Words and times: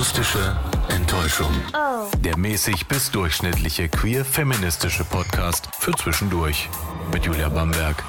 Akustische 0.00 0.56
Enttäuschung. 0.88 1.52
Der 2.24 2.38
mäßig 2.38 2.88
bis 2.88 3.10
durchschnittliche 3.10 3.90
queer-feministische 3.90 5.04
Podcast 5.04 5.68
für 5.78 5.92
zwischendurch. 5.92 6.70
Mit 7.12 7.26
Julia 7.26 7.50
Bamberg 7.50 8.02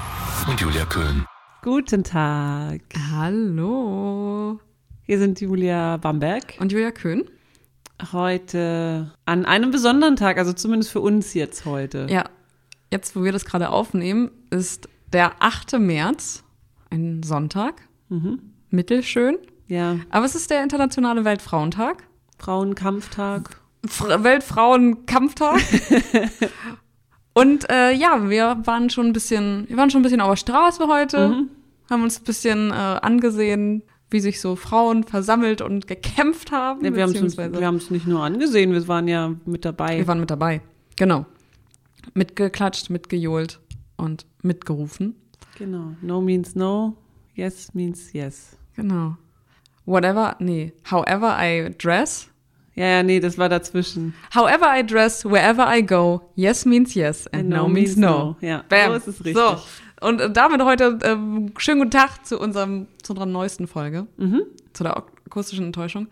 und 0.47 0.61
Julia 0.61 0.85
Köhn. 0.85 1.25
Guten 1.61 2.05
Tag. 2.05 2.79
Hallo. 3.11 4.57
Hier 5.01 5.19
sind 5.19 5.41
Julia 5.41 5.97
Bamberg. 5.97 6.55
Und 6.61 6.71
Julia 6.71 6.91
Köhn? 6.91 7.25
Heute 8.13 9.11
an 9.25 9.43
einem 9.43 9.71
besonderen 9.71 10.15
Tag, 10.15 10.37
also 10.37 10.53
zumindest 10.53 10.93
für 10.93 11.01
uns 11.01 11.33
jetzt 11.33 11.65
heute. 11.65 12.07
Ja, 12.09 12.23
jetzt, 12.89 13.17
wo 13.17 13.25
wir 13.25 13.33
das 13.33 13.43
gerade 13.43 13.69
aufnehmen, 13.69 14.31
ist 14.49 14.87
der 15.11 15.33
8. 15.43 15.73
März, 15.73 16.45
ein 16.89 17.21
Sonntag. 17.21 17.81
Mittelschön. 18.69 19.39
Ja, 19.71 19.99
Aber 20.09 20.25
es 20.25 20.35
ist 20.35 20.51
der 20.51 20.63
internationale 20.63 21.23
Weltfrauentag. 21.23 22.03
Frauenkampftag. 22.39 23.61
Fr 23.87 24.21
Weltfrauenkampftag. 24.21 25.61
Und 27.33 27.69
äh, 27.69 27.93
ja, 27.93 28.29
wir 28.29 28.57
waren 28.65 28.89
schon 28.89 29.05
ein 29.07 29.13
bisschen, 29.13 29.69
wir 29.69 29.77
waren 29.77 29.89
schon 29.89 30.01
ein 30.01 30.03
bisschen 30.03 30.19
auf 30.19 30.31
der 30.31 30.35
Straße 30.35 30.87
heute, 30.89 31.47
haben 31.89 32.03
uns 32.03 32.19
ein 32.19 32.25
bisschen 32.25 32.71
äh, 32.71 32.73
angesehen, 32.73 33.83
wie 34.09 34.19
sich 34.19 34.41
so 34.41 34.57
Frauen 34.57 35.05
versammelt 35.05 35.61
und 35.61 35.87
gekämpft 35.87 36.51
haben. 36.51 36.83
Ja, 36.83 36.93
wir 36.93 37.03
haben 37.03 37.77
es 37.77 37.89
nicht 37.89 38.07
nur 38.07 38.21
angesehen, 38.25 38.73
wir 38.73 38.85
waren 38.89 39.07
ja 39.07 39.35
mit 39.45 39.63
dabei. 39.63 39.99
Wir 39.99 40.07
waren 40.07 40.19
mit 40.19 40.29
dabei. 40.29 40.59
Genau. 40.97 41.25
Mitgeklatscht, 42.13 42.89
mitgejohlt 42.89 43.61
und 43.95 44.25
mitgerufen. 44.41 45.15
genau. 45.57 45.93
No 46.01 46.19
means 46.19 46.55
no, 46.55 46.97
yes 47.35 47.73
means 47.73 48.11
yes. 48.11 48.57
Genau. 48.75 49.15
Whatever, 49.85 50.35
nee. 50.39 50.73
However 50.89 51.37
I 51.39 51.71
dress. 51.77 52.27
Ja, 52.75 52.85
ja, 52.85 53.03
nee, 53.03 53.19
das 53.19 53.37
war 53.37 53.49
dazwischen. 53.49 54.13
However 54.33 54.67
I 54.77 54.85
dress, 54.85 55.25
wherever 55.25 55.67
I 55.69 55.85
go, 55.85 56.21
yes 56.35 56.65
means 56.65 56.93
yes 56.93 57.27
and, 57.27 57.49
no, 57.49 57.67
means 57.67 57.97
no. 57.97 58.37
Ja, 58.41 58.63
Bam. 58.69 58.91
so 58.91 58.97
ist 58.97 59.07
es 59.07 59.25
richtig. 59.25 59.35
So. 59.35 59.57
Und 60.07 60.21
äh, 60.21 60.31
damit 60.31 60.63
heute 60.63 60.97
ähm, 61.03 61.51
schönen 61.57 61.79
guten 61.79 61.91
Tag 61.91 62.25
zu 62.25 62.39
unserem 62.39 62.87
zu 63.03 63.11
unserer 63.13 63.25
neuesten 63.25 63.67
Folge. 63.67 64.07
Mhm. 64.17 64.43
Zu 64.73 64.83
der 64.83 64.95
ak- 64.97 65.11
akustischen 65.25 65.65
Enttäuschung. 65.65 66.07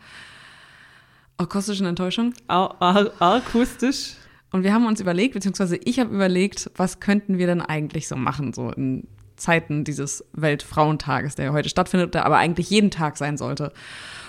Akustischen 1.38 1.86
Enttäuschung. 1.86 2.34
Au- 2.48 2.74
au- 2.80 3.10
Akustisch. 3.20 4.16
Und 4.52 4.64
wir 4.64 4.74
haben 4.74 4.86
uns 4.86 5.00
überlegt, 5.00 5.36
beziehungsweise 5.36 5.78
ich 5.78 6.00
habe 6.00 6.14
überlegt, 6.14 6.70
was 6.76 7.00
könnten 7.00 7.38
wir 7.38 7.48
denn 7.48 7.62
eigentlich 7.62 8.08
so 8.08 8.16
machen, 8.16 8.52
so 8.52 8.72
in 8.72 9.08
Zeiten 9.40 9.84
dieses 9.84 10.24
Weltfrauentages, 10.34 11.36
der 11.36 11.46
ja 11.46 11.52
heute 11.54 11.70
stattfindet, 11.70 12.14
der 12.14 12.26
aber 12.26 12.38
eigentlich 12.38 12.70
jeden 12.70 12.92
Tag 12.92 13.18
sein 13.18 13.38
sollte. 13.38 13.74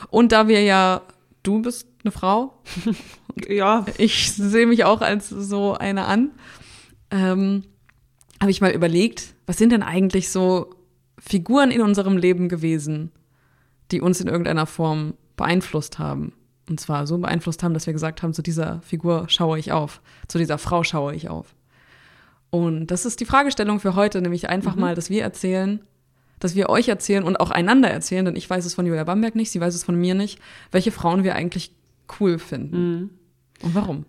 Und 0.08 0.32
da 0.32 0.48
wir 0.48 0.62
ja, 0.62 1.02
du 1.42 1.60
bist 1.60 1.86
eine 2.02 2.12
Frau, 2.12 2.54
Ja, 3.48 3.84
ich 3.98 4.32
sehe 4.32 4.66
mich 4.66 4.84
auch 4.84 5.00
als 5.00 5.28
so 5.28 5.74
eine 5.74 6.06
an, 6.06 6.30
ähm, 7.10 7.64
habe 8.40 8.50
ich 8.50 8.60
mal 8.60 8.72
überlegt, 8.72 9.34
was 9.46 9.58
sind 9.58 9.70
denn 9.70 9.82
eigentlich 9.82 10.30
so 10.30 10.70
Figuren 11.18 11.70
in 11.70 11.82
unserem 11.82 12.16
Leben 12.16 12.48
gewesen, 12.48 13.12
die 13.90 14.00
uns 14.00 14.20
in 14.20 14.28
irgendeiner 14.28 14.66
Form 14.66 15.14
beeinflusst 15.36 15.98
haben. 15.98 16.32
Und 16.68 16.80
zwar 16.80 17.06
so 17.06 17.18
beeinflusst 17.18 17.62
haben, 17.62 17.74
dass 17.74 17.86
wir 17.86 17.92
gesagt 17.92 18.22
haben, 18.22 18.32
zu 18.32 18.42
dieser 18.42 18.80
Figur 18.82 19.26
schaue 19.28 19.58
ich 19.58 19.72
auf, 19.72 20.00
zu 20.28 20.38
dieser 20.38 20.58
Frau 20.58 20.84
schaue 20.84 21.14
ich 21.14 21.28
auf. 21.28 21.54
Und 22.50 22.88
das 22.88 23.06
ist 23.06 23.20
die 23.20 23.24
Fragestellung 23.24 23.80
für 23.80 23.94
heute, 23.94 24.20
nämlich 24.20 24.48
einfach 24.48 24.74
mal, 24.74 24.94
dass 24.94 25.08
wir 25.08 25.22
erzählen, 25.22 25.80
dass 26.40 26.54
wir 26.54 26.68
euch 26.68 26.88
erzählen 26.88 27.22
und 27.22 27.38
auch 27.38 27.50
einander 27.50 27.88
erzählen, 27.90 28.24
denn 28.24 28.36
ich 28.36 28.48
weiß 28.48 28.64
es 28.64 28.74
von 28.74 28.86
Julia 28.86 29.04
Bamberg 29.04 29.36
nicht, 29.36 29.50
sie 29.50 29.60
weiß 29.60 29.74
es 29.74 29.84
von 29.84 29.94
mir 29.94 30.14
nicht, 30.14 30.40
welche 30.72 30.90
Frauen 30.90 31.22
wir 31.22 31.36
eigentlich 31.36 31.72
cool 32.18 32.38
finden. 32.38 33.10
Und 33.62 33.74
warum? 33.74 34.04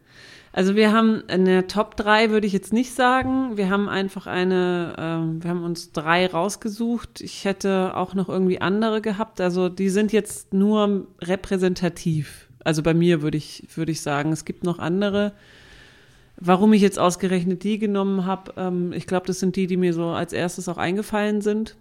Also 0.53 0.75
wir 0.75 0.91
haben 0.91 1.23
eine 1.27 1.67
Top 1.67 1.95
3, 1.95 2.29
würde 2.31 2.45
ich 2.45 2.51
jetzt 2.53 2.73
nicht 2.73 2.93
sagen. 2.93 3.55
Wir 3.55 3.69
haben 3.69 3.87
einfach 3.87 4.27
eine, 4.27 4.95
ähm, 4.97 5.43
wir 5.43 5.49
haben 5.49 5.63
uns 5.63 5.93
drei 5.93 6.27
rausgesucht. 6.27 7.21
Ich 7.21 7.45
hätte 7.45 7.95
auch 7.95 8.15
noch 8.15 8.27
irgendwie 8.27 8.59
andere 8.59 9.01
gehabt. 9.01 9.39
Also 9.39 9.69
die 9.69 9.89
sind 9.89 10.11
jetzt 10.11 10.53
nur 10.53 11.07
repräsentativ. 11.21 12.49
Also 12.63 12.83
bei 12.83 12.93
mir 12.93 13.21
würde 13.21 13.37
ich, 13.37 13.65
würde 13.75 13.93
ich 13.93 14.01
sagen, 14.01 14.33
es 14.33 14.43
gibt 14.43 14.63
noch 14.63 14.79
andere. 14.79 15.33
Warum 16.43 16.73
ich 16.73 16.81
jetzt 16.81 16.97
ausgerechnet 16.97 17.63
die 17.63 17.77
genommen 17.77 18.25
habe, 18.25 18.53
ähm, 18.57 18.93
ich 18.93 19.05
glaube, 19.05 19.27
das 19.27 19.39
sind 19.39 19.55
die, 19.55 19.67
die 19.67 19.77
mir 19.77 19.93
so 19.93 20.07
als 20.07 20.33
erstes 20.33 20.67
auch 20.67 20.77
eingefallen 20.77 21.41
sind. 21.41 21.77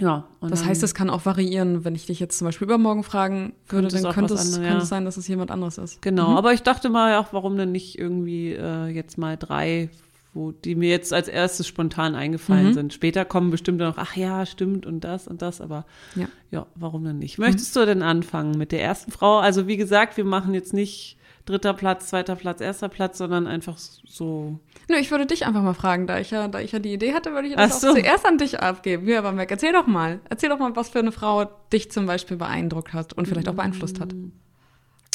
Ja. 0.00 0.24
Das 0.40 0.64
heißt, 0.64 0.82
es 0.82 0.94
kann 0.94 1.10
auch 1.10 1.24
variieren. 1.24 1.84
Wenn 1.84 1.94
ich 1.94 2.06
dich 2.06 2.18
jetzt 2.20 2.38
zum 2.38 2.46
Beispiel 2.46 2.64
übermorgen 2.64 3.04
fragen 3.04 3.52
würde, 3.68 3.88
dann 3.88 4.12
könnte 4.12 4.34
es, 4.34 4.40
anderes, 4.40 4.54
könnte 4.54 4.68
ja. 4.70 4.78
es 4.78 4.88
sein, 4.88 5.04
dass 5.04 5.16
es 5.18 5.28
jemand 5.28 5.50
anderes 5.50 5.78
ist. 5.78 6.02
Genau, 6.02 6.36
aber 6.36 6.52
ich 6.52 6.62
dachte 6.62 6.88
mal 6.88 7.12
ja 7.12 7.20
auch, 7.20 7.32
warum 7.32 7.56
denn 7.56 7.70
nicht 7.70 7.98
irgendwie 7.98 8.52
äh, 8.52 8.86
jetzt 8.88 9.18
mal 9.18 9.36
drei, 9.36 9.90
wo 10.32 10.50
die 10.50 10.74
mir 10.74 10.88
jetzt 10.88 11.12
als 11.12 11.28
erstes 11.28 11.68
spontan 11.68 12.14
eingefallen 12.14 12.74
sind. 12.74 12.92
Später 12.92 13.24
kommen 13.24 13.50
bestimmt 13.50 13.78
noch, 13.78 13.98
ach 13.98 14.16
ja, 14.16 14.46
stimmt 14.46 14.84
und 14.84 15.04
das 15.04 15.28
und 15.28 15.42
das, 15.42 15.60
aber 15.60 15.84
Ja. 16.16 16.26
ja, 16.50 16.66
warum 16.74 17.04
denn 17.04 17.18
nicht? 17.18 17.38
Möchtest 17.38 17.76
du 17.76 17.86
denn 17.86 18.02
anfangen 18.02 18.58
mit 18.58 18.72
der 18.72 18.82
ersten 18.82 19.12
Frau? 19.12 19.38
Also 19.38 19.68
wie 19.68 19.76
gesagt, 19.76 20.16
wir 20.16 20.24
machen 20.24 20.54
jetzt 20.54 20.72
nicht 20.72 21.18
dritter 21.44 21.74
Platz, 21.74 22.08
zweiter 22.08 22.36
Platz, 22.36 22.60
erster 22.60 22.88
Platz, 22.88 23.18
sondern 23.18 23.46
einfach 23.46 23.76
so. 23.78 24.58
Nö, 24.88 24.96
ich 24.96 25.10
würde 25.10 25.26
dich 25.26 25.46
einfach 25.46 25.62
mal 25.62 25.74
fragen, 25.74 26.06
da 26.06 26.18
ich 26.18 26.30
ja, 26.30 26.48
da 26.48 26.60
ich 26.60 26.72
ja 26.72 26.78
die 26.78 26.92
Idee 26.92 27.12
hatte, 27.12 27.32
würde 27.32 27.48
ich 27.48 27.56
das 27.56 27.80
so. 27.80 27.88
auch 27.88 27.94
zuerst 27.94 28.26
an 28.26 28.38
dich 28.38 28.60
abgeben. 28.60 29.06
Ja, 29.06 29.18
aber 29.18 29.32
Mac, 29.32 29.50
erzähl 29.50 29.72
doch 29.72 29.86
mal. 29.86 30.20
Erzähl 30.28 30.48
doch 30.48 30.58
mal, 30.58 30.74
was 30.74 30.88
für 30.88 31.00
eine 31.00 31.12
Frau 31.12 31.44
dich 31.72 31.90
zum 31.90 32.06
Beispiel 32.06 32.36
beeindruckt 32.36 32.92
hat 32.92 33.12
und 33.12 33.28
vielleicht 33.28 33.48
auch 33.48 33.54
beeinflusst 33.54 34.00
hat. 34.00 34.14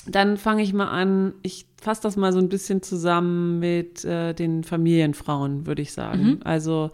Dann 0.05 0.37
fange 0.37 0.63
ich 0.63 0.73
mal 0.73 0.87
an, 0.87 1.33
ich 1.41 1.65
fasse 1.81 2.01
das 2.03 2.15
mal 2.15 2.31
so 2.31 2.39
ein 2.39 2.49
bisschen 2.49 2.81
zusammen 2.81 3.59
mit 3.59 4.05
äh, 4.05 4.33
den 4.33 4.63
Familienfrauen, 4.63 5.65
würde 5.67 5.81
ich 5.81 5.93
sagen. 5.93 6.39
Also 6.43 6.91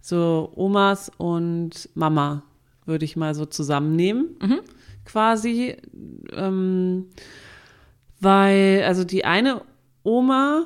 so 0.00 0.52
Omas 0.54 1.10
und 1.18 1.88
Mama 1.94 2.42
würde 2.84 3.04
ich 3.04 3.16
mal 3.16 3.34
so 3.34 3.44
zusammennehmen, 3.44 4.36
quasi. 5.04 5.76
Ähm, 6.32 7.06
weil, 8.20 8.82
also 8.86 9.04
die 9.04 9.24
eine 9.24 9.62
Oma, 10.02 10.64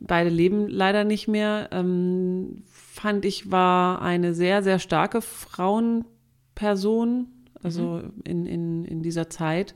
beide 0.00 0.30
leben 0.30 0.68
leider 0.68 1.04
nicht 1.04 1.28
mehr, 1.28 1.68
ähm, 1.72 2.62
fand 2.70 3.24
ich 3.24 3.50
war 3.50 4.02
eine 4.02 4.34
sehr, 4.34 4.62
sehr 4.62 4.78
starke 4.78 5.20
Frauenperson, 5.22 7.26
also 7.62 8.02
in, 8.24 8.46
in, 8.46 8.84
in 8.84 9.02
dieser 9.02 9.30
Zeit, 9.30 9.74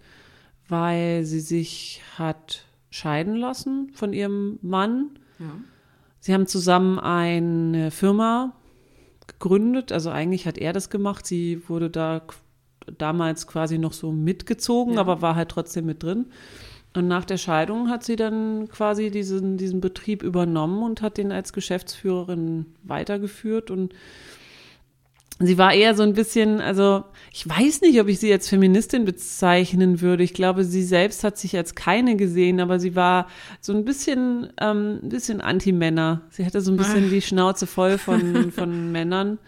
weil 0.69 1.25
sie 1.25 1.41
sich 1.41 2.03
hat 2.19 2.65
scheiden 2.91 3.37
lassen 3.37 3.91
von 3.95 4.13
ihrem 4.13 4.59
Mann. 4.63 5.11
Ja. 5.39 5.47
Sie 6.21 6.35
haben 6.35 6.47
zusammen 6.47 6.99
eine 6.99 7.91
Firma 7.91 8.53
gegründet, 9.27 9.93
also 9.93 10.11
eigentlich 10.11 10.47
hat 10.47 10.59
er 10.59 10.73
das 10.73 10.91
gemacht. 10.91 11.27
Sie 11.27 11.69
wurde 11.69 11.91
da 11.91 12.23
damals 12.99 13.47
quasi 13.47 13.79
noch 13.79 13.93
so 13.93 14.13
mitgezogen, 14.13 14.95
Ja. 14.95 15.01
aber 15.01 15.23
war 15.23 15.37
halt 15.37 15.51
trotzdem 15.51 15.87
mit 15.87 16.03
drin. 16.03 16.27
Und 16.97 17.09
nach 17.09 17.25
der 17.25 17.37
Scheidung 17.37 17.89
hat 17.89 18.05
sie 18.05 18.17
dann 18.17 18.69
quasi 18.69 19.11
diesen, 19.11 19.57
diesen 19.57 19.81
Betrieb 19.81 20.23
übernommen 20.23 20.83
und 20.83 21.03
hat 21.03 21.19
den 21.19 21.33
als 21.33 21.53
Geschäftsführerin 21.53 22.67
weitergeführt. 22.83 23.71
Und 23.71 23.95
sie 25.39 25.59
war 25.59 25.73
eher 25.75 25.95
so 25.95 26.03
ein 26.03 26.15
bisschen, 26.15 26.61
also 26.61 27.05
ich 27.33 27.49
weiß 27.49 27.83
nicht, 27.83 28.01
ob 28.01 28.09
ich 28.09 28.19
sie 28.19 28.33
als 28.33 28.49
Feministin 28.49 29.05
bezeichnen 29.05 30.01
würde. 30.01 30.23
Ich 30.23 30.35
glaube, 30.35 30.65
sie 30.65 30.83
selbst 30.83 31.25
hat 31.25 31.37
sich 31.37 31.57
als 31.57 31.75
keine 31.75 32.17
gesehen, 32.17 32.61
aber 32.61 32.79
sie 32.79 32.97
war 32.97 33.27
so 33.61 33.73
ein 33.75 33.85
bisschen, 33.85 34.49
ähm, 34.61 35.01
ein 35.03 35.09
bisschen 35.09 35.41
Anti-Männer. 35.41 36.23
Sie 36.31 36.47
hatte 36.47 36.61
so 36.61 36.71
ein 36.71 36.77
bisschen 36.77 37.11
die 37.11 37.23
Schnauze 37.23 37.67
voll 37.67 37.99
von, 37.99 38.51
von 38.53 38.93
Männern 38.93 39.39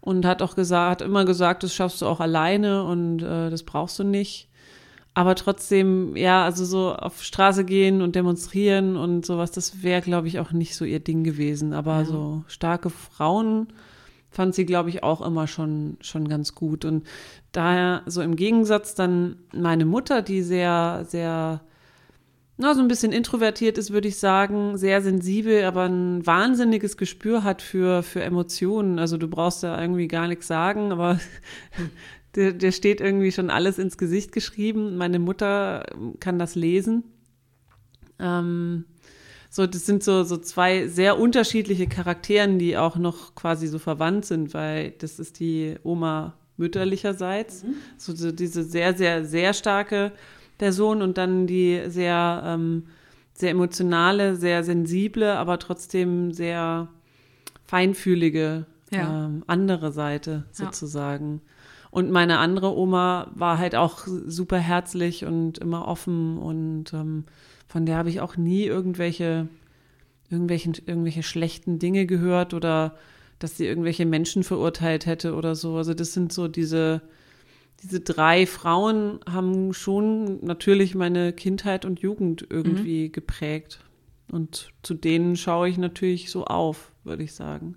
und 0.00 0.24
hat 0.24 0.40
auch 0.40 0.54
gesagt, 0.54 1.00
hat 1.00 1.08
immer 1.08 1.24
gesagt, 1.24 1.64
das 1.64 1.74
schaffst 1.74 2.00
du 2.00 2.06
auch 2.06 2.20
alleine 2.20 2.84
und 2.84 3.22
äh, 3.22 3.50
das 3.50 3.64
brauchst 3.64 3.98
du 3.98 4.04
nicht. 4.04 4.45
Aber 5.16 5.34
trotzdem, 5.34 6.14
ja, 6.14 6.44
also 6.44 6.66
so 6.66 6.94
auf 6.94 7.22
Straße 7.22 7.64
gehen 7.64 8.02
und 8.02 8.14
demonstrieren 8.14 8.98
und 8.98 9.24
sowas, 9.24 9.50
das 9.50 9.82
wäre, 9.82 10.02
glaube 10.02 10.28
ich, 10.28 10.40
auch 10.40 10.52
nicht 10.52 10.76
so 10.76 10.84
ihr 10.84 11.00
Ding 11.00 11.24
gewesen. 11.24 11.72
Aber 11.72 12.04
so 12.04 12.44
starke 12.48 12.90
Frauen 12.90 13.68
fand 14.28 14.54
sie, 14.54 14.66
glaube 14.66 14.90
ich, 14.90 15.02
auch 15.02 15.22
immer 15.22 15.46
schon, 15.46 15.96
schon 16.02 16.28
ganz 16.28 16.54
gut. 16.54 16.84
Und 16.84 17.06
daher, 17.52 18.02
so 18.04 18.20
im 18.20 18.36
Gegensatz 18.36 18.94
dann 18.94 19.36
meine 19.54 19.86
Mutter, 19.86 20.20
die 20.20 20.42
sehr, 20.42 21.06
sehr, 21.08 21.62
na, 22.58 22.74
so 22.74 22.82
ein 22.82 22.88
bisschen 22.88 23.12
introvertiert 23.12 23.78
ist, 23.78 23.94
würde 23.94 24.08
ich 24.08 24.18
sagen, 24.18 24.76
sehr 24.76 25.00
sensibel, 25.00 25.64
aber 25.64 25.84
ein 25.84 26.26
wahnsinniges 26.26 26.98
Gespür 26.98 27.42
hat 27.42 27.62
für, 27.62 28.02
für 28.02 28.22
Emotionen. 28.22 28.98
Also 28.98 29.16
du 29.16 29.28
brauchst 29.28 29.62
da 29.62 29.80
irgendwie 29.80 30.08
gar 30.08 30.28
nichts 30.28 30.46
sagen, 30.46 30.92
aber 30.92 31.18
der, 32.36 32.52
der 32.52 32.72
steht 32.72 33.00
irgendwie 33.00 33.32
schon 33.32 33.50
alles 33.50 33.78
ins 33.78 33.98
Gesicht 33.98 34.32
geschrieben. 34.32 34.96
Meine 34.96 35.18
Mutter 35.18 35.84
kann 36.20 36.38
das 36.38 36.54
lesen. 36.54 37.04
Ähm, 38.18 38.84
so, 39.50 39.66
das 39.66 39.86
sind 39.86 40.02
so, 40.02 40.22
so 40.22 40.36
zwei 40.36 40.86
sehr 40.86 41.18
unterschiedliche 41.18 41.86
Charakteren, 41.86 42.58
die 42.58 42.76
auch 42.76 42.96
noch 42.96 43.34
quasi 43.34 43.66
so 43.68 43.78
verwandt 43.78 44.26
sind, 44.26 44.54
weil 44.54 44.90
das 44.92 45.18
ist 45.18 45.40
die 45.40 45.76
Oma 45.82 46.34
mütterlicherseits. 46.56 47.64
So, 47.96 48.14
so 48.14 48.32
diese 48.32 48.62
sehr, 48.64 48.94
sehr, 48.94 49.24
sehr 49.24 49.54
starke 49.54 50.12
Sohn 50.72 51.02
und 51.02 51.18
dann 51.18 51.46
die 51.46 51.82
sehr, 51.88 52.42
ähm, 52.44 52.84
sehr 53.34 53.50
emotionale, 53.50 54.36
sehr 54.36 54.64
sensible, 54.64 55.36
aber 55.36 55.58
trotzdem 55.58 56.32
sehr 56.32 56.88
feinfühlige 57.64 58.66
Ja. 58.90 59.26
ähm, 59.26 59.42
andere 59.46 59.92
Seite 59.92 60.44
Ja. 60.86 61.46
Und 61.96 62.10
meine 62.10 62.40
andere 62.40 62.76
Oma 62.76 63.30
war 63.34 63.56
halt 63.56 63.74
auch 63.74 64.06
super 64.06 64.58
herzlich 64.58 65.24
und 65.24 65.56
immer 65.56 65.88
offen 65.88 66.36
und 66.36 66.92
ähm, 66.92 67.24
von 67.68 67.86
der 67.86 67.96
habe 67.96 68.10
ich 68.10 68.20
auch 68.20 68.36
nie 68.36 68.64
irgendwelche, 68.64 69.48
irgendwelchen, 70.28 70.74
irgendwelche 70.84 71.22
schlechten 71.22 71.78
Dinge 71.78 72.04
gehört 72.04 72.52
oder 72.52 72.96
dass 73.38 73.56
sie 73.56 73.64
irgendwelche 73.64 74.04
Menschen 74.04 74.44
verurteilt 74.44 75.06
hätte 75.06 75.34
oder 75.34 75.54
so. 75.54 75.76
Also 75.76 75.94
das 75.94 76.12
sind 76.12 76.34
so 76.34 76.48
diese, 76.48 77.00
diese 77.82 78.00
drei 78.00 78.44
Frauen 78.44 79.20
haben 79.26 79.72
schon 79.72 80.44
natürlich 80.44 80.94
meine 80.94 81.32
Kindheit 81.32 81.86
und 81.86 82.00
Jugend 82.00 82.46
irgendwie 82.50 83.10
geprägt. 83.10 83.80
Und 84.30 84.70
zu 84.82 84.92
denen 84.92 85.34
schaue 85.34 85.70
ich 85.70 85.78
natürlich 85.78 86.30
so 86.30 86.44
auf, 86.44 86.92
würde 87.04 87.22
ich 87.22 87.32
sagen. 87.32 87.76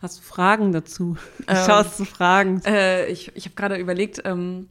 Hast 0.00 0.18
du 0.18 0.22
Fragen 0.22 0.72
dazu? 0.72 1.16
Ähm, 1.48 1.56
Schaust 1.66 1.98
du 1.98 2.04
Fragen? 2.04 2.60
Äh, 2.64 3.06
ich 3.08 3.32
ich 3.34 3.46
habe 3.46 3.54
gerade 3.56 3.76
überlegt, 3.76 4.22
ähm, 4.24 4.68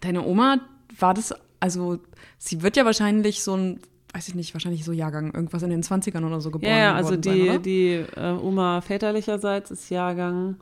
deine 0.00 0.24
Oma, 0.24 0.58
war 0.98 1.12
das, 1.14 1.34
also 1.60 1.98
sie 2.38 2.62
wird 2.62 2.76
ja 2.76 2.84
wahrscheinlich 2.84 3.42
so 3.42 3.56
ein, 3.56 3.80
weiß 4.12 4.28
ich 4.28 4.34
nicht, 4.36 4.54
wahrscheinlich 4.54 4.84
so 4.84 4.92
Jahrgang, 4.92 5.32
irgendwas 5.34 5.62
in 5.64 5.70
den 5.70 5.82
20ern 5.82 6.24
oder 6.24 6.40
so 6.40 6.50
geboren 6.52 6.70
Ja, 6.70 6.78
ja, 6.78 6.94
also 6.94 7.16
die, 7.16 7.46
sein, 7.48 7.62
die 7.62 8.04
äh, 8.16 8.30
Oma 8.40 8.80
väterlicherseits 8.80 9.72
ist 9.72 9.90
Jahrgang, 9.90 10.56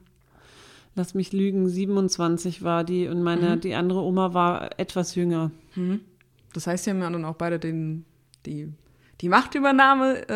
lass 0.94 1.12
mich 1.12 1.32
lügen, 1.34 1.68
27 1.68 2.62
war 2.62 2.84
die 2.84 3.08
und 3.08 3.22
meine, 3.22 3.56
Mhm. 3.56 3.60
die 3.60 3.74
andere 3.74 4.00
Oma 4.00 4.32
war 4.32 4.78
etwas 4.78 5.14
jünger. 5.16 5.50
Das 6.54 6.66
heißt, 6.66 6.84
sie 6.84 6.90
haben 6.90 7.00
ja 7.00 7.10
dann 7.10 7.24
auch 7.26 7.36
beide 7.36 7.58
den, 7.58 8.04
die, 8.46 8.72
die 9.22 9.28
Machtübernahme 9.28 10.28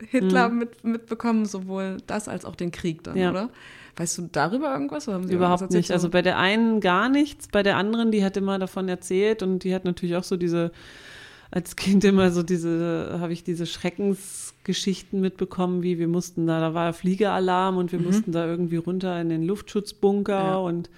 äh, 0.00 0.06
Hitler 0.06 0.48
mit, 0.50 0.84
mitbekommen, 0.84 1.46
sowohl 1.46 1.98
das 2.06 2.28
als 2.28 2.44
auch 2.44 2.56
den 2.56 2.70
Krieg 2.72 3.02
dann, 3.04 3.14
Mhm. 3.14 3.20
Ja. 3.20 3.30
oder? 3.30 3.50
Weißt 3.96 4.18
du 4.18 4.28
darüber 4.32 4.72
irgendwas? 4.72 5.06
Oder 5.06 5.16
haben 5.18 5.28
sie 5.28 5.34
Überhaupt 5.34 5.70
nicht. 5.70 5.90
Also 5.92 6.08
bei 6.08 6.22
der 6.22 6.38
einen 6.38 6.80
gar 6.80 7.08
nichts, 7.08 7.48
bei 7.48 7.62
der 7.62 7.76
anderen, 7.76 8.10
die 8.10 8.24
hat 8.24 8.36
immer 8.38 8.58
davon 8.58 8.88
erzählt 8.88 9.42
und 9.42 9.64
die 9.64 9.74
hat 9.74 9.84
natürlich 9.84 10.16
auch 10.16 10.24
so 10.24 10.36
diese, 10.38 10.72
als 11.50 11.76
Kind 11.76 12.02
immer 12.04 12.30
so 12.30 12.42
diese, 12.42 13.18
habe 13.20 13.34
ich 13.34 13.44
diese 13.44 13.66
Schreckensgeschichten 13.66 15.20
mitbekommen, 15.20 15.82
wie 15.82 15.98
wir 15.98 16.08
mussten 16.08 16.46
da, 16.46 16.60
da 16.60 16.72
war 16.74 16.92
Fliegeralarm 16.94 17.76
und 17.76 17.92
wir 17.92 18.00
mussten 18.00 18.32
da 18.32 18.46
irgendwie 18.46 18.76
runter 18.76 19.20
in 19.20 19.28
den 19.28 19.42
Luftschutzbunker 19.42 20.32
Ja. 20.38 20.56
und 20.56 20.88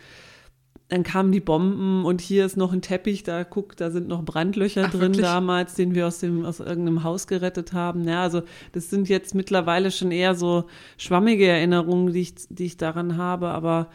dann 0.95 1.03
kamen 1.03 1.33
die 1.33 1.41
Bomben 1.41 2.05
und 2.05 2.21
hier 2.21 2.47
ist 2.47 2.57
noch 2.57 2.73
ein 2.73 2.81
Teppich, 2.81 3.25
da 3.25 3.43
guck, 3.45 3.77
da 3.77 3.91
sind 3.91 4.07
noch 4.07 4.25
Brandlöcher 4.25 4.85
Ach, 4.87 4.91
drin 4.91 5.01
wirklich? 5.01 5.23
damals, 5.23 5.75
den 5.75 5.95
wir 5.95 6.07
aus 6.07 6.21
dem 6.21 6.45
aus 6.45 6.61
irgendeinem 6.61 7.03
Haus 7.03 7.27
gerettet 7.27 7.73
haben. 7.73 8.07
Ja, 8.07 8.23
also 8.23 8.43
das 8.73 8.91
sind 8.91 9.09
jetzt 9.09 9.35
mittlerweile 9.35 9.91
schon 9.91 10.13
eher 10.13 10.35
so 10.37 10.67
schwammige 10.97 11.47
Erinnerungen, 11.49 12.13
die 12.13 12.21
ich, 12.21 12.35
die 12.49 12.67
ich 12.67 12.77
daran 12.77 13.17
habe, 13.17 13.49
aber 13.49 13.91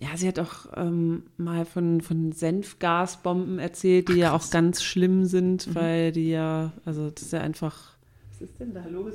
ja, 0.00 0.08
sie 0.16 0.26
hat 0.26 0.40
auch 0.40 0.66
ähm, 0.76 1.22
mal 1.36 1.64
von, 1.64 2.00
von 2.00 2.32
Senfgasbomben 2.32 3.60
erzählt, 3.60 4.08
die 4.08 4.14
ja 4.14 4.32
auch 4.34 4.50
ganz 4.50 4.82
schlimm 4.82 5.24
sind, 5.26 5.68
Mhm. 5.68 5.74
weil 5.76 6.10
die 6.12 6.30
ja, 6.30 6.72
also 6.84 7.10
das 7.10 7.22
ist 7.22 7.32
ja 7.32 7.42
einfach. 7.42 7.92
Was 8.32 8.40
ist 8.40 8.58
denn 8.58 8.74
da 8.74 8.84
los? 8.90 9.14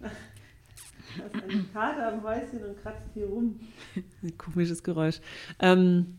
Da 1.16 1.24
ist 1.38 1.44
eine 1.54 1.64
Kater 1.72 2.12
am 2.12 2.22
Häuschen 2.22 2.62
und 2.64 2.80
kratzt 2.82 3.08
hier 3.14 3.26
rum. 3.26 3.58
Ein 4.22 4.36
komisches 4.38 4.82
Geräusch. 4.82 5.20
Ähm, 5.58 6.18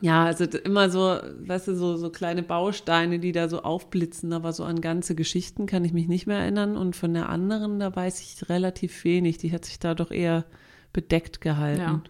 ja, 0.00 0.24
also 0.24 0.44
immer 0.44 0.90
so, 0.90 1.18
weißt 1.38 1.68
du, 1.68 1.76
so, 1.76 1.96
so 1.96 2.10
kleine 2.10 2.42
Bausteine, 2.42 3.18
die 3.18 3.32
da 3.32 3.48
so 3.48 3.62
aufblitzen, 3.62 4.32
aber 4.32 4.52
so 4.52 4.64
an 4.64 4.80
ganze 4.80 5.14
Geschichten 5.14 5.66
kann 5.66 5.84
ich 5.84 5.92
mich 5.92 6.06
nicht 6.08 6.26
mehr 6.26 6.38
erinnern. 6.38 6.76
Und 6.76 6.96
von 6.96 7.14
der 7.14 7.28
anderen, 7.28 7.78
da 7.78 7.94
weiß 7.94 8.20
ich 8.20 8.48
relativ 8.48 9.04
wenig. 9.04 9.38
Die 9.38 9.52
hat 9.52 9.64
sich 9.64 9.78
da 9.78 9.94
doch 9.94 10.10
eher 10.10 10.44
bedeckt 10.92 11.40
gehalten. 11.40 11.80
Ja. 11.80 12.02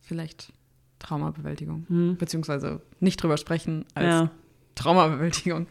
Vielleicht 0.00 0.52
Traumabewältigung. 0.98 1.86
Hm. 1.88 2.16
Beziehungsweise 2.16 2.80
nicht 3.00 3.22
drüber 3.22 3.36
sprechen 3.36 3.84
als 3.94 4.06
Ja. 4.06 4.30
Traumabewältigung. 4.74 5.66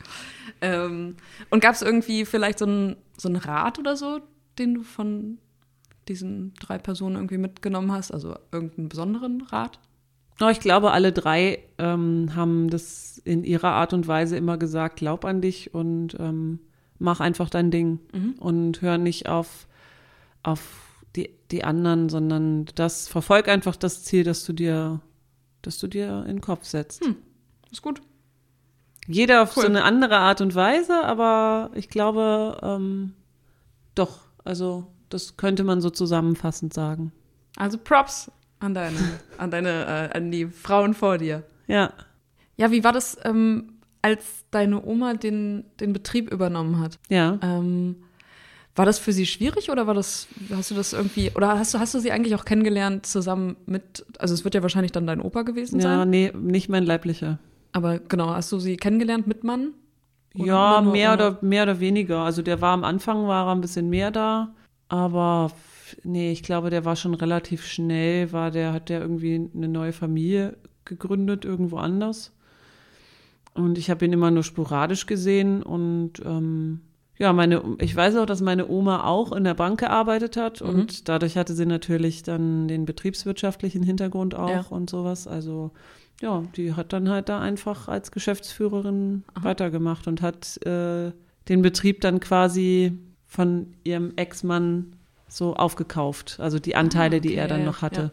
Ähm, 0.62 1.16
und 1.50 1.60
gab 1.62 1.76
es 1.76 1.81
irgendwie 1.81 2.26
vielleicht 2.26 2.60
so 2.60 2.66
einen 2.66 2.96
so 3.18 3.28
einen 3.28 3.38
Rat 3.38 3.80
oder 3.80 3.96
so, 3.96 4.20
den 4.58 4.76
du 4.76 4.84
von 4.84 5.38
diesen 6.08 6.54
drei 6.56 6.78
Personen 6.78 7.16
irgendwie 7.16 7.38
mitgenommen 7.38 7.92
hast? 7.92 8.12
Also 8.12 8.38
irgendeinen 8.52 8.90
besonderen 8.90 9.42
Rat? 9.42 9.80
Oh, 10.42 10.50
ich 10.50 10.60
glaube, 10.60 10.92
alle 10.92 11.14
drei 11.14 11.60
ähm, 11.78 12.36
haben 12.36 12.70
das 12.70 13.18
in 13.24 13.44
ihrer 13.44 13.72
Art 13.72 13.94
und 13.94 14.08
Weise 14.08 14.36
immer 14.36 14.58
gesagt, 14.58 14.98
glaub 14.98 15.24
an 15.26 15.42
dich 15.42 15.74
und 15.74 16.18
ähm, 16.20 16.60
mach 17.00 17.20
einfach 17.22 17.50
dein 17.50 17.72
Ding 17.72 18.00
und 18.40 18.82
hör 18.82 18.98
nicht 18.98 19.28
auf, 19.30 19.68
auf 20.44 20.62
die, 21.16 21.30
die 21.52 21.64
anderen, 21.64 22.10
sondern 22.10 22.66
das, 22.76 23.08
verfolg 23.08 23.48
einfach 23.48 23.76
das 23.76 24.04
Ziel, 24.04 24.24
das 24.24 24.44
du 24.44 24.54
dir, 24.54 25.00
das 25.62 25.80
du 25.80 25.88
dir 25.88 26.22
in 26.28 26.38
den 26.38 26.42
Kopf 26.42 26.66
setzt. 26.66 27.02
Ist 27.72 27.81
gut. 27.81 28.02
Jeder 29.08 29.44
auf 29.44 29.56
Cool. 29.56 29.64
so 29.64 29.70
eine 29.70 29.84
andere 29.84 30.18
Art 30.18 30.42
und 30.42 30.56
Weise, 30.56 31.04
aber 31.04 31.72
ich 31.76 31.90
glaube, 31.90 32.58
ähm, 32.62 33.14
doch, 33.94 34.20
also 34.44 34.88
das 35.10 35.38
könnte 35.38 35.64
man 35.64 35.80
so 35.80 35.90
zusammenfassend 35.90 36.74
sagen. 36.74 37.12
Also 37.56 37.78
Props 37.78 38.31
an 38.60 38.74
deine, 38.74 38.98
an 39.38 39.52
deine, 39.52 40.10
äh, 40.13 40.18
an 40.18 40.31
die 40.31 40.46
Frauen 40.48 40.94
vor 40.94 41.18
dir. 41.18 41.44
Ja. 41.68 41.92
Ja, 42.57 42.72
wie 42.72 42.84
war 42.84 42.94
das, 42.94 43.18
ähm, 43.24 43.74
als 44.02 44.46
deine 44.52 44.84
Oma 44.86 45.13
den, 45.16 45.66
den 45.80 45.94
Betrieb 45.94 46.31
übernommen 46.31 46.80
hat? 46.80 47.00
Ja. 47.10 47.38
Ähm, 47.42 47.98
war 48.75 48.86
das 48.86 49.00
für 49.00 49.13
sie 49.13 49.25
schwierig 49.25 49.69
oder 49.72 49.88
war 49.88 49.94
das, 49.94 50.28
hast 50.54 50.72
du 50.72 50.75
das 50.75 50.94
irgendwie, 50.94 51.31
oder 51.34 51.57
hast 51.60 51.74
du, 51.74 51.80
hast 51.80 51.94
du 51.94 52.00
sie 52.00 52.12
eigentlich 52.12 52.36
auch 52.36 52.44
kennengelernt 52.46 53.06
zusammen 53.06 53.56
mit, 53.66 54.06
also 54.19 54.34
es 54.34 54.44
wird 54.44 54.54
ja 54.54 54.62
wahrscheinlich 54.62 54.92
dann 54.92 55.07
dein 55.07 55.22
Opa 55.22 55.44
gewesen 55.44 55.80
Ja, 55.80 56.00
sein, 56.00 56.10
nee, 56.10 56.31
nicht 56.38 56.68
mein 56.69 56.86
leiblicher. 56.86 57.40
aber 57.72 58.00
genau, 58.00 58.30
hast 58.30 58.52
du 58.52 58.60
sie 58.60 58.75
kennengelernt 58.78 59.28
mit 59.28 59.44
Mann? 59.46 59.69
Oder 60.36 60.46
Ja, 60.46 60.81
nur 60.81 60.92
mehr 60.92 61.13
ohne? 61.13 61.28
oder, 61.30 61.38
mehr 61.42 61.63
oder 61.63 61.80
weniger. 61.80 62.19
Also 62.19 62.42
der 62.42 62.60
war 62.60 62.74
am 62.74 62.84
Anfang, 62.84 63.28
war 63.28 63.48
er 63.48 63.52
ein 63.54 63.62
bisschen 63.62 63.90
mehr 63.90 64.12
da, 64.12 64.54
aber 64.90 65.52
nee, 66.04 66.32
ich 66.32 66.44
glaube, 66.44 66.70
der 66.70 66.86
war 66.86 66.96
schon 66.96 67.14
relativ 67.14 67.66
schnell, 67.66 68.32
war 68.32 68.52
der, 68.52 68.74
hat 68.74 68.90
der 68.90 69.02
irgendwie 69.02 69.50
eine 69.56 69.68
neue 69.68 69.94
Familie 69.94 70.58
gegründet, 70.86 71.46
irgendwo 71.46 71.78
anders. 71.78 72.32
Und 73.54 73.78
ich 73.78 73.90
habe 73.90 74.04
ihn 74.06 74.14
immer 74.14 74.31
nur 74.31 74.44
sporadisch 74.44 75.06
gesehen 75.06 75.64
und 75.64 76.14
ähm, 76.26 76.81
ja, 77.18 77.31
meine, 77.31 77.62
ich 77.80 77.95
weiß 77.95 78.18
auch, 78.18 78.26
dass 78.26 78.42
meine 78.42 78.68
Oma 78.68 79.06
auch 79.06 79.31
in 79.31 79.45
der 79.45 79.54
Bank 79.54 79.80
gearbeitet 79.80 80.36
hat 80.36 80.62
Mhm. 80.62 80.68
und 80.68 81.07
dadurch 81.07 81.38
hatte 81.38 81.54
sie 81.54 81.66
natürlich 81.66 82.24
dann 82.24 82.68
den 82.68 82.86
betriebswirtschaftlichen 82.86 83.83
Hintergrund 83.83 84.36
auch 84.36 84.50
Ja. 84.50 84.66
und 84.69 84.90
sowas. 84.90 85.26
Also 85.28 85.71
ja, 86.21 86.44
die 86.57 86.74
hat 86.74 86.92
dann 86.92 87.09
halt 87.09 87.30
da 87.30 87.40
einfach 87.40 87.88
als 87.88 88.12
Geschäftsführerin 88.12 89.24
weitergemacht 89.42 90.07
und 90.07 90.21
hat 90.21 90.57
äh, 90.66 91.12
den 91.48 91.62
Betrieb 91.62 92.02
dann 92.02 92.19
quasi 92.19 92.98
von 93.26 93.74
ihrem 93.86 94.12
Ex-Mann 94.18 94.94
so 95.28 95.56
aufgekauft. 95.56 96.38
Also 96.40 96.60
die 96.60 96.76
Anteile, 96.76 97.22
die 97.22 97.30
okay, 97.30 97.38
er 97.38 97.48
dann 97.48 97.66
noch 97.66 97.82
hatte. 97.82 98.02
ja. 98.02 98.12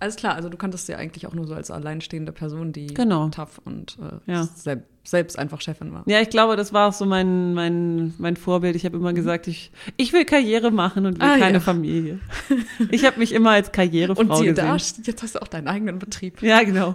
Alles 0.00 0.16
klar, 0.16 0.34
also 0.34 0.48
du 0.48 0.56
kanntest 0.56 0.86
sie 0.86 0.94
eigentlich 0.96 1.26
auch 1.28 1.34
nur 1.34 1.46
so 1.46 1.54
als 1.54 1.70
alleinstehende 1.70 2.32
Person, 2.32 2.72
die 2.72 2.88
Genau. 2.88 3.28
tough 3.28 3.60
und 3.64 3.96
äh, 4.26 4.32
Ja. 4.32 4.44
sel 4.44 4.82
selbst 5.04 5.38
einfach 5.38 5.60
Chefin 5.62 5.92
war. 5.94 6.02
Ja, 6.06 6.20
ich 6.20 6.28
glaube, 6.30 6.56
das 6.56 6.72
war 6.74 6.88
auch 6.88 6.92
so 6.92 7.06
mein, 7.06 7.54
mein, 7.54 8.12
mein 8.18 8.36
Vorbild. 8.36 8.76
Ich 8.76 8.84
habe 8.84 8.96
immer 8.98 9.12
gesagt, 9.14 9.46
ich, 9.46 9.70
ich 9.96 10.12
will 10.12 10.24
Karriere 10.26 10.70
machen 10.70 11.06
und 11.06 11.18
will 11.20 11.26
Mhm. 11.26 11.32
Ah, 11.34 11.38
keine 11.38 11.54
ja. 11.54 11.60
Familie. 11.60 12.18
Ich 12.90 13.04
habe 13.06 13.18
mich 13.20 13.32
immer 13.32 13.50
als 13.52 13.70
Karrierefrau 13.72 14.20
Und 14.20 14.36
siehe 14.36 14.52
gesehen. 14.52 14.66
da, 14.66 14.76
jetzt 14.76 15.22
hast 15.22 15.34
du 15.36 15.42
auch 15.42 15.48
deinen 15.48 15.68
eigenen 15.68 15.98
Betrieb. 15.98 16.42
Ja, 16.42 16.62
genau. 16.64 16.94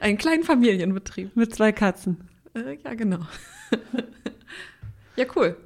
Einen 0.00 0.16
kleinen 0.18 0.42
Familienbetrieb. 0.44 1.34
Mit 1.36 1.54
zwei 1.54 1.72
Katzen. 1.72 2.16
Äh, 2.54 2.78
ja, 2.84 2.94
genau. 2.94 3.18
ja, 5.16 5.24
cool. 5.36 5.56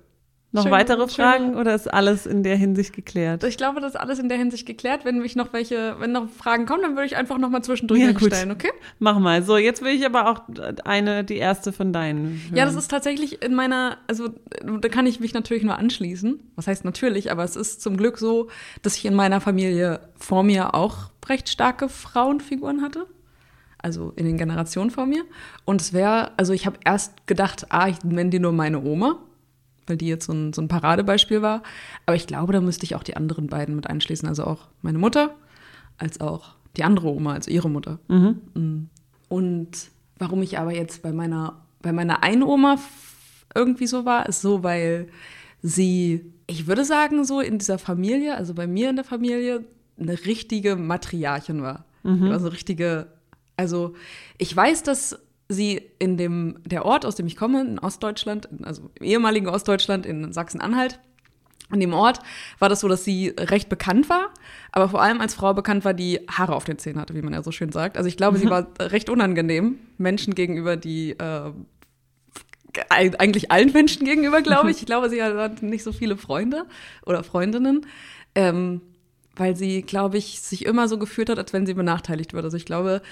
Noch 0.55 0.65
Schöne- 0.65 0.75
weitere 0.75 1.09
Fragen 1.09 1.57
oder 1.57 1.75
ist 1.75 1.93
alles 1.93 2.27
in 2.27 2.43
der 2.43 2.57
Hinsicht 2.57 2.93
geklärt? 2.95 3.43
Ich 3.45 3.57
glaube, 3.57 3.81
das 3.81 3.95
ist 3.95 4.01
alles 4.01 4.19
in 4.19 4.29
der 4.29 4.37
Hinsicht 4.37 4.67
geklärt. 4.67 5.07
Wenn 5.07 5.19
mich 5.21 5.35
noch 5.35 5.55
welche, 5.55 5.97
wenn 5.99 6.13
noch 6.13 6.29
Fragen 6.29 6.67
kommen, 6.67 6.83
dann 6.83 6.93
würde 6.93 7.07
ich 7.07 7.17
einfach 7.17 7.39
noch 7.39 7.49
mal 7.49 7.63
zwischendurch 7.63 8.01
Ja, 8.01 8.13
stellen, 8.19 8.51
okay? 8.51 8.71
Mach 8.99 9.19
mal. 9.19 9.43
So, 9.43 9.57
jetzt 9.57 9.81
will 9.83 9.93
ich 9.95 10.05
aber 10.05 10.29
auch 10.29 10.43
eine, 10.85 11.25
die 11.25 11.37
erste 11.39 11.73
von 11.73 11.95
deinen. 11.95 12.43
Hören. 12.49 12.57
Ja, 12.57 12.67
das 12.67 12.75
ist 12.75 12.91
tatsächlich 12.91 13.43
in 13.43 13.55
meiner, 13.55 13.97
also 14.09 14.29
da 14.81 14.89
kann 14.91 15.07
ich 15.07 15.21
mich 15.21 15.33
natürlich 15.33 15.63
nur 15.63 15.79
anschließen. 15.79 16.39
Was 16.57 16.67
heißt 16.67 16.85
natürlich, 16.85 17.33
aber 17.33 17.45
es 17.45 17.57
ist 17.57 17.81
zum 17.81 17.97
Glück 17.97 18.19
so, 18.19 18.49
dass 18.83 18.97
ich 18.97 19.07
in 19.07 19.15
meiner 19.15 19.41
Familie 19.41 20.01
vor 20.19 20.43
mir 20.43 20.75
auch 20.75 21.11
recht 21.29 21.49
starke 21.49 21.89
Frauenfiguren 21.89 22.83
hatte. 22.83 23.07
Also 23.79 24.13
in 24.17 24.27
den 24.27 24.37
Generationen 24.37 24.91
vor 24.91 25.07
mir. 25.07 25.25
Und 25.65 25.81
es 25.81 25.93
wäre, 25.95 26.31
also 26.37 26.53
ich 26.53 26.67
habe 26.67 26.77
erst 26.85 27.27
gedacht, 27.27 27.67
ah, 27.71 27.89
ich 27.89 28.05
nenne 28.05 28.31
die 28.31 28.39
nur 28.39 28.53
meine 28.53 28.81
Oma, 28.83 29.19
weil 29.87 29.97
die 29.97 30.09
jetzt 30.09 30.27
so 30.27 30.33
ein, 30.33 30.53
so 30.53 30.63
ein 30.63 30.69
Paradebeispiel 30.69 31.43
war. 31.43 31.63
Aber 32.07 32.17
ich 32.17 32.27
glaube, 32.27 32.53
da 32.53 32.61
müsste 32.61 32.85
ich 32.85 32.95
auch 32.95 33.03
die 33.03 33.17
anderen 33.17 33.49
beiden 33.49 33.75
mit 33.75 33.89
einschließen. 33.89 34.29
Also 34.29 34.45
auch 34.45 34.69
meine 34.83 34.99
Mutter, 34.99 35.35
als 35.99 36.21
auch 36.21 36.55
die 36.77 36.85
andere 36.85 37.09
Oma, 37.09 37.35
also 37.35 37.51
ihre 37.51 37.69
Mutter. 37.69 37.99
Mhm. 38.09 38.41
Mm. 38.55 38.91
Und 39.29 39.71
warum 40.19 40.43
ich 40.43 40.59
aber 40.59 40.75
jetzt 40.75 41.03
bei 41.03 41.13
meiner, 41.13 41.63
bei 41.81 41.93
meiner 41.93 42.23
einen 42.23 42.43
Oma 42.43 42.79
irgendwie 43.55 43.87
so 43.87 44.05
war, 44.05 44.29
ist 44.29 44.41
so, 44.41 44.63
weil 44.63 45.09
sie, 45.63 46.33
ich 46.47 46.67
würde 46.67 46.85
sagen, 46.85 47.25
so 47.25 47.41
in 47.41 47.59
dieser 47.59 47.79
Familie, 47.79 48.37
also 48.37 48.55
bei 48.55 48.67
mir 48.67 48.91
in 48.91 48.97
der 48.97 49.05
Familie, 49.05 49.65
eine 49.99 50.25
richtige 50.25 50.77
Matriarchin 50.77 51.63
war. 51.63 51.85
Mhm. 52.03 52.31
Also 52.31 52.49
richtige, 52.49 53.09
also 53.57 53.95
ich 54.39 54.55
weiß, 54.55 54.83
dass 54.83 55.19
sie 55.49 55.91
in 55.99 56.17
dem, 56.17 56.59
der 56.65 56.85
Ort, 56.85 57.05
aus 57.05 57.17
dem 57.17 57.27
ich 57.27 57.37
komme, 57.37 57.61
in 57.61 57.79
Ostdeutschland, 57.79 58.49
also 58.63 58.91
im 58.95 59.07
ehemaligen 59.07 59.49
Ostdeutschland 59.49 60.07
in 60.07 60.33
Sachsen-Anhalt, 60.33 60.99
an 61.73 61.81
dem 61.81 61.95
Ort 61.95 62.21
war 62.59 62.69
das 62.69 62.81
so, 62.81 62.89
dass 62.89 63.03
sie 63.03 63.35
recht 63.39 63.69
bekannt 63.69 64.11
war, 64.11 64.31
aber 64.73 64.91
vor 64.91 65.01
allem 65.01 65.21
als 65.21 65.35
Frau 65.35 65.55
bekannt 65.55 65.85
war, 65.85 65.95
die 65.95 66.21
Haare 66.31 66.55
auf 66.55 66.65
den 66.65 66.79
Zähnen 66.79 67.01
hatte, 67.01 67.15
wie 67.15 67.23
man 67.23 67.33
ja 67.33 67.43
so 67.43 67.51
schön 67.51 67.73
sagt. 67.73 67.97
Also 67.97 68.09
ich 68.09 68.19
glaube, 68.19 68.37
sie 68.39 68.47
mhm. 68.47 68.51
war 68.51 68.67
recht 68.79 69.09
unangenehm 69.09 69.79
Menschen 69.97 70.35
gegenüber, 70.35 70.77
die 70.77 71.13
äh, 71.13 71.53
eigentlich 72.91 73.51
allen 73.51 73.73
Menschen 73.73 74.05
gegenüber, 74.05 74.43
glaube 74.43 74.71
ich. 74.71 74.79
Ich 74.79 74.87
glaube, 74.87 75.11
sie 75.11 75.23
hat 75.23 75.63
nicht 75.63 75.83
so 75.83 75.93
viele 75.93 76.17
Freunde 76.17 76.67
oder 77.05 77.25
Freundinnen, 77.25 77.87
ähm, 78.35 78.83
weil 79.35 79.57
sie, 79.57 79.83
glaube 79.83 80.19
ich, 80.19 80.41
sich 80.41 80.67
immer 80.67 80.89
so 80.89 80.99
gefühlt 80.99 81.31
hat, 81.31 81.39
als 81.39 81.53
wenn 81.53 81.67
sie 81.67 81.75
benachteiligt 81.75 82.35
wird. 82.35 82.45
Also 82.45 82.57
ich 82.57 82.67
glaube, 82.67 83.03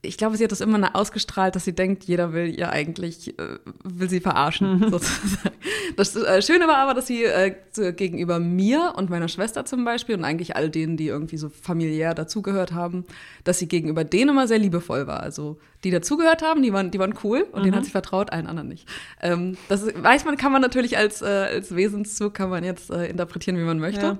ich 0.00 0.16
glaube, 0.16 0.36
sie 0.36 0.44
hat 0.44 0.52
das 0.52 0.60
immer 0.60 0.96
ausgestrahlt, 0.96 1.54
dass 1.54 1.64
sie 1.64 1.74
denkt, 1.74 2.04
jeder 2.04 2.32
will 2.32 2.58
ihr 2.58 2.70
eigentlich, 2.70 3.38
äh, 3.38 3.58
will 3.84 4.08
sie 4.08 4.20
verarschen, 4.20 4.78
mhm. 4.78 4.90
sozusagen. 4.90 5.56
Das 5.96 6.16
äh, 6.16 6.40
Schöne 6.40 6.66
war 6.66 6.78
aber, 6.78 6.94
dass 6.94 7.06
sie 7.06 7.24
äh, 7.24 7.54
gegenüber 7.92 8.38
mir 8.38 8.94
und 8.96 9.10
meiner 9.10 9.28
Schwester 9.28 9.64
zum 9.64 9.84
Beispiel 9.84 10.16
und 10.16 10.24
eigentlich 10.24 10.56
all 10.56 10.70
denen, 10.70 10.96
die 10.96 11.08
irgendwie 11.08 11.36
so 11.36 11.50
familiär 11.50 12.14
dazugehört 12.14 12.72
haben, 12.72 13.04
dass 13.44 13.58
sie 13.58 13.68
gegenüber 13.68 14.02
denen 14.04 14.30
immer 14.30 14.48
sehr 14.48 14.58
liebevoll 14.58 15.06
war. 15.06 15.20
Also 15.20 15.58
die 15.84 15.90
dazugehört 15.90 16.42
haben, 16.42 16.62
die 16.62 16.72
waren, 16.72 16.90
die 16.90 16.98
waren 16.98 17.14
cool 17.22 17.46
und 17.52 17.60
mhm. 17.60 17.64
denen 17.64 17.76
hat 17.76 17.84
sie 17.84 17.90
vertraut, 17.90 18.32
allen 18.32 18.46
anderen 18.46 18.68
nicht. 18.68 18.88
Ähm, 19.20 19.56
das 19.68 19.86
weiß 19.86 20.24
man, 20.24 20.36
kann 20.36 20.52
man 20.52 20.62
natürlich 20.62 20.96
als, 20.96 21.22
äh, 21.22 21.26
als 21.26 21.74
Wesenszug, 21.74 22.34
kann 22.34 22.50
man 22.50 22.64
jetzt 22.64 22.90
äh, 22.90 23.06
interpretieren, 23.06 23.58
wie 23.58 23.64
man 23.64 23.78
möchte. 23.78 24.00
Ja, 24.02 24.18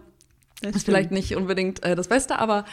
das 0.62 0.76
ist 0.76 0.84
vielleicht 0.84 1.10
nicht 1.10 1.34
unbedingt 1.36 1.82
äh, 1.82 1.96
das 1.96 2.08
Beste, 2.08 2.38
aber 2.38 2.64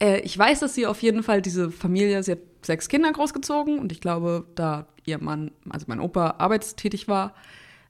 äh, 0.00 0.20
ich 0.20 0.36
weiß, 0.38 0.60
dass 0.60 0.74
sie 0.74 0.86
auf 0.86 1.02
jeden 1.02 1.22
Fall 1.22 1.42
diese 1.42 1.70
Familie, 1.70 2.22
sie 2.22 2.32
hat 2.32 2.40
sechs 2.62 2.88
Kinder 2.88 3.12
großgezogen 3.12 3.78
und 3.78 3.92
ich 3.92 4.00
glaube, 4.00 4.46
da 4.54 4.86
ihr 5.04 5.18
Mann, 5.22 5.50
also 5.68 5.86
mein 5.88 6.00
Opa, 6.00 6.36
arbeitstätig 6.38 7.08
war, 7.08 7.34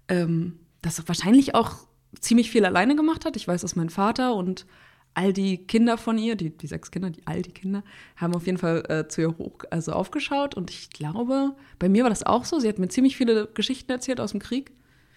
ähm, 0.08 0.58
dass 0.82 1.06
wahrscheinlich 1.08 1.54
auch 1.54 1.86
ziemlich 2.20 2.50
viel 2.50 2.64
alleine 2.64 2.96
gemacht 2.96 3.24
hat. 3.24 3.36
Ich 3.36 3.46
weiß, 3.46 3.62
dass 3.62 3.76
mein 3.76 3.90
Vater 3.90 4.34
und 4.34 4.66
all 5.14 5.32
die 5.32 5.58
Kinder 5.58 5.96
von 5.96 6.18
ihr, 6.18 6.34
die, 6.34 6.50
die 6.50 6.66
sechs 6.66 6.90
Kinder, 6.90 7.10
die 7.10 7.26
all 7.26 7.42
die 7.42 7.52
Kinder, 7.52 7.84
haben 8.16 8.34
auf 8.34 8.46
jeden 8.46 8.58
Fall 8.58 8.84
äh, 8.88 9.08
zu 9.08 9.20
ihr 9.22 9.38
hoch, 9.38 9.58
also 9.70 9.92
aufgeschaut. 9.92 10.54
Und 10.56 10.70
ich 10.70 10.90
glaube, 10.90 11.54
bei 11.78 11.88
mir 11.88 12.02
war 12.02 12.10
das 12.10 12.24
auch 12.24 12.44
so. 12.44 12.58
Sie 12.58 12.68
hat 12.68 12.78
mir 12.78 12.88
ziemlich 12.88 13.16
viele 13.16 13.46
Geschichten 13.54 13.90
erzählt 13.92 14.20
aus 14.20 14.32
dem 14.32 14.40
Krieg, 14.40 14.72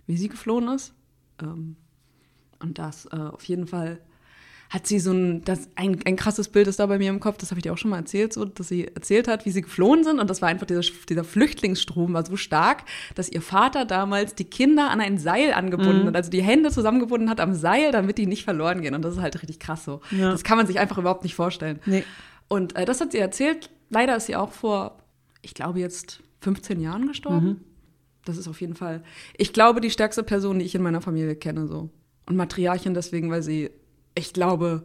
wie 0.06 0.18
sie 0.18 0.30
geflohen 0.30 0.68
ist. 0.70 0.94
Ähm, 1.42 1.76
und 2.60 2.78
das 2.78 3.08
äh, 3.08 3.16
auf 3.16 3.44
jeden 3.46 3.68
Fall 3.68 4.00
hat 4.70 4.86
sie 4.86 5.00
so 5.00 5.12
ein, 5.12 5.44
das, 5.44 5.70
ein, 5.76 6.00
ein 6.06 6.16
krasses 6.16 6.50
Bild 6.50 6.68
ist 6.68 6.80
da 6.80 6.86
bei 6.86 6.98
mir 6.98 7.10
im 7.10 7.20
Kopf, 7.20 7.38
das 7.38 7.52
habe 7.52 7.60
ich 7.60 7.64
dir 7.64 7.74
auch 7.74 7.78
schon 7.78 7.92
mal 7.92 8.00
erzählt, 8.00 8.34
so, 8.34 8.46
dass 8.46 8.68
sie 8.68 8.88
erzählt 8.88 9.28
hat, 9.28 9.46
wie 9.46 9.52
sie 9.52 9.62
geflohen 9.62 10.04
sind 10.04 10.20
und 10.20 10.30
das 10.30 10.42
war 10.42 10.50
einfach 10.50 10.68
dieser, 10.68 10.82
dieser 11.08 11.24
Flüchtlingsstrom 11.24 12.14
war 12.14 12.26
so 12.26 12.36
stark, 12.36 12.84
dass 13.16 13.30
ihr 13.30 13.42
Vater 13.42 13.86
damals 13.86 14.36
die 14.36 14.46
Kinder 14.46 14.90
an 14.90 15.00
ein 15.00 15.18
Seil 15.18 15.54
angebunden 15.54 16.04
mhm. 16.04 16.08
hat, 16.08 16.16
also 16.16 16.30
die 16.30 16.42
Hände 16.42 16.72
zusammengebunden 16.72 17.30
hat 17.30 17.40
am 17.40 17.54
Seil, 17.54 17.92
damit 17.92 18.18
die 18.18 18.28
nicht 18.28 18.44
verloren 18.44 18.82
gehen 18.82 18.94
und 18.94 19.04
das 19.04 19.16
ist 19.16 19.22
halt 19.22 19.42
richtig 19.42 19.60
krass 19.60 19.86
so. 19.86 20.02
Ja. 20.12 20.32
Das 20.32 20.44
kann 20.44 20.58
man 20.58 20.68
sich 20.68 20.80
einfach 20.80 20.98
überhaupt 20.98 21.24
nicht 21.24 21.36
vorstellen. 21.36 21.80
Nee. 21.86 22.04
Und 22.48 22.76
äh, 22.76 22.86
das 22.86 23.02
hat 23.02 23.12
sie 23.12 23.20
erzählt, 23.20 23.70
leider 23.90 24.16
ist 24.16 24.26
sie 24.26 24.36
auch 24.36 24.52
vor, 24.52 24.98
ich 25.42 25.54
glaube 25.54 25.80
jetzt 25.80 26.22
15 26.42 26.80
Jahren 26.80 27.08
gestorben. 27.08 27.48
Mhm. 27.48 27.60
Das 28.26 28.38
ist 28.38 28.48
auf 28.50 28.60
jeden 28.60 28.76
Fall, 28.76 29.04
ich 29.38 29.54
glaube, 29.54 29.80
die 29.80 29.90
stärkste 29.90 30.22
Person, 30.22 30.60
die 30.60 30.66
ich 30.66 30.76
in 30.76 30.82
meiner 30.82 31.00
Familie 31.00 31.36
kenne, 31.36 31.68
so. 31.68 31.90
Und 32.26 32.36
Matriarchin 32.36 32.94
deswegen, 32.94 33.32
weil 33.32 33.42
sie 33.42 33.70
ich 34.18 34.34
glaube, 34.34 34.84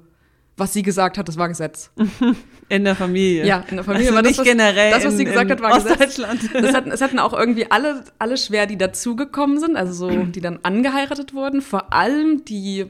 was 0.56 0.72
sie 0.72 0.82
gesagt 0.82 1.18
hat, 1.18 1.28
das 1.28 1.36
war 1.38 1.48
Gesetz. 1.48 1.90
In 2.68 2.84
der 2.84 2.94
Familie. 2.94 3.44
Ja, 3.44 3.64
in 3.68 3.76
der 3.76 3.84
Familie. 3.84 4.06
Also 4.06 4.16
war 4.16 4.22
nicht 4.22 4.38
das, 4.38 4.46
generell. 4.46 4.90
Das, 4.92 5.04
was 5.04 5.16
sie 5.16 5.24
gesagt 5.24 5.50
hat, 5.50 5.60
war 5.60 5.76
Ostdeutschland. 5.76 6.40
Gesetz. 6.40 6.62
Das 6.62 6.74
hatten, 6.74 6.90
es 6.90 7.00
hatten 7.02 7.18
auch 7.18 7.34
irgendwie 7.34 7.70
alle, 7.70 8.04
alle 8.18 8.38
schwer, 8.38 8.66
die 8.66 8.78
dazugekommen 8.78 9.60
sind, 9.60 9.76
also 9.76 9.92
so, 9.92 10.10
die 10.10 10.40
dann 10.40 10.60
angeheiratet 10.62 11.34
wurden. 11.34 11.60
Vor 11.60 11.92
allem 11.92 12.46
die, 12.46 12.86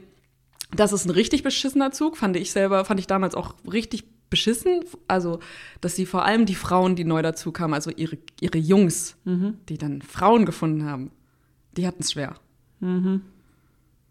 das 0.73 0.93
ist 0.93 1.05
ein 1.05 1.09
richtig 1.09 1.43
beschissener 1.43 1.91
Zug, 1.91 2.15
fand 2.15 2.37
ich 2.37 2.51
selber, 2.51 2.85
fand 2.85 3.01
ich 3.01 3.07
damals 3.07 3.35
auch 3.35 3.55
richtig 3.69 4.05
beschissen. 4.29 4.85
Also, 5.09 5.39
dass 5.81 5.97
sie 5.97 6.05
vor 6.05 6.23
allem 6.23 6.45
die 6.45 6.55
Frauen, 6.55 6.95
die 6.95 7.03
neu 7.03 7.21
dazu 7.21 7.51
kamen, 7.51 7.73
also 7.73 7.91
ihre, 7.91 8.17
ihre 8.39 8.59
Jungs, 8.59 9.17
mhm. 9.25 9.57
die 9.67 9.77
dann 9.77 10.01
Frauen 10.01 10.45
gefunden 10.45 10.85
haben, 10.85 11.11
die 11.75 11.87
hatten 11.87 12.03
es 12.03 12.13
schwer. 12.13 12.35
Mhm. 12.79 13.21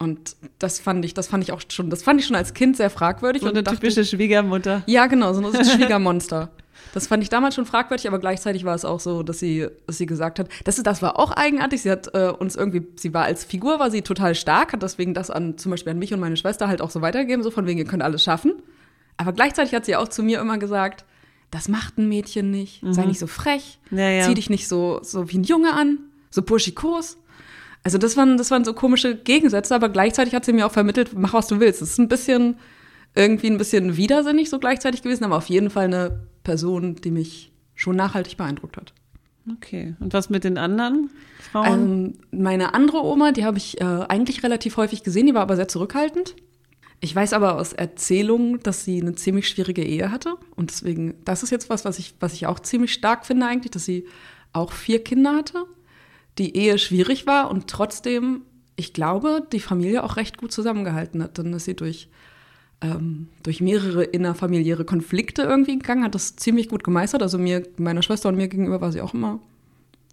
Und 0.03 0.37
das 0.59 0.81
fand 0.81 1.05
ich, 1.05 1.15
das 1.15 1.29
fand 1.29 1.45
ich 1.45 1.53
auch 1.53 1.61
schon, 1.69 1.89
das 1.89 2.03
fand 2.03 2.21
ich 2.21 2.27
schon 2.27 2.37
als 2.37 2.55
Kind 2.55 2.77
sehr 2.77 2.91
fragwürdig. 2.91 3.43
So 3.43 3.49
eine 3.49 3.63
dachte, 3.63 3.79
typische 3.79 4.05
Schwiegermutter. 4.05 4.83
Ja, 4.87 5.07
genau, 5.07 5.33
so 5.35 5.41
ein 5.47 5.65
Schwiegermonster. 5.65 6.51
Das 6.93 7.07
fand 7.07 7.23
ich 7.23 7.29
damals 7.29 7.55
schon 7.55 7.65
fragwürdig, 7.65 8.09
aber 8.09 8.19
gleichzeitig 8.19 8.65
war 8.65 8.75
es 8.75 8.85
auch 8.85 9.01
so, 9.01 9.23
dass 9.23 9.39
sie, 9.39 9.69
dass 9.87 9.99
sie 9.99 10.07
gesagt 10.07 10.39
hat, 10.39 10.49
das, 10.65 10.77
das 10.77 11.01
war 11.01 11.19
auch 11.19 11.31
eigenartig. 11.31 11.83
Sie 11.83 11.91
hat 11.91 12.15
äh, 12.15 12.31
uns 12.31 12.57
irgendwie, 12.57 12.87
sie 12.97 13.15
war 13.15 13.25
als 13.25 13.45
Figur, 13.45 13.79
war 13.79 13.91
sie 13.91 14.03
total 14.03 14.35
stark, 14.35 14.73
hat 14.73 14.83
deswegen 14.83 15.15
das 15.15 15.31
an, 15.31 15.57
zum 15.57 15.71
Beispiel 15.71 15.93
an 15.93 15.99
mich 15.99 16.13
und 16.13 16.21
meine 16.21 16.37
Schwester 16.37 16.69
halt 16.69 16.83
auch 16.83 16.91
so 16.91 17.01
weitergegeben, 17.01 17.43
so 17.43 17.51
von 17.51 17.67
wegen, 17.67 17.79
ihr 17.79 17.87
könnt 17.87 18.03
alles 18.03 18.25
schaffen. 18.25 18.55
Aber 19.17 19.33
gleichzeitig 19.33 19.75
hat 19.75 19.85
sie 19.85 19.97
auch 19.97 20.09
zu 20.09 20.23
mir 20.23 20.41
immer 20.41 20.59
gesagt, 20.59 21.05
das 21.53 21.69
macht 21.69 21.99
ein 21.99 22.09
Mädchen 22.09 22.51
nicht, 22.51 22.83
mhm. 22.83 22.93
sei 22.93 23.05
nicht 23.05 23.21
so 23.21 23.27
frech, 23.27 23.79
ja, 23.91 24.09
ja. 24.09 24.27
zieh 24.27 24.35
dich 24.35 24.51
nicht 24.51 24.69
so, 24.69 25.01
so 25.03 25.31
wie 25.31 25.39
ein 25.39 25.45
Junge 25.45 25.75
an, 25.75 25.99
so 26.31 26.43
burschikos. 26.43 27.19
Also 27.85 27.99
das 27.99 28.17
waren, 28.17 28.37
das 28.37 28.51
waren 28.51 28.65
so 28.65 28.75
komische 28.75 29.17
Gegensätze, 29.17 29.75
aber 29.75 29.89
gleichzeitig 29.89 30.35
hat 30.35 30.45
sie 30.45 30.53
mir 30.53 30.67
auch 30.67 30.73
vermittelt, 30.73 31.11
mach 31.15 31.33
was 31.33 31.49
du 31.49 31.59
willst. 31.59 31.83
Das 31.83 31.91
ist 31.91 31.99
ein 31.99 32.09
bisschen, 32.09 32.57
irgendwie 33.15 33.49
ein 33.49 33.59
bisschen 33.59 33.97
widersinnig 33.97 34.51
so 34.51 34.59
gleichzeitig 34.59 35.03
gewesen, 35.03 35.25
aber 35.25 35.37
auf 35.37 35.47
jeden 35.47 35.71
Fall 35.71 35.85
eine 35.85 36.21
Person, 36.45 36.97
die 36.97 37.11
mich 37.11 37.53
schon 37.75 37.97
nachhaltig 37.97 38.37
beeindruckt 38.37 38.77
hat. 38.77 38.93
Okay. 39.51 39.97
Und 39.99 40.13
was 40.13 40.31
mit 40.31 40.45
den 40.45 40.57
anderen 40.57 41.11
Frauen? 41.51 42.15
Ähm, 42.31 42.41
meine 42.41 42.75
andere 42.75 43.03
Oma, 43.03 43.33
die 43.33 43.45
habe 43.45 43.59
ich 43.59 43.81
äh, 43.81 43.85
eigentlich 43.85 44.45
relativ 44.45 44.77
häufig 44.77 45.03
gesehen, 45.03 45.27
die 45.27 45.35
war 45.35 45.43
aber 45.43 45.57
sehr 45.57 45.67
zurückhaltend. 45.67 46.37
Ich 47.01 47.17
weiß 47.17 47.33
aber 47.33 47.59
aus 47.59 47.73
Erzählungen, 47.73 48.61
dass 48.61 48.85
sie 48.85 49.01
eine 49.01 49.17
ziemlich 49.17 49.49
schwierige 49.49 49.83
Ehe 49.83 50.13
hatte. 50.13 50.35
Und 50.55 50.71
deswegen, 50.71 51.15
das 51.25 51.43
ist 51.43 51.51
jetzt 51.51 51.69
was, 51.69 51.85
was 51.85 51.99
ich, 51.99 52.15
was 52.21 52.35
ich 52.35 52.47
auch 52.47 52.61
ziemlich 52.61 52.93
stark 52.93 53.27
finde 53.27 53.47
eigentlich, 53.47 53.73
dass 53.73 53.85
sie 53.85 54.07
auch 54.53 54.71
vier 54.71 55.03
Kinder 55.03 55.35
hatte 55.35 55.65
die 56.39 56.57
Ehe 56.57 56.79
schwierig 56.79 57.27
war 57.27 57.51
und 57.51 57.69
trotzdem, 57.69 58.43
ich 58.77 58.93
glaube, 58.93 59.47
die 59.53 59.61
Familie 59.61 60.03
auch 60.03 60.17
recht 60.17 60.39
gut 60.39 60.53
zusammengehalten 60.53 61.23
hat. 61.23 61.39
Dann 61.39 61.53
ist 61.53 61.67
sie 61.67 61.75
durch, 61.75 62.09
ähm, 62.81 63.29
durch 63.43 63.61
mehrere 63.61 64.05
innerfamiliäre 64.05 64.85
Konflikte 64.85 65.43
irgendwie 65.43 65.79
gegangen, 65.79 66.05
hat 66.05 66.15
das 66.15 66.37
ziemlich 66.37 66.69
gut 66.69 66.85
gemeistert. 66.85 67.23
Also 67.23 67.39
mir, 67.39 67.67
meiner 67.77 68.03
Schwester 68.03 68.29
und 68.29 68.37
mir 68.37 68.49
gegenüber 68.49 68.81
war 68.81 68.93
sie 68.93 69.03
auch 69.03 69.15
immer, 69.15 69.41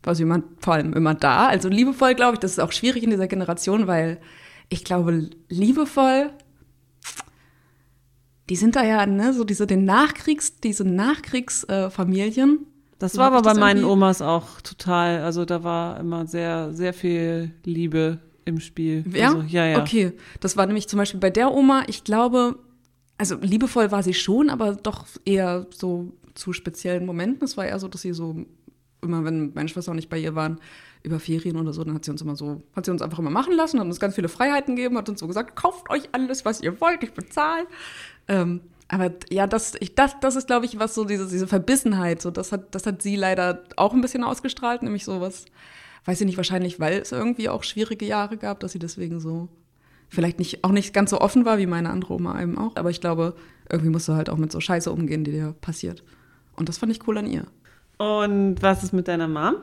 war 0.04 0.16
sie 0.16 0.24
immer, 0.24 0.44
vor 0.60 0.74
allem 0.74 0.94
immer 0.94 1.16
da. 1.16 1.48
Also 1.48 1.70
liebevoll, 1.70 2.16
glaube 2.16 2.36
ich, 2.36 2.40
das 2.40 2.52
ist 2.52 2.60
auch 2.60 2.72
schwierig 2.72 3.04
in 3.04 3.10
dieser 3.12 3.28
Generation, 3.28 3.88
weil 3.88 4.20
ich 4.70 4.84
glaube, 4.84 5.30
liebevoll 5.48 6.32
die 8.50 8.56
sind 8.56 8.76
da 8.76 8.84
ja, 8.84 9.06
ne, 9.06 9.34
so 9.34 9.44
diese 9.44 9.68
den 9.68 9.86
Nachkriegs, 9.86 10.60
diese 10.60 10.84
Nachkriegsfamilien, 10.84 12.60
äh, 12.60 12.66
das 13.00 13.18
war 13.18 13.32
aber 13.32 13.42
bei 13.42 13.54
meinen 13.54 13.86
Omas 13.86 14.22
auch 14.22 14.62
total, 14.62 15.22
also 15.22 15.46
da 15.46 15.64
war 15.64 16.00
immer 16.00 16.28
sehr, 16.28 16.74
sehr 16.74 16.94
viel 16.94 17.52
Liebe 17.64 18.20
im 18.46 18.60
Spiel. 18.60 19.06
Ja? 19.14 19.30
Also, 19.30 19.42
ja, 19.42 19.66
ja. 19.66 19.82
Okay. 19.82 20.14
Das 20.42 20.58
war 20.58 20.66
nämlich 20.66 20.88
zum 20.88 20.98
Beispiel 20.98 21.20
bei 21.20 21.30
der 21.30 21.54
Oma, 21.54 21.84
ich 21.88 22.04
glaube, 22.04 22.60
also 23.18 23.36
liebevoll 23.36 23.92
war 23.92 24.04
sie 24.04 24.14
schon, 24.14 24.50
aber 24.50 24.76
doch 24.76 25.06
eher 25.26 25.66
so 25.72 26.12
zu 26.36 26.54
speziellen 26.54 27.06
Momenten. 27.06 27.46
Es 27.46 27.58
war 27.58 27.66
eher 27.66 27.80
so, 27.80 27.88
dass 27.88 28.02
sie 28.02 28.14
so, 28.14 28.46
immer 29.02 29.24
wenn 29.24 29.54
meine 29.54 29.70
Schwester 29.70 29.92
und 29.92 29.98
ich 29.98 30.10
bei 30.10 30.20
ihr 30.20 30.36
waren, 30.36 30.60
über 31.02 31.20
Ferien 31.20 31.56
oder 31.56 31.72
so, 31.72 31.84
dann 31.84 31.96
hat 31.96 32.04
sie 32.04 32.12
uns 32.12 32.22
immer 32.22 32.36
so, 32.36 32.62
hat 32.76 32.86
sie 32.86 32.92
uns 32.92 33.02
einfach 33.02 33.20
immer 33.20 33.30
machen 33.30 33.56
lassen, 33.56 33.80
hat 33.80 33.86
uns 33.86 34.00
ganz 34.00 34.16
viele 34.16 34.28
Freiheiten 34.28 34.76
gegeben, 34.76 34.98
hat 34.98 35.08
uns 35.08 35.22
so 35.22 35.28
gesagt, 35.28 35.56
kauft 35.56 35.90
euch 35.90 36.10
alles, 36.12 36.44
was 36.44 36.62
ihr 36.62 36.82
wollt, 36.82 37.04
ich 37.04 37.14
bezahle. 37.14 37.66
Ähm, 38.28 38.62
aber 38.90 39.12
ja, 39.30 39.48
das, 39.48 39.76
ich, 39.80 39.96
das, 39.96 40.20
das 40.20 40.36
ist, 40.36 40.48
glaube 40.48 40.66
ich, 40.66 40.80
was 40.80 40.96
so 40.96 41.06
diese, 41.06 41.28
diese 41.28 41.48
Verbissenheit, 41.48 42.22
so 42.22 42.32
das 42.32 42.52
hat, 42.52 42.74
das 42.74 42.86
hat 42.86 43.02
sie 43.02 43.16
leider 43.16 43.64
auch 43.78 43.94
ein 43.94 44.02
bisschen 44.02 44.24
ausgestrahlt, 44.24 44.82
nämlich 44.82 45.06
so 45.06 45.22
was, 45.22 45.46
weiß 46.06 46.20
ich 46.20 46.26
nicht, 46.26 46.38
wahrscheinlich, 46.38 46.80
weil 46.80 47.00
es 47.00 47.12
irgendwie 47.12 47.50
auch 47.50 47.64
schwierige 47.64 48.06
Jahre 48.06 48.38
gab, 48.38 48.60
dass 48.60 48.72
sie 48.72 48.80
deswegen 48.80 49.20
so 49.20 49.48
vielleicht 50.10 50.40
nicht, 50.40 50.64
auch 50.64 50.72
nicht 50.72 50.92
ganz 50.92 51.12
so 51.12 51.22
offen 51.22 51.46
war 51.46 51.60
wie 51.60 51.68
meine 51.68 51.92
andere 51.92 52.14
Oma 52.14 52.42
eben 52.42 52.58
auch. 52.58 52.76
Aber 52.78 52.90
ich 52.90 53.00
glaube, 53.00 53.36
irgendwie 53.70 53.92
musst 53.92 54.08
du 54.08 54.14
halt 54.14 54.30
auch 54.30 54.38
mit 54.38 54.52
so 54.52 54.60
Scheiße 54.60 54.92
umgehen, 54.92 55.24
die 55.24 55.32
dir 55.32 55.56
passiert. 55.62 56.04
Und 56.56 56.68
das 56.68 56.80
fand 56.80 56.92
ich 56.92 57.08
cool 57.08 57.20
an 57.20 57.28
ihr. 57.28 57.46
Und 57.98 58.62
was 58.62 58.84
ist 58.84 58.92
mit 58.92 59.08
deiner 59.08 59.28
Mom? 59.28 59.58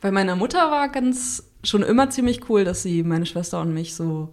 Bei 0.00 0.12
meiner 0.12 0.36
Mutter 0.36 0.70
war 0.70 0.88
ganz 0.88 1.50
schon 1.64 1.82
immer 1.82 2.10
ziemlich 2.10 2.48
cool, 2.48 2.64
dass 2.64 2.84
sie 2.84 3.02
meine 3.02 3.26
Schwester 3.26 3.60
und 3.60 3.74
mich 3.74 3.96
so 3.96 4.32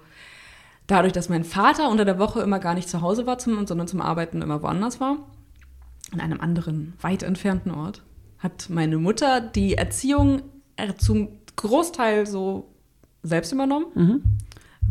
dadurch, 0.88 1.14
dass 1.14 1.30
mein 1.30 1.44
Vater 1.44 1.90
unter 1.90 2.06
der 2.06 2.20
Woche 2.20 2.42
immer 2.42 2.60
gar 2.60 2.74
nicht 2.74 2.90
zu 2.90 3.02
Hause 3.02 3.26
war, 3.26 3.38
zum, 3.38 3.66
sondern 3.68 3.88
zum 3.88 4.02
Arbeiten 4.02 4.42
immer 4.42 4.62
woanders 4.62 5.00
war, 5.00 5.18
in 6.14 6.22
einem 6.22 6.40
anderen, 6.40 6.94
weit 7.02 7.24
entfernten 7.24 7.72
Ort, 7.72 8.04
hat 8.40 8.70
meine 8.70 8.98
Mutter 8.98 9.42
die 9.42 9.76
Erziehung 9.76 10.44
äh, 10.76 10.94
zum 10.94 11.30
Großteil 11.56 12.26
so 12.26 12.70
selbst 13.24 13.52
übernommen. 13.52 13.86
Mhm. 13.96 14.24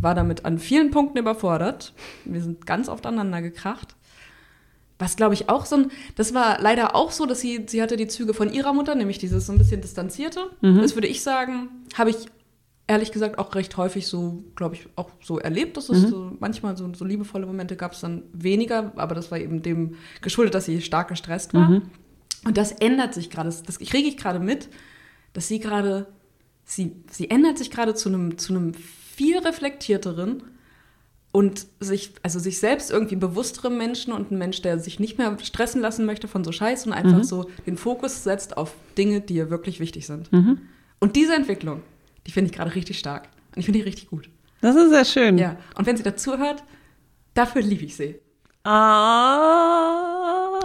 War 0.00 0.14
damit 0.14 0.44
an 0.44 0.58
vielen 0.58 0.90
Punkten 0.90 1.18
überfordert. 1.18 1.94
Wir 2.24 2.42
sind 2.42 2.66
ganz 2.66 2.88
oft 2.88 3.06
aneinander 3.06 3.42
gekracht. 3.42 3.94
Was 4.98 5.16
glaube 5.16 5.34
ich 5.34 5.48
auch 5.48 5.66
so 5.66 5.76
ein, 5.76 5.90
das 6.16 6.34
war 6.34 6.60
leider 6.60 6.94
auch 6.94 7.10
so, 7.10 7.26
dass 7.26 7.40
sie, 7.40 7.64
sie 7.68 7.82
hatte 7.82 7.96
die 7.96 8.08
Züge 8.08 8.34
von 8.34 8.52
ihrer 8.52 8.72
Mutter, 8.72 8.94
nämlich 8.94 9.18
dieses 9.18 9.46
so 9.46 9.52
ein 9.52 9.58
bisschen 9.58 9.80
distanzierte. 9.80 10.50
Mhm. 10.62 10.82
Das 10.82 10.94
würde 10.94 11.08
ich 11.08 11.22
sagen, 11.22 11.68
habe 11.96 12.10
ich 12.10 12.16
ehrlich 12.86 13.12
gesagt 13.12 13.38
auch 13.38 13.54
recht 13.54 13.76
häufig 13.76 14.06
so, 14.06 14.44
glaube 14.56 14.74
ich, 14.74 14.86
auch 14.96 15.10
so 15.22 15.38
erlebt, 15.38 15.76
dass 15.76 15.88
es 15.88 16.02
mhm. 16.02 16.08
so 16.08 16.36
manchmal 16.38 16.76
so, 16.76 16.92
so 16.94 17.04
liebevolle 17.04 17.46
Momente 17.46 17.76
gab 17.76 17.92
es 17.92 18.00
dann 18.00 18.22
weniger, 18.32 18.92
aber 18.96 19.14
das 19.14 19.30
war 19.30 19.38
eben 19.38 19.62
dem 19.62 19.96
geschuldet, 20.20 20.54
dass 20.54 20.66
sie 20.66 20.80
stark 20.82 21.08
gestresst 21.08 21.54
war. 21.54 21.70
Mhm. 21.70 21.82
Und 22.44 22.58
das 22.58 22.72
ändert 22.72 23.14
sich 23.14 23.30
gerade, 23.30 23.48
das, 23.48 23.62
das 23.62 23.78
kriege 23.78 24.08
ich 24.08 24.16
gerade 24.16 24.38
mit, 24.38 24.68
dass 25.32 25.48
sie 25.48 25.60
gerade, 25.60 26.06
sie, 26.64 26.92
sie 27.10 27.30
ändert 27.30 27.56
sich 27.56 27.70
gerade 27.70 27.94
zu 27.94 28.10
einem, 28.10 28.36
zu 28.36 28.54
einem 28.54 28.74
viel 28.74 29.38
reflektierteren 29.38 30.42
und 31.32 31.66
sich, 31.80 32.12
also 32.22 32.38
sich 32.38 32.60
selbst 32.60 32.90
irgendwie 32.90 33.16
bewussterem 33.16 33.78
Menschen 33.78 34.12
und 34.12 34.30
ein 34.30 34.38
Mensch, 34.38 34.60
der 34.60 34.78
sich 34.78 35.00
nicht 35.00 35.16
mehr 35.16 35.36
stressen 35.42 35.80
lassen 35.80 36.04
möchte 36.04 36.28
von 36.28 36.44
so 36.44 36.52
Scheiß 36.52 36.86
und 36.86 36.92
einfach 36.92 37.18
mhm. 37.18 37.24
so 37.24 37.50
den 37.66 37.78
Fokus 37.78 38.24
setzt 38.24 38.58
auf 38.58 38.74
Dinge, 38.98 39.22
die 39.22 39.36
ihr 39.36 39.48
wirklich 39.48 39.80
wichtig 39.80 40.06
sind. 40.06 40.30
Mhm. 40.32 40.58
Und 41.00 41.16
diese 41.16 41.34
Entwicklung, 41.34 41.80
die 42.26 42.32
finde 42.32 42.50
ich 42.50 42.56
gerade 42.56 42.74
richtig 42.74 42.98
stark. 42.98 43.28
Und 43.54 43.60
ich 43.60 43.66
finde 43.66 43.80
die 43.80 43.84
richtig 43.84 44.08
gut. 44.08 44.28
Das 44.60 44.76
ist 44.76 44.90
sehr 44.90 45.04
schön. 45.04 45.38
Ja. 45.38 45.56
Und 45.76 45.86
wenn 45.86 45.96
sie 45.96 46.02
dazu 46.02 46.38
hört, 46.38 46.64
dafür 47.34 47.62
liebe 47.62 47.84
ich 47.84 47.96
sie. 47.96 48.18
Ah. 48.64 50.50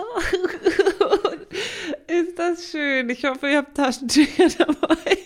ist 2.07 2.39
das 2.39 2.71
schön. 2.71 3.09
Ich 3.09 3.25
hoffe, 3.25 3.49
ihr 3.49 3.57
habt 3.57 3.75
Taschentücher 3.75 4.47
dabei. 4.57 5.17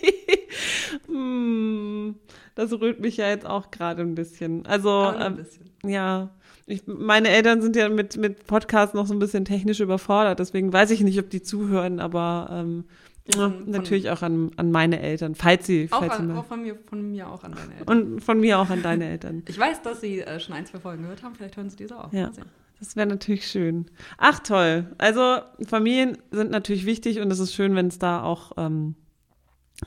hm. 1.06 2.16
Das 2.56 2.72
rührt 2.72 3.00
mich 3.00 3.16
ja 3.16 3.28
jetzt 3.28 3.46
auch 3.46 3.70
gerade 3.70 4.02
ein 4.02 4.14
bisschen. 4.14 4.66
Also, 4.66 5.02
ein 5.02 5.26
ähm, 5.26 5.36
bisschen. 5.36 5.70
ja. 5.84 6.30
Ich, 6.66 6.86
meine 6.86 7.28
Eltern 7.28 7.60
sind 7.60 7.76
ja 7.76 7.88
mit, 7.88 8.16
mit 8.16 8.46
Podcasts 8.46 8.94
noch 8.94 9.06
so 9.06 9.12
ein 9.12 9.18
bisschen 9.18 9.44
technisch 9.44 9.80
überfordert, 9.80 10.38
deswegen 10.38 10.72
weiß 10.72 10.90
ich 10.92 11.02
nicht, 11.02 11.18
ob 11.18 11.28
die 11.28 11.42
zuhören, 11.42 12.00
aber 12.00 12.48
ähm, 12.50 12.84
ja, 13.26 13.52
natürlich 13.64 14.10
auch 14.10 14.22
an, 14.22 14.50
an 14.56 14.70
meine 14.70 15.00
Eltern, 15.00 15.34
falls 15.34 15.66
sie. 15.66 15.88
Auch, 15.90 16.00
falls 16.00 16.14
an, 16.14 16.28
sie 16.28 16.34
auch 16.34 16.44
von, 16.44 16.62
mir, 16.62 16.76
von 16.86 17.10
mir 17.10 17.28
auch 17.28 17.42
an 17.42 17.52
deine 17.52 17.74
Eltern. 17.78 18.12
Und 18.14 18.20
von 18.20 18.40
mir 18.40 18.58
auch 18.58 18.70
an 18.70 18.82
deine 18.82 19.08
Eltern. 19.08 19.42
ich 19.48 19.58
weiß, 19.58 19.82
dass 19.82 20.00
sie 20.00 20.20
äh, 20.20 20.38
schon 20.40 20.54
ein, 20.54 20.66
zwei 20.66 20.78
Folgen 20.78 21.02
gehört 21.02 21.22
haben, 21.22 21.34
vielleicht 21.34 21.56
hören 21.56 21.70
sie 21.70 21.76
diese 21.76 21.98
auch. 21.98 22.12
Ja. 22.12 22.30
Das 22.78 22.96
wäre 22.96 23.06
natürlich 23.06 23.46
schön. 23.46 23.86
Ach 24.18 24.40
toll. 24.40 24.86
Also 24.98 25.38
Familien 25.66 26.18
sind 26.32 26.50
natürlich 26.50 26.84
wichtig 26.84 27.20
und 27.20 27.30
es 27.30 27.38
ist 27.38 27.54
schön, 27.54 27.74
wenn 27.76 27.86
es 27.86 27.98
da 27.98 28.22
auch 28.22 28.52
ähm, 28.58 28.96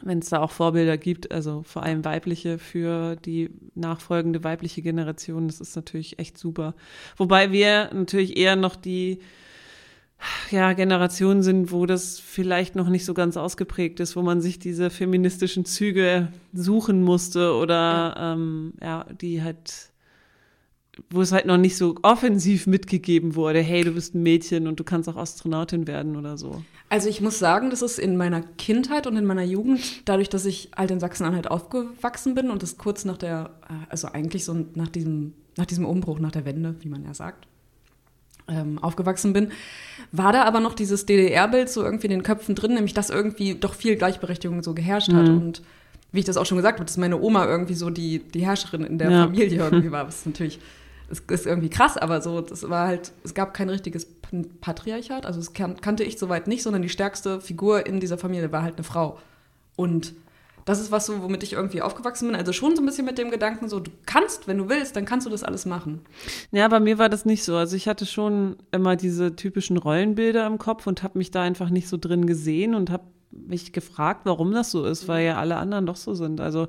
wenn 0.01 0.20
es 0.20 0.29
da 0.29 0.39
auch 0.41 0.51
Vorbilder 0.51 0.98
gibt, 0.98 1.32
also 1.32 1.63
vor 1.63 1.84
allem 1.84 2.03
weibliche 2.03 2.60
für 2.60 3.15
die 3.15 3.50
nachfolgende 3.74 4.44
weibliche 4.44 4.82
Generation, 4.82 5.48
das 5.48 5.62
ist 5.62 5.75
natürlich 5.75 6.20
echt 6.20 6.38
super. 6.38 6.75
Wobei 7.15 7.51
wir 7.51 7.89
natürlich 7.94 8.38
eher 8.38 8.56
noch 8.56 8.75
die 8.75 9.20
ja, 10.51 10.74
Generation 10.74 11.43
sind, 11.43 11.71
wo 11.71 11.86
das 11.86 12.19
vielleicht 12.19 12.75
noch 12.75 12.89
nicht 12.89 13.05
so 13.05 13.13
ganz 13.13 13.38
ausgeprägt 13.38 14.00
ist, 14.00 14.15
wo 14.15 14.21
man 14.21 14.41
sich 14.41 14.59
diese 14.59 14.89
feministischen 14.89 15.65
Züge 15.65 16.29
suchen 16.53 17.03
musste 17.03 17.53
oder 17.53 18.15
ja, 18.17 18.33
ähm, 18.33 18.74
ja 18.81 19.05
die 19.21 19.43
halt 19.43 19.91
wo 21.09 21.21
es 21.21 21.31
halt 21.31 21.45
noch 21.45 21.57
nicht 21.57 21.77
so 21.77 21.95
offensiv 22.01 22.67
mitgegeben 22.67 23.36
wurde, 23.36 23.59
hey, 23.59 23.83
du 23.83 23.91
bist 23.91 24.15
ein 24.15 24.24
Mädchen 24.24 24.67
und 24.67 24.79
du 24.79 24.83
kannst 24.83 25.07
auch 25.07 25.15
Astronautin 25.15 25.88
werden 25.88 26.15
oder 26.15 26.38
so. 26.38 26.63
Also 26.89 27.09
ich 27.09 27.21
muss 27.21 27.38
sagen, 27.38 27.69
das 27.69 27.81
ist 27.81 28.00
in 28.00 28.17
meiner 28.17 28.41
Kindheit 28.41 29.07
und 29.07 29.15
in 29.15 29.25
meiner 29.25 29.43
Jugend, 29.43 30.07
dadurch, 30.07 30.29
dass 30.29 30.45
ich 30.45 30.71
halt 30.75 30.91
in 30.91 31.00
Sachsen-Anhalt 31.00 31.51
aufgewachsen 31.51 32.34
bin 32.34 32.49
und 32.49 32.63
das 32.63 32.77
kurz 32.77 33.06
nach 33.06 33.17
der, 33.17 33.51
äh, 33.69 33.73
also 33.89 34.08
eigentlich 34.08 34.45
so 34.45 34.65
nach 34.73 34.88
diesem, 34.88 35.34
nach 35.58 35.65
diesem 35.65 35.86
Umbruch, 35.86 36.19
nach 36.19 36.32
der 36.32 36.45
Wende, 36.45 36.75
wie 36.80 36.89
man 36.89 37.03
ja 37.03 37.13
sagt, 37.13 37.47
ähm, 38.47 38.79
aufgewachsen 38.79 39.33
bin, 39.33 39.51
war 40.12 40.31
da 40.31 40.43
aber 40.43 40.60
noch 40.60 40.73
dieses 40.73 41.05
DDR-Bild 41.05 41.69
so 41.69 41.83
irgendwie 41.83 42.07
in 42.07 42.12
den 42.12 42.23
Köpfen 42.23 42.55
drin, 42.55 42.73
nämlich 42.73 42.93
dass 42.93 43.10
irgendwie 43.10 43.55
doch 43.55 43.73
viel 43.73 43.95
Gleichberechtigung 43.95 44.63
so 44.63 44.73
geherrscht 44.73 45.12
hat 45.13 45.27
mhm. 45.27 45.38
und 45.38 45.62
wie 46.12 46.19
ich 46.19 46.25
das 46.25 46.38
auch 46.38 46.45
schon 46.45 46.57
gesagt 46.57 46.79
habe, 46.79 46.86
dass 46.86 46.97
meine 46.97 47.19
Oma 47.19 47.45
irgendwie 47.45 47.73
so 47.73 47.89
die, 47.89 48.19
die 48.19 48.45
Herrscherin 48.45 48.83
in 48.83 48.97
der 48.97 49.12
ja. 49.12 49.25
Familie 49.25 49.57
irgendwie 49.63 49.91
war, 49.91 50.07
was 50.07 50.25
natürlich 50.25 50.60
es 51.10 51.19
ist 51.21 51.45
irgendwie 51.45 51.69
krass, 51.69 51.97
aber 51.97 52.21
so, 52.21 52.41
das 52.41 52.69
war 52.69 52.88
halt, 52.88 53.13
es 53.23 53.33
gab 53.33 53.53
kein 53.53 53.69
richtiges 53.69 54.05
Patriarchat, 54.60 55.25
also 55.25 55.39
das 55.39 55.53
kannte 55.53 56.03
ich 56.03 56.17
soweit 56.17 56.47
nicht, 56.47 56.63
sondern 56.63 56.81
die 56.81 56.89
stärkste 56.89 57.39
Figur 57.39 57.86
in 57.86 57.99
dieser 57.99 58.17
Familie 58.17 58.51
war 58.51 58.63
halt 58.63 58.75
eine 58.75 58.83
Frau. 58.83 59.17
Und 59.77 60.13
das 60.67 60.82
ist 60.82 60.91
was 60.91 61.06
so, 61.06 61.23
womit 61.23 61.43
ich 61.43 61.53
irgendwie 61.53 61.82
aufgewachsen 61.82 62.27
bin. 62.27 62.36
Also 62.36 62.51
schon 62.51 62.75
so 62.75 62.82
ein 62.82 62.86
bisschen 62.86 63.06
mit 63.06 63.17
dem 63.17 63.32
Gedanken, 63.32 63.69
so, 63.69 63.80
du 63.80 63.89
kannst, 64.06 64.49
wenn 64.49 64.58
du 64.58 64.67
willst, 64.67 64.97
dann 64.97 65.06
kannst 65.06 65.25
du 65.25 65.32
das 65.32 65.43
alles 65.43 65.65
machen. 65.65 66.01
Ja, 66.51 66.67
bei 66.67 66.82
mir 66.82 66.97
war 66.97 67.08
das 67.08 67.23
nicht 67.23 67.45
so. 67.45 67.56
Also 67.56 67.77
ich 67.77 67.88
hatte 67.88 68.06
schon 68.06 68.58
immer 68.73 68.97
diese 68.97 69.34
typischen 69.38 69.77
Rollenbilder 69.77 70.45
im 70.45 70.58
Kopf 70.58 70.86
und 70.86 71.03
habe 71.03 71.17
mich 71.17 71.32
da 71.32 71.41
einfach 71.41 71.69
nicht 71.69 71.88
so 71.88 71.95
drin 71.95 72.27
gesehen 72.27 72.75
und 72.75 72.89
habe 72.89 73.06
mich 73.32 73.71
gefragt, 73.71 74.21
warum 74.25 74.51
das 74.51 74.69
so 74.69 74.84
ist, 74.84 75.08
weil 75.08 75.25
ja 75.25 75.38
alle 75.38 75.56
anderen 75.56 75.86
doch 75.86 75.95
so 75.95 76.13
sind. 76.13 76.41
Also 76.41 76.67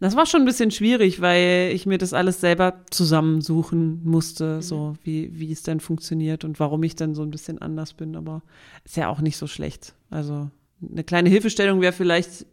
das 0.00 0.16
war 0.16 0.24
schon 0.24 0.40
ein 0.42 0.46
bisschen 0.46 0.70
schwierig, 0.70 1.20
weil 1.20 1.70
ich 1.74 1.84
mir 1.84 1.98
das 1.98 2.14
alles 2.14 2.40
selber 2.40 2.80
zusammensuchen 2.90 4.00
musste, 4.04 4.56
mhm. 4.56 4.62
so 4.62 4.96
wie, 5.02 5.38
wie 5.38 5.52
es 5.52 5.62
denn 5.64 5.80
funktioniert 5.80 6.44
und 6.44 6.58
warum 6.60 6.82
ich 6.82 6.96
dann 6.96 7.14
so 7.14 7.20
ein 7.20 7.30
bisschen 7.30 7.60
anders 7.60 7.92
bin. 7.92 8.16
Aber 8.16 8.40
ist 8.86 8.96
ja 8.96 9.10
auch 9.10 9.20
nicht 9.20 9.36
so 9.36 9.46
schlecht. 9.46 9.94
Also 10.08 10.48
eine 10.80 11.04
kleine 11.04 11.28
Hilfestellung 11.28 11.80
wäre 11.80 11.92
vielleicht, 11.92 12.46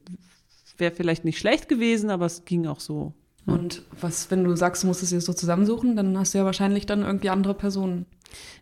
wäre 0.78 0.94
vielleicht 0.94 1.26
nicht 1.26 1.40
schlecht 1.40 1.68
gewesen, 1.70 2.10
aber 2.10 2.26
es 2.26 2.46
ging 2.46 2.68
auch 2.68 2.80
so. 2.80 3.14
Und 3.46 3.84
was, 4.02 4.32
wenn 4.32 4.44
du 4.44 4.56
sagst, 4.56 4.84
du 4.84 4.88
musst 4.88 5.04
es 5.04 5.10
dir 5.10 5.22
so 5.22 5.32
zusammensuchen, 5.32 5.96
dann 5.96 6.18
hast 6.18 6.34
du 6.34 6.40
ja 6.40 6.46
wahrscheinlich 6.46 6.88
dann 6.88 7.04
irgendwie 7.04 7.30
andere 7.30 7.54
Personen. 7.54 8.08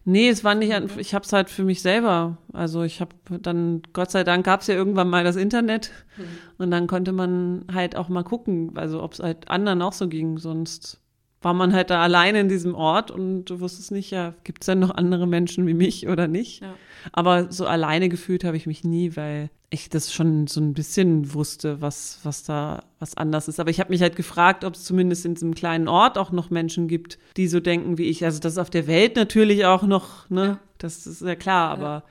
Nee, 0.03 0.27
es 0.27 0.43
war 0.43 0.55
nicht, 0.55 0.73
ich 0.97 1.13
habe 1.13 1.23
es 1.23 1.31
halt 1.31 1.49
für 1.49 1.63
mich 1.63 1.81
selber. 1.81 2.37
Also 2.51 2.83
ich 2.83 2.99
habe 2.99 3.15
dann, 3.39 3.81
Gott 3.93 4.11
sei 4.11 4.25
Dank 4.25 4.45
gab 4.45 4.61
es 4.61 4.67
ja 4.67 4.75
irgendwann 4.75 5.09
mal 5.09 5.23
das 5.23 5.37
Internet 5.37 5.91
mhm. 6.17 6.23
und 6.57 6.71
dann 6.71 6.87
konnte 6.87 7.13
man 7.13 7.65
halt 7.73 7.95
auch 7.95 8.09
mal 8.09 8.23
gucken, 8.23 8.73
also 8.75 9.01
ob 9.01 9.13
es 9.13 9.19
halt 9.19 9.49
anderen 9.49 9.81
auch 9.81 9.93
so 9.93 10.09
ging. 10.09 10.37
Sonst 10.37 10.99
war 11.41 11.53
man 11.53 11.73
halt 11.73 11.89
da 11.89 12.01
alleine 12.01 12.41
in 12.41 12.49
diesem 12.49 12.75
Ort 12.75 13.09
und 13.09 13.45
du 13.45 13.61
wusstest 13.61 13.91
nicht, 13.91 14.11
ja, 14.11 14.33
gibt 14.43 14.63
es 14.63 14.65
denn 14.65 14.79
noch 14.79 14.91
andere 14.91 15.27
Menschen 15.27 15.65
wie 15.65 15.73
mich 15.73 16.07
oder 16.07 16.27
nicht? 16.27 16.61
Ja. 16.61 16.75
Aber 17.13 17.51
so 17.51 17.65
alleine 17.65 18.09
gefühlt 18.09 18.43
habe 18.43 18.57
ich 18.57 18.67
mich 18.67 18.83
nie, 18.83 19.15
weil 19.15 19.49
ich 19.73 19.89
das 19.89 20.13
schon 20.13 20.47
so 20.47 20.61
ein 20.61 20.73
bisschen 20.73 21.33
wusste, 21.33 21.81
was, 21.81 22.19
was 22.23 22.43
da 22.43 22.83
was 22.99 23.17
anders 23.17 23.47
ist. 23.47 23.59
Aber 23.59 23.69
ich 23.69 23.79
habe 23.79 23.89
mich 23.89 24.01
halt 24.01 24.15
gefragt, 24.15 24.63
ob 24.63 24.75
es 24.75 24.83
zumindest 24.83 25.25
in 25.25 25.33
diesem 25.33 25.55
kleinen 25.55 25.87
Ort 25.87 26.17
auch 26.17 26.31
noch 26.31 26.49
Menschen 26.49 26.87
gibt, 26.87 27.17
die 27.35 27.47
so 27.47 27.59
denken 27.59 27.97
wie 27.97 28.05
ich. 28.05 28.23
Also 28.23 28.39
das 28.39 28.53
ist 28.53 28.59
auf 28.59 28.69
der 28.69 28.87
Welt 28.87 29.15
natürlich 29.15 29.65
auch 29.65 29.83
noch, 29.83 30.29
ne? 30.29 30.45
Ja. 30.45 30.59
Das 30.77 31.07
ist 31.07 31.21
ja 31.21 31.35
klar, 31.35 31.69
aber 31.71 31.85
ja. 31.85 32.03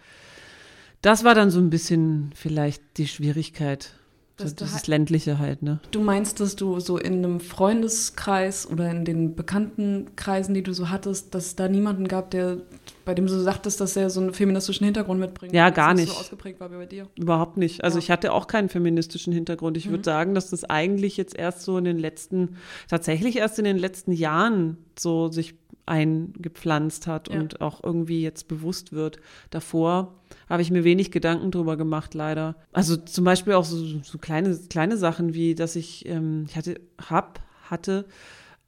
das 1.02 1.24
war 1.24 1.34
dann 1.34 1.50
so 1.50 1.60
ein 1.60 1.70
bisschen 1.70 2.30
vielleicht 2.34 2.82
die 2.96 3.06
Schwierigkeit. 3.06 3.94
Das, 4.38 4.54
das 4.54 4.74
ist 4.74 4.86
ländliche 4.86 5.38
halt, 5.38 5.62
ne? 5.62 5.78
Du 5.90 6.00
meinst, 6.00 6.40
dass 6.40 6.56
du 6.56 6.80
so 6.80 6.96
in 6.96 7.18
einem 7.18 7.38
Freundeskreis 7.38 8.66
oder 8.66 8.90
in 8.90 9.04
den 9.04 9.34
bekannten 9.34 10.16
Kreisen, 10.16 10.54
die 10.54 10.62
du 10.62 10.72
so 10.72 10.88
hattest, 10.88 11.34
dass 11.34 11.46
es 11.46 11.56
da 11.56 11.68
niemanden 11.68 12.08
gab, 12.08 12.30
der, 12.30 12.58
bei 13.04 13.14
dem 13.14 13.26
du 13.26 13.32
so 13.32 13.42
sagtest, 13.42 13.80
dass 13.80 13.94
er 13.94 14.08
so 14.08 14.20
einen 14.20 14.32
feministischen 14.32 14.84
Hintergrund 14.84 15.20
mitbringt? 15.20 15.54
Ja, 15.54 15.68
gar 15.70 15.92
nicht. 15.92 16.10
so 16.10 16.18
ausgeprägt 16.18 16.60
war 16.60 16.72
wie 16.72 16.76
bei 16.76 16.86
dir? 16.86 17.08
Überhaupt 17.16 17.58
nicht. 17.58 17.84
Also 17.84 17.98
ja. 17.98 18.04
ich 18.04 18.10
hatte 18.10 18.32
auch 18.32 18.46
keinen 18.46 18.70
feministischen 18.70 19.32
Hintergrund. 19.32 19.76
Ich 19.76 19.86
mhm. 19.86 19.90
würde 19.92 20.04
sagen, 20.04 20.34
dass 20.34 20.48
das 20.50 20.64
eigentlich 20.64 21.18
jetzt 21.18 21.36
erst 21.36 21.62
so 21.62 21.76
in 21.76 21.84
den 21.84 21.98
letzten, 21.98 22.56
tatsächlich 22.88 23.36
erst 23.36 23.58
in 23.58 23.64
den 23.64 23.78
letzten 23.78 24.12
Jahren 24.12 24.78
so 24.98 25.30
sich 25.30 25.54
eingepflanzt 25.92 27.06
hat 27.06 27.28
ja. 27.28 27.38
und 27.38 27.60
auch 27.60 27.84
irgendwie 27.84 28.22
jetzt 28.22 28.48
bewusst 28.48 28.92
wird. 28.92 29.18
Davor 29.50 30.14
habe 30.48 30.62
ich 30.62 30.70
mir 30.70 30.84
wenig 30.84 31.12
Gedanken 31.12 31.50
drüber 31.50 31.76
gemacht, 31.76 32.14
leider. 32.14 32.56
Also 32.72 32.96
zum 32.96 33.24
Beispiel 33.24 33.52
auch 33.52 33.64
so, 33.64 34.00
so 34.02 34.16
kleine, 34.18 34.58
kleine 34.70 34.96
Sachen 34.96 35.34
wie, 35.34 35.54
dass 35.54 35.76
ich, 35.76 36.08
ähm, 36.08 36.46
ich 36.48 36.56
hatte, 36.56 36.80
hab, 37.10 37.40
hatte 37.64 38.06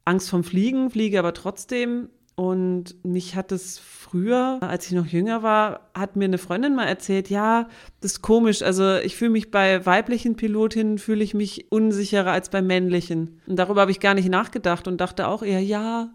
Angst 0.05 0.29
vom 0.29 0.43
Fliegen, 0.43 0.91
fliege 0.91 1.17
aber 1.17 1.33
trotzdem. 1.33 2.09
Und 2.35 2.95
mich 3.05 3.35
hat 3.35 3.53
es 3.53 3.79
früher, 3.79 4.59
als 4.61 4.87
ich 4.87 4.91
noch 4.91 5.05
jünger 5.05 5.41
war, 5.41 5.89
hat 5.95 6.17
mir 6.17 6.25
eine 6.25 6.37
Freundin 6.37 6.75
mal 6.75 6.83
erzählt, 6.83 7.29
ja, 7.29 7.69
das 8.01 8.13
ist 8.13 8.21
komisch. 8.21 8.61
Also 8.61 8.97
ich 8.97 9.15
fühle 9.15 9.31
mich 9.31 9.51
bei 9.51 9.85
weiblichen 9.85 10.35
Pilotinnen, 10.35 10.97
fühle 10.97 11.23
ich 11.23 11.33
mich 11.33 11.71
unsicherer 11.71 12.31
als 12.31 12.49
bei 12.49 12.61
männlichen. 12.61 13.39
Und 13.47 13.55
darüber 13.55 13.81
habe 13.81 13.91
ich 13.91 14.01
gar 14.01 14.13
nicht 14.13 14.29
nachgedacht 14.29 14.89
und 14.89 14.99
dachte 14.99 15.29
auch 15.29 15.43
eher, 15.43 15.61
ja, 15.61 16.09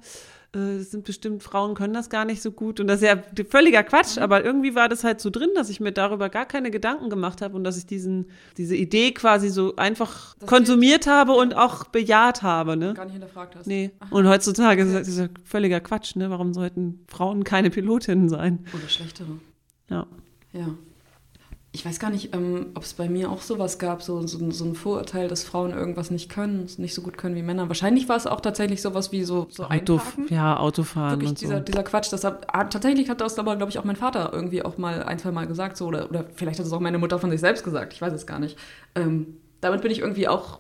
äh, 0.55 0.79
sind 0.79 1.05
bestimmt 1.05 1.43
Frauen 1.43 1.75
können 1.75 1.95
das 1.95 2.11
gar 2.11 2.25
nicht 2.25 2.43
so 2.43 2.51
gut 2.51 2.81
und 2.81 2.89
das 2.89 3.03
ist 3.03 3.09
ja 3.09 3.23
völliger 3.49 3.83
Quatsch, 3.83 4.17
mhm. 4.17 4.23
aber 4.23 4.45
irgendwie 4.45 4.75
war 4.75 4.89
das 4.89 5.05
halt 5.05 5.21
so 5.21 5.31
drin, 5.31 5.51
dass 5.55 5.71
ich 5.71 5.79
mir 5.79 5.93
darüber 5.93 6.29
gar 6.29 6.47
keine 6.47 6.71
Gedanken 6.71 7.09
gemacht 7.09 7.41
habe 7.41 7.57
und 7.57 7.65
dass 7.65 7.77
ich 7.77 7.87
diesen 7.87 8.27
diese 8.57 8.75
Idee 8.75 9.13
quasi 9.13 9.49
so 9.49 9.77
einfach 9.77 10.35
das 10.39 10.49
konsumiert 10.49 11.07
habe 11.07 11.33
und 11.33 11.55
auch 11.55 11.85
bejaht 11.85 12.43
habe, 12.43 12.77
ne? 12.77 12.95
Gar 12.95 13.05
nicht 13.05 13.13
hinterfragt 13.13 13.55
hast. 13.57 13.67
Nee. 13.67 13.93
Und 14.11 14.27
heutzutage 14.29 14.83
okay. 14.83 15.01
ist 15.01 15.09
das 15.09 15.19
ja 15.19 15.29
völliger 15.45 15.81
Quatsch, 15.81 16.17
ne? 16.17 16.31
Warum 16.31 16.53
sollten 16.53 17.05
Frauen 17.07 17.45
keine 17.45 17.71
Pilotinnen 17.71 18.29
sein? 18.29 18.65
Oder 18.75 18.89
schlechtere. 18.89 19.39
Ja. 19.89 20.07
Ja. 20.53 20.75
Ich 21.73 21.87
weiß 21.87 22.01
gar 22.01 22.11
nicht, 22.11 22.35
ähm, 22.35 22.71
ob 22.75 22.83
es 22.83 22.95
bei 22.95 23.09
mir 23.09 23.31
auch 23.31 23.43
sowas 23.43 23.79
gab, 23.79 24.03
so, 24.03 24.27
so, 24.27 24.51
so, 24.51 24.65
ein 24.65 24.75
Vorurteil, 24.75 25.29
dass 25.29 25.45
Frauen 25.45 25.71
irgendwas 25.71 26.11
nicht 26.11 26.29
können, 26.29 26.69
nicht 26.79 26.95
so 26.95 27.03
gut 27.03 27.17
können 27.17 27.37
wie 27.37 27.43
Männer. 27.43 27.69
Wahrscheinlich 27.69 28.09
war 28.09 28.17
es 28.17 28.27
auch 28.27 28.41
tatsächlich 28.41 28.83
sowas 28.83 29.13
wie 29.13 29.23
so, 29.23 29.47
so 29.51 29.65
Auto. 29.65 30.01
Ja, 30.31 30.57
Autofahren 30.57 31.13
Wirklich 31.13 31.31
und 31.31 31.41
dieser, 31.41 31.59
so. 31.59 31.65
dieser 31.65 31.85
Quatsch. 31.85 32.13
Das 32.13 32.25
hat, 32.25 32.49
tatsächlich 32.49 33.09
hat 33.09 33.21
das 33.21 33.39
aber, 33.39 33.55
glaube 33.55 33.71
ich, 33.71 33.79
auch 33.79 33.85
mein 33.85 33.95
Vater 33.95 34.31
irgendwie 34.33 34.65
auch 34.65 34.79
mal 34.79 35.05
ein, 35.05 35.21
zwei 35.21 35.31
Mal 35.31 35.47
gesagt. 35.47 35.77
So, 35.77 35.87
oder, 35.87 36.11
oder 36.11 36.25
vielleicht 36.35 36.59
hat 36.59 36.67
es 36.67 36.73
auch 36.73 36.81
meine 36.81 36.99
Mutter 36.99 37.21
von 37.21 37.31
sich 37.31 37.41
selbst 37.41 37.63
gesagt. 37.63 37.93
Ich 37.93 38.03
weiß 38.03 38.13
es 38.13 38.27
gar 38.27 38.41
nicht. 38.41 38.59
Ähm, 38.97 39.37
damit 39.61 39.83
bin 39.83 39.93
ich 39.93 40.01
irgendwie 40.01 40.27
auch 40.27 40.59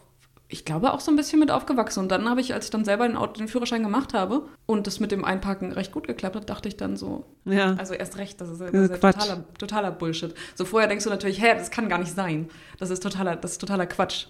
ich 0.52 0.64
glaube, 0.64 0.92
auch 0.92 1.00
so 1.00 1.12
ein 1.12 1.16
bisschen 1.16 1.38
mit 1.38 1.50
aufgewachsen. 1.50 2.00
Und 2.00 2.08
dann 2.10 2.28
habe 2.28 2.40
ich, 2.40 2.52
als 2.52 2.66
ich 2.66 2.70
dann 2.70 2.84
selber 2.84 3.06
den, 3.06 3.16
Auto, 3.16 3.34
den, 3.34 3.46
Führerschein 3.46 3.82
gemacht 3.82 4.14
habe 4.14 4.42
und 4.66 4.86
das 4.88 4.98
mit 4.98 5.12
dem 5.12 5.24
Einparken 5.24 5.72
recht 5.72 5.92
gut 5.92 6.08
geklappt 6.08 6.34
hat, 6.34 6.50
dachte 6.50 6.68
ich 6.68 6.76
dann 6.76 6.96
so, 6.96 7.24
ja. 7.44 7.74
also 7.74 7.94
erst 7.94 8.18
recht, 8.18 8.40
das 8.40 8.50
ist, 8.50 8.60
das 8.60 8.72
ist 8.72 9.00
totaler, 9.00 9.44
totaler, 9.58 9.90
Bullshit. 9.92 10.34
So 10.56 10.64
vorher 10.64 10.88
denkst 10.88 11.04
du 11.04 11.10
natürlich, 11.10 11.40
hä, 11.40 11.54
das 11.54 11.70
kann 11.70 11.88
gar 11.88 11.98
nicht 11.98 12.12
sein. 12.12 12.48
Das 12.78 12.90
ist 12.90 13.02
totaler, 13.02 13.36
das 13.36 13.52
ist 13.52 13.60
totaler 13.60 13.86
Quatsch. 13.86 14.26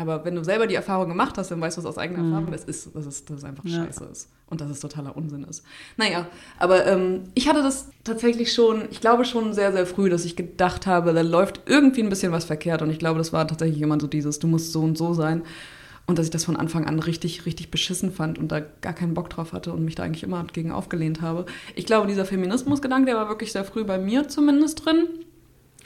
Aber 0.00 0.24
wenn 0.24 0.34
du 0.34 0.42
selber 0.42 0.66
die 0.66 0.74
Erfahrung 0.74 1.08
gemacht 1.08 1.36
hast, 1.36 1.50
dann 1.50 1.60
weißt 1.60 1.76
du 1.76 1.82
es 1.82 1.86
aus 1.86 1.98
eigener 1.98 2.22
mhm. 2.22 2.32
Erfahrung, 2.32 2.52
das 2.52 2.64
ist, 2.64 2.96
das 2.96 3.04
ist, 3.04 3.28
dass 3.28 3.38
es 3.38 3.44
einfach 3.44 3.64
ja. 3.66 3.84
scheiße 3.84 4.04
ist. 4.04 4.30
Und 4.48 4.62
dass 4.62 4.70
es 4.70 4.80
totaler 4.80 5.14
Unsinn 5.14 5.44
ist. 5.44 5.62
Naja, 5.98 6.26
aber 6.58 6.86
ähm, 6.86 7.24
ich 7.34 7.48
hatte 7.50 7.62
das 7.62 7.90
tatsächlich 8.02 8.54
schon, 8.54 8.84
ich 8.90 9.02
glaube 9.02 9.26
schon 9.26 9.52
sehr, 9.52 9.72
sehr 9.72 9.84
früh, 9.84 10.08
dass 10.08 10.24
ich 10.24 10.36
gedacht 10.36 10.86
habe, 10.86 11.12
da 11.12 11.20
läuft 11.20 11.60
irgendwie 11.66 12.02
ein 12.02 12.08
bisschen 12.08 12.32
was 12.32 12.46
verkehrt. 12.46 12.80
Und 12.80 12.88
ich 12.88 12.98
glaube, 12.98 13.18
das 13.18 13.34
war 13.34 13.46
tatsächlich 13.46 13.82
immer 13.82 14.00
so 14.00 14.06
dieses, 14.06 14.38
du 14.38 14.48
musst 14.48 14.72
so 14.72 14.80
und 14.80 14.96
so 14.96 15.12
sein. 15.12 15.42
Und 16.06 16.18
dass 16.18 16.26
ich 16.26 16.32
das 16.32 16.46
von 16.46 16.56
Anfang 16.56 16.86
an 16.86 16.98
richtig, 16.98 17.44
richtig 17.44 17.70
beschissen 17.70 18.10
fand 18.10 18.38
und 18.38 18.50
da 18.50 18.60
gar 18.80 18.94
keinen 18.94 19.12
Bock 19.12 19.28
drauf 19.28 19.52
hatte 19.52 19.72
und 19.72 19.84
mich 19.84 19.96
da 19.96 20.02
eigentlich 20.02 20.22
immer 20.22 20.44
gegen 20.50 20.72
aufgelehnt 20.72 21.20
habe. 21.20 21.44
Ich 21.76 21.84
glaube, 21.84 22.08
dieser 22.08 22.24
Feminismusgedanke, 22.24 23.04
der 23.04 23.16
war 23.16 23.28
wirklich 23.28 23.52
sehr 23.52 23.64
früh 23.64 23.84
bei 23.84 23.98
mir 23.98 24.28
zumindest 24.28 24.86
drin. 24.86 25.08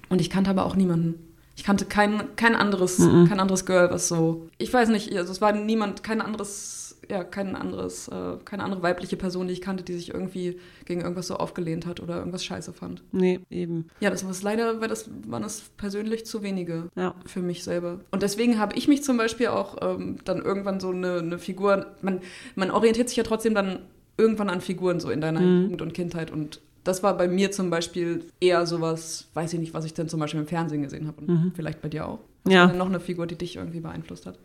Und 0.08 0.20
ich 0.20 0.30
kannte 0.30 0.50
aber 0.50 0.64
auch 0.66 0.76
niemanden. 0.76 1.33
Ich 1.56 1.64
kannte 1.64 1.84
kein, 1.84 2.34
kein, 2.36 2.54
anderes, 2.54 2.98
mhm. 2.98 3.28
kein 3.28 3.40
anderes 3.40 3.64
Girl, 3.64 3.90
was 3.90 4.08
so. 4.08 4.48
Ich 4.58 4.72
weiß 4.72 4.88
nicht, 4.88 5.16
also 5.16 5.30
es 5.30 5.40
war 5.40 5.52
niemand, 5.52 6.02
kein 6.02 6.20
anderes, 6.20 6.98
ja, 7.08 7.22
kein 7.22 7.54
anderes, 7.54 8.08
äh, 8.08 8.36
keine 8.44 8.64
andere 8.64 8.82
weibliche 8.82 9.16
Person, 9.16 9.46
die 9.46 9.52
ich 9.52 9.60
kannte, 9.60 9.84
die 9.84 9.94
sich 9.94 10.12
irgendwie 10.12 10.58
gegen 10.84 11.02
irgendwas 11.02 11.28
so 11.28 11.36
aufgelehnt 11.36 11.86
hat 11.86 12.00
oder 12.00 12.18
irgendwas 12.18 12.44
scheiße 12.44 12.72
fand. 12.72 13.02
Nee, 13.12 13.40
eben. 13.50 13.88
Ja, 14.00 14.10
das 14.10 14.24
war 14.24 14.34
leider, 14.42 14.80
weil 14.80 14.88
das 14.88 15.08
waren 15.26 15.44
es 15.44 15.62
persönlich 15.76 16.26
zu 16.26 16.42
wenige 16.42 16.88
ja. 16.96 17.14
für 17.26 17.40
mich 17.40 17.62
selber. 17.62 18.00
Und 18.10 18.22
deswegen 18.22 18.58
habe 18.58 18.76
ich 18.76 18.88
mich 18.88 19.04
zum 19.04 19.16
Beispiel 19.16 19.48
auch 19.48 19.76
ähm, 19.80 20.16
dann 20.24 20.42
irgendwann 20.42 20.80
so 20.80 20.90
eine, 20.90 21.18
eine 21.18 21.38
Figur, 21.38 21.86
man, 22.02 22.20
man 22.56 22.70
orientiert 22.70 23.08
sich 23.08 23.16
ja 23.16 23.24
trotzdem 23.24 23.54
dann 23.54 23.80
irgendwann 24.16 24.50
an 24.50 24.60
Figuren 24.60 25.00
so 25.00 25.10
in 25.10 25.20
deiner 25.20 25.40
mhm. 25.40 25.62
Jugend 25.62 25.82
und 25.82 25.94
Kindheit 25.94 26.30
und 26.30 26.60
das 26.84 27.02
war 27.02 27.16
bei 27.16 27.26
mir 27.26 27.50
zum 27.50 27.70
Beispiel 27.70 28.24
eher 28.40 28.66
sowas, 28.66 29.28
weiß 29.34 29.54
ich 29.54 29.60
nicht, 29.60 29.74
was 29.74 29.84
ich 29.84 29.94
denn 29.94 30.08
zum 30.08 30.20
Beispiel 30.20 30.40
im 30.40 30.46
Fernsehen 30.46 30.82
gesehen 30.82 31.06
habe 31.06 31.22
und 31.22 31.28
mhm. 31.28 31.52
vielleicht 31.54 31.80
bei 31.80 31.88
dir 31.88 32.06
auch. 32.06 32.20
Was 32.44 32.52
ja. 32.52 32.66
noch 32.66 32.86
eine 32.86 33.00
Figur, 33.00 33.26
die 33.26 33.36
dich 33.36 33.56
irgendwie 33.56 33.80
beeinflusst 33.80 34.26
hat? 34.26 34.38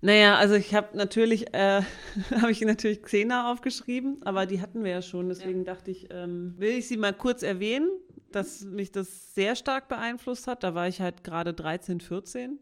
Naja, 0.00 0.34
also 0.34 0.54
ich 0.54 0.74
habe 0.74 0.96
natürlich, 0.96 1.54
äh, 1.54 1.82
habe 2.40 2.50
ich 2.50 2.60
natürlich 2.62 3.02
Xena 3.02 3.52
aufgeschrieben, 3.52 4.18
aber 4.24 4.46
die 4.46 4.60
hatten 4.60 4.82
wir 4.82 4.90
ja 4.90 5.02
schon, 5.02 5.28
deswegen 5.28 5.60
ja. 5.60 5.72
dachte 5.72 5.92
ich, 5.92 6.08
ähm, 6.10 6.54
will 6.58 6.72
ich 6.72 6.88
sie 6.88 6.96
mal 6.96 7.14
kurz 7.14 7.44
erwähnen, 7.44 7.88
dass 8.32 8.64
mich 8.64 8.90
das 8.90 9.34
sehr 9.34 9.54
stark 9.54 9.88
beeinflusst 9.88 10.48
hat. 10.48 10.64
Da 10.64 10.74
war 10.74 10.88
ich 10.88 11.00
halt 11.00 11.22
gerade 11.22 11.54
13, 11.54 12.00
14. 12.00 12.58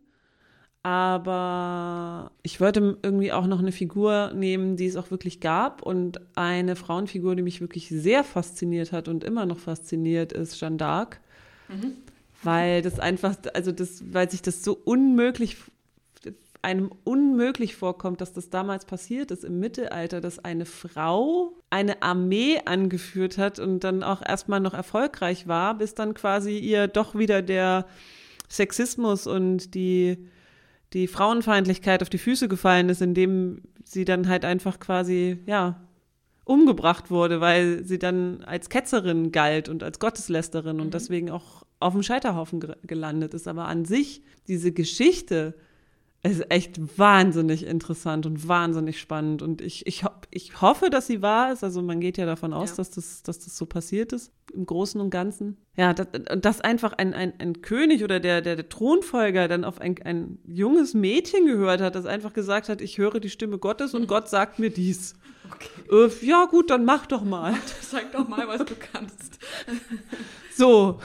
Aber 0.83 2.31
ich 2.43 2.61
wollte 2.61 2.97
irgendwie 3.03 3.33
auch 3.33 3.47
noch 3.47 3.59
eine 3.59 3.73
Figur 3.73 4.33
nehmen, 4.35 4.77
die 4.77 4.87
es 4.87 4.97
auch 4.97 5.11
wirklich 5.11 5.40
gab. 5.40 5.83
Und 5.83 6.21
eine 6.37 6.75
Frauenfigur, 6.75 7.37
die 7.37 7.43
mich 7.43 7.61
wirklich 7.61 7.88
sehr 7.88 8.25
fasziniert 8.25 8.90
hat 8.93 9.09
und 9.09 9.23
immer 9.23 9.45
noch 9.45 9.59
fasziniert, 9.59 10.33
ist 10.33 10.59
Jeanne 10.59 10.79
d'Arc. 10.79 11.16
Mhm. 11.69 11.93
Weil 12.43 12.81
das 12.81 12.99
einfach, 12.99 13.37
also 13.53 13.73
das, 13.73 14.03
weil 14.14 14.31
sich 14.31 14.40
das 14.40 14.64
so 14.64 14.73
unmöglich, 14.85 15.59
einem 16.62 16.90
unmöglich 17.05 17.77
vorkommt, 17.77 18.23
dass 18.23 18.33
das 18.33 18.49
damals 18.49 18.87
passiert 18.87 19.31
ist 19.31 19.45
im 19.45 19.61
Mittelalter, 19.61 20.23
dass 20.23 20.38
eine 20.38 20.64
Frau 20.64 21.53
eine 21.69 22.03
Armee 22.03 22.61
angeführt 22.64 23.37
hat 23.37 23.59
und 23.59 23.85
dann 23.85 24.03
auch 24.03 24.23
erstmal 24.27 24.61
noch 24.61 24.75
erfolgreich 24.75 25.47
war, 25.47 25.77
bis 25.77 25.95
dann 25.95 26.14
quasi 26.14 26.59
ihr 26.59 26.88
doch 26.88 27.14
wieder 27.14 27.43
der 27.43 27.87
Sexismus 28.49 29.27
und 29.27 29.75
die 29.75 30.19
die 30.92 31.07
Frauenfeindlichkeit 31.07 32.03
auf 32.03 32.11
die 32.11 32.18
Füße 32.18 32.48
gefallen 32.48 32.88
ist, 32.88 33.03
indem 33.03 33.62
sie 33.85 34.05
dann 34.05 34.29
halt 34.29 34.44
einfach 34.44 34.81
quasi, 34.81 35.38
ja, 35.46 35.81
umgebracht 36.44 37.11
wurde, 37.11 37.40
weil 37.40 37.85
sie 37.85 37.98
dann 37.98 38.42
als 38.42 38.68
Ketzerin 38.70 39.31
galt 39.31 39.68
und 39.68 39.83
als 39.85 40.00
Gotteslästerin 40.00 40.76
mhm. 40.76 40.83
und 40.83 40.94
deswegen 40.94 41.31
auch 41.31 41.64
auf 41.79 41.92
dem 41.92 42.03
Scheiterhaufen 42.03 42.61
gelandet 42.83 43.35
ist. 43.35 43.46
Aber 43.46 43.66
an 43.66 43.85
sich, 43.85 44.22
diese 44.48 44.72
Geschichte 44.72 45.55
ist 46.22 46.50
echt 46.50 46.98
wahnsinnig 46.98 47.64
interessant 47.64 48.26
und 48.26 48.46
wahnsinnig 48.46 49.00
spannend. 49.00 49.40
Und 49.40 49.62
ich, 49.62 49.87
ich, 49.87 50.04
ich 50.30 50.61
hoffe, 50.61 50.90
dass 50.90 51.06
sie 51.06 51.22
wahr 51.22 51.50
ist. 51.50 51.64
Also 51.64 51.80
man 51.80 51.98
geht 51.98 52.18
ja 52.18 52.26
davon 52.26 52.52
aus, 52.52 52.70
ja. 52.70 52.76
Dass, 52.76 52.90
das, 52.90 53.22
dass 53.22 53.38
das 53.38 53.56
so 53.56 53.64
passiert 53.64 54.12
ist, 54.12 54.30
im 54.52 54.66
Großen 54.66 55.00
und 55.00 55.09
Ganzen. 55.09 55.56
Ja, 55.76 55.94
dass, 55.94 56.09
dass 56.38 56.61
einfach 56.61 56.92
ein, 56.92 57.14
ein, 57.14 57.33
ein 57.38 57.62
König 57.62 58.04
oder 58.04 58.20
der, 58.20 58.42
der, 58.42 58.56
der 58.56 58.68
Thronfolger 58.68 59.48
dann 59.48 59.64
auf 59.64 59.80
ein, 59.80 59.96
ein 60.04 60.38
junges 60.46 60.92
Mädchen 60.92 61.46
gehört 61.46 61.80
hat, 61.80 61.94
das 61.94 62.04
einfach 62.04 62.35
gesagt 62.35 62.68
hat, 62.68 62.83
ich 62.83 62.98
höre 62.98 63.18
die 63.18 63.30
Stimme 63.30 63.56
Gottes 63.56 63.94
und 63.94 64.06
Gott 64.06 64.28
sagt 64.28 64.59
mir 64.59 64.68
dies. 64.68 65.14
Okay. 65.50 66.12
Äh, 66.22 66.26
ja 66.26 66.44
gut, 66.44 66.68
dann 66.68 66.85
mach 66.85 67.06
doch 67.06 67.24
mal. 67.24 67.54
Sag 67.80 68.12
doch 68.12 68.28
mal, 68.28 68.46
was 68.46 68.66
du 68.66 68.74
kannst. 68.92 69.38
so. 70.54 70.98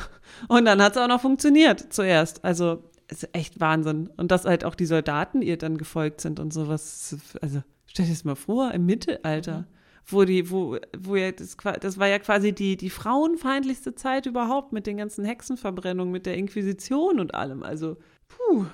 Und 0.50 0.66
dann 0.66 0.82
hat 0.82 0.92
es 0.92 0.98
auch 0.98 1.08
noch 1.08 1.22
funktioniert 1.22 1.94
zuerst. 1.94 2.44
Also 2.44 2.84
ist 3.08 3.30
echt 3.34 3.60
Wahnsinn. 3.60 4.10
Und 4.18 4.32
dass 4.32 4.46
halt 4.46 4.66
auch 4.66 4.76
die 4.76 4.86
Soldaten 4.86 5.42
ihr 5.42 5.58
dann 5.58 5.78
gefolgt 5.78 6.22
sind 6.22 6.40
und 6.40 6.54
sowas. 6.54 7.16
Also 7.42 7.62
stell 7.88 8.06
dir 8.06 8.12
das 8.12 8.24
mal 8.24 8.36
vor, 8.36 8.72
im 8.72 8.86
Mittelalter. 8.86 9.60
Mhm. 9.60 9.66
Wo 10.08 10.24
die, 10.24 10.52
wo, 10.52 10.78
wo 10.98 11.16
ja, 11.16 11.32
das, 11.32 11.58
das 11.82 11.98
war 11.98 12.08
ja 12.08 12.20
quasi 12.20 12.54
die, 12.54 12.78
die 12.78 12.92
frauenfeindlichste 12.92 13.96
Zeit 13.96 14.28
überhaupt 14.28 14.72
mit 14.72 14.86
den 14.86 14.98
ganzen 14.98 15.26
Hexenverbrennungen, 15.26 16.12
mit 16.12 16.28
der 16.28 16.38
Inquisition 16.38 17.20
und 17.20 17.34
allem. 17.34 17.64
Also, 17.64 17.98
puh, 18.28 18.66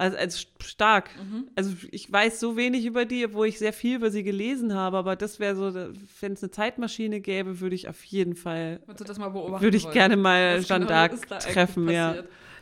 also, 0.00 0.16
also 0.16 0.46
stark. 0.64 1.10
Mhm. 1.16 1.48
Also 1.54 1.74
ich 1.90 2.10
weiß 2.10 2.40
so 2.40 2.56
wenig 2.56 2.86
über 2.86 3.04
die, 3.04 3.26
obwohl 3.26 3.48
ich 3.48 3.58
sehr 3.58 3.74
viel 3.74 3.96
über 3.96 4.10
sie 4.10 4.22
gelesen 4.22 4.74
habe, 4.74 4.96
aber 4.96 5.14
das 5.14 5.38
wäre 5.40 5.54
so, 5.54 5.74
wenn 6.20 6.32
es 6.32 6.42
eine 6.42 6.50
Zeitmaschine 6.50 7.20
gäbe, 7.20 7.60
würde 7.60 7.74
ich 7.74 7.86
auf 7.86 8.02
jeden 8.04 8.34
Fall. 8.34 8.80
Würdest 8.86 9.00
du 9.00 9.04
das 9.04 9.18
mal 9.18 9.28
beobachten? 9.28 9.62
Würde 9.62 9.76
ich 9.76 9.84
wollen? 9.84 9.92
gerne 9.92 10.16
mal 10.16 10.62
Jeanne 10.62 10.86
genau 10.86 10.98
d'Arc 10.98 11.52
treffen, 11.52 11.90
ja. 11.90 12.14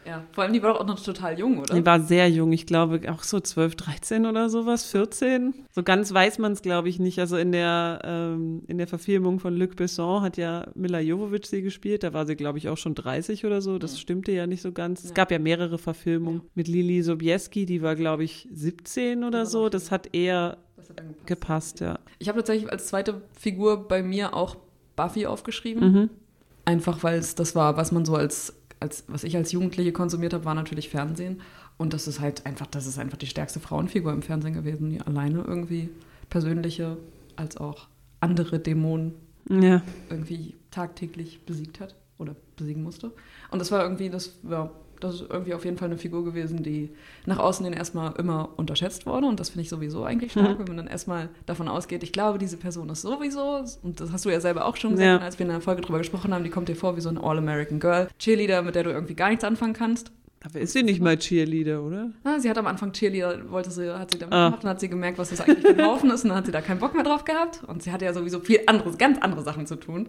Ja, 0.07 0.25
vor 0.33 0.45
allem 0.45 0.53
die 0.53 0.63
war 0.63 0.73
doch 0.73 0.81
auch 0.81 0.87
noch 0.87 1.01
total 1.01 1.39
jung, 1.39 1.59
oder? 1.59 1.75
Die 1.75 1.85
war 1.85 2.01
sehr 2.01 2.31
jung, 2.31 2.53
ich 2.53 2.67
glaube 2.67 3.01
auch 3.13 3.23
so 3.23 3.41
12, 3.41 3.77
13 3.77 4.27
oder 4.27 4.49
sowas, 4.49 4.85
14. 4.85 5.55
So 5.71 5.83
ganz 5.83 6.13
weiß 6.13 6.39
man 6.39 6.53
es, 6.53 6.63
glaube 6.63 6.89
ich, 6.89 6.99
nicht. 6.99 7.19
Also 7.19 7.37
in 7.37 7.53
der, 7.53 8.01
ähm, 8.05 8.63
in 8.69 8.79
der 8.79 8.87
Verfilmung 8.87 9.39
von 9.39 9.55
Luc 9.55 9.77
Besson 9.77 10.23
hat 10.23 10.37
ja 10.37 10.69
Mila 10.75 11.01
Jovovich 11.01 11.47
sie 11.47 11.63
gespielt, 11.63 12.03
da 12.03 12.13
war 12.13 12.27
sie, 12.27 12.37
glaube 12.37 12.59
ich, 12.59 12.69
auch 12.69 12.79
schon 12.79 12.95
30 12.95 13.45
oder 13.45 13.61
so. 13.61 13.79
Das 13.79 13.93
mhm. 13.93 13.99
stimmte 13.99 14.33
ja 14.33 14.47
nicht 14.47 14.63
so 14.63 14.73
ganz. 14.73 15.03
Ja. 15.03 15.09
Es 15.09 15.15
gab 15.15 15.31
ja 15.31 15.39
mehrere 15.39 15.79
Verfilmungen 15.79 16.41
ja. 16.43 16.51
mit 16.55 16.69
Lili 16.69 17.03
Sobieski, 17.03 17.67
die 17.67 17.83
war, 17.83 17.95
glaube 17.95 18.25
ich, 18.25 18.49
17 18.53 19.25
oder 19.25 19.45
so. 19.45 19.69
Das 19.69 19.91
hat 19.91 20.15
eher 20.15 20.59
das 20.77 20.89
hat 20.89 20.97
gepasst, 20.97 21.27
gepasst, 21.27 21.81
ja. 21.81 21.99
Ich 22.19 22.29
habe 22.29 22.39
tatsächlich 22.39 22.71
als 22.73 22.87
zweite 22.87 23.21
Figur 23.39 23.89
bei 23.89 24.03
mir 24.03 24.35
auch 24.35 24.57
Buffy 24.97 25.27
aufgeschrieben. 25.27 25.93
Mhm. 25.93 26.11
Einfach 26.65 27.03
weil 27.03 27.19
es 27.19 27.35
das 27.35 27.55
war, 27.55 27.77
was 27.77 27.93
man 27.93 28.05
so 28.05 28.15
als 28.15 28.55
als, 28.81 29.05
was 29.09 29.25
ich 29.25 29.37
als 29.37 29.53
Jugendliche 29.53 29.93
konsumiert 29.93 30.35
habe, 30.35 30.45
war 30.45 30.55
natürlich 30.55 30.89
Fernsehen. 30.89 31.41
Und 31.77 31.93
das 31.93 32.09
ist 32.09 32.21
halt 32.21 32.45
einfach, 32.47 32.67
das 32.67 32.87
ist 32.87 32.99
einfach 32.99 33.19
die 33.19 33.27
stärkste 33.27 33.61
Frauenfigur 33.61 34.13
im 34.13 34.23
Fernsehen 34.23 34.55
gewesen, 34.55 34.91
die 34.91 35.01
alleine 35.01 35.45
irgendwie 35.47 35.91
persönliche 36.29 36.97
als 37.37 37.57
auch 37.57 37.89
andere 38.21 38.59
Dämonen 38.59 39.15
ja. 39.49 39.83
irgendwie 40.11 40.55
tagtäglich 40.71 41.45
besiegt 41.47 41.81
hat 41.81 41.95
oder 42.19 42.35
besiegen 42.57 42.83
musste. 42.83 43.13
Und 43.51 43.61
das 43.61 43.71
war 43.71 43.83
irgendwie, 43.83 44.11
das 44.11 44.39
war 44.43 44.73
das 45.01 45.17
ist 45.17 45.31
irgendwie 45.31 45.55
auf 45.55 45.65
jeden 45.65 45.77
Fall 45.77 45.89
eine 45.89 45.99
Figur 45.99 46.25
gewesen, 46.25 46.63
die 46.63 46.91
nach 47.27 47.39
außen 47.39 47.65
hin 47.65 47.75
erstmal 47.75 48.15
immer 48.19 48.51
unterschätzt 48.57 49.07
wurde. 49.07 49.27
Und 49.27 49.41
das 49.41 49.51
finde 49.51 49.63
ich 49.63 49.69
sowieso 49.69 50.05
eigentlich 50.05 50.33
stark, 50.33 50.59
mhm. 50.59 50.59
wenn 50.61 50.67
man 50.69 50.77
dann 50.79 50.87
erstmal 50.87 51.29
davon 51.47 51.69
ausgeht, 51.69 52.03
ich 52.03 52.13
glaube, 52.13 52.39
diese 52.39 52.57
Person 52.57 52.89
ist 52.89 53.03
sowieso, 53.03 53.65
und 53.83 54.01
das 54.01 54.13
hast 54.13 54.25
du 54.25 54.31
ja 54.31 54.41
selber 54.41 54.67
auch 54.67 54.77
schon 54.77 54.93
gesagt, 54.93 55.07
ja. 55.07 55.19
als 55.19 55.39
wir 55.39 55.47
in 55.47 55.53
der 55.53 55.61
Folge 55.61 55.83
drüber 55.83 55.99
gesprochen 55.99 56.35
haben, 56.35 56.45
die 56.45 56.51
kommt 56.51 56.69
dir 56.69 56.77
vor 56.77 56.97
wie 56.97 57.01
so 57.01 57.09
ein 57.09 57.19
All-American 57.19 57.81
Girl, 57.81 58.09
Cheerleader, 58.19 58.63
mit 58.63 58.75
der 58.75 58.85
du 58.85 58.91
irgendwie 58.91 59.15
gar 59.15 59.29
nichts 59.29 59.45
anfangen 59.45 59.75
kannst. 59.75 60.11
Aber 60.45 60.61
ist 60.61 60.73
sie 60.73 60.83
nicht 60.83 61.01
mal 61.01 61.17
Cheerleader, 61.17 61.83
oder? 61.83 62.13
Ah, 62.23 62.39
sie 62.39 62.49
hat 62.49 62.59
am 62.59 62.67
Anfang 62.67 62.93
Cheerleader, 62.93 63.51
wollte 63.51 63.71
sie, 63.71 63.93
hat 63.99 64.13
sie 64.13 64.19
damit 64.19 64.35
ah. 64.35 64.47
gemacht 64.47 64.65
und 64.65 64.71
hat 64.71 64.81
sie 64.81 64.89
gemerkt, 64.89 65.19
was 65.19 65.31
das 65.31 65.41
eigentlich 65.41 65.67
für 65.67 65.83
ein 65.83 65.85
Haufen 65.85 66.11
ist 66.11 66.23
und 66.23 66.31
dann 66.31 66.39
hat 66.39 66.47
sie 66.47 66.53
da 66.53 66.61
keinen 66.61 66.79
Bock 66.79 66.95
mehr 66.95 67.03
drauf 67.03 67.25
gehabt. 67.25 67.65
Und 67.67 67.83
sie 67.83 67.91
hatte 67.91 68.05
ja 68.05 68.13
sowieso 68.13 68.41
viel 68.41 68.61
anderes, 68.67 68.99
ganz 68.99 69.19
andere 69.19 69.43
Sachen 69.43 69.67
zu 69.67 69.77
tun. 69.77 70.09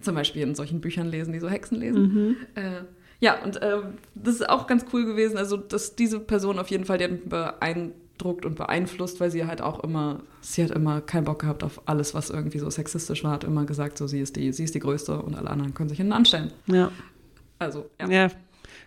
Zum 0.00 0.14
Beispiel 0.14 0.42
in 0.42 0.54
solchen 0.54 0.80
Büchern 0.80 1.08
lesen, 1.08 1.32
die 1.32 1.40
so 1.40 1.48
Hexen 1.48 1.80
lesen. 1.80 2.02
Mhm. 2.02 2.36
Äh, 2.54 2.82
ja, 3.24 3.42
und 3.42 3.56
äh, 3.62 3.78
das 4.14 4.34
ist 4.34 4.50
auch 4.50 4.66
ganz 4.66 4.84
cool 4.92 5.06
gewesen. 5.06 5.38
Also, 5.38 5.56
dass 5.56 5.96
diese 5.96 6.20
Person 6.20 6.58
auf 6.58 6.68
jeden 6.68 6.84
Fall, 6.84 6.98
die 6.98 7.04
hat 7.04 7.26
beeindruckt 7.26 8.44
und 8.44 8.54
beeinflusst, 8.54 9.18
weil 9.18 9.30
sie 9.30 9.46
halt 9.46 9.62
auch 9.62 9.80
immer, 9.82 10.20
sie 10.42 10.62
hat 10.62 10.70
immer 10.72 11.00
keinen 11.00 11.24
Bock 11.24 11.38
gehabt 11.38 11.64
auf 11.64 11.80
alles, 11.86 12.12
was 12.12 12.28
irgendwie 12.28 12.58
so 12.58 12.68
sexistisch 12.68 13.24
war, 13.24 13.32
hat 13.32 13.44
immer 13.44 13.64
gesagt, 13.64 13.96
so 13.96 14.06
sie 14.06 14.20
ist 14.20 14.36
die, 14.36 14.52
sie 14.52 14.64
ist 14.64 14.74
die 14.74 14.78
Größte 14.80 15.22
und 15.22 15.36
alle 15.36 15.48
anderen 15.48 15.72
können 15.72 15.88
sich 15.88 15.96
hinten 15.96 16.12
anstellen. 16.12 16.52
Ja. 16.66 16.92
Also, 17.58 17.88
ja. 17.98 18.10
ja. 18.10 18.28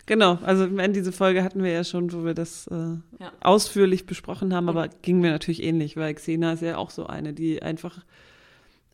Genau, 0.06 0.38
also 0.42 0.68
meine, 0.68 0.92
diese 0.92 1.10
Folge 1.10 1.42
hatten 1.42 1.64
wir 1.64 1.72
ja 1.72 1.82
schon, 1.82 2.12
wo 2.12 2.24
wir 2.24 2.34
das 2.34 2.68
äh, 2.68 2.74
ja. 2.74 3.32
ausführlich 3.40 4.06
besprochen 4.06 4.54
haben, 4.54 4.68
aber 4.68 4.86
ging 5.02 5.18
mir 5.18 5.32
natürlich 5.32 5.64
ähnlich, 5.64 5.96
weil 5.96 6.14
Xena 6.14 6.52
ist 6.52 6.62
ja 6.62 6.76
auch 6.76 6.90
so 6.90 7.08
eine, 7.08 7.32
die 7.32 7.60
einfach, 7.60 7.98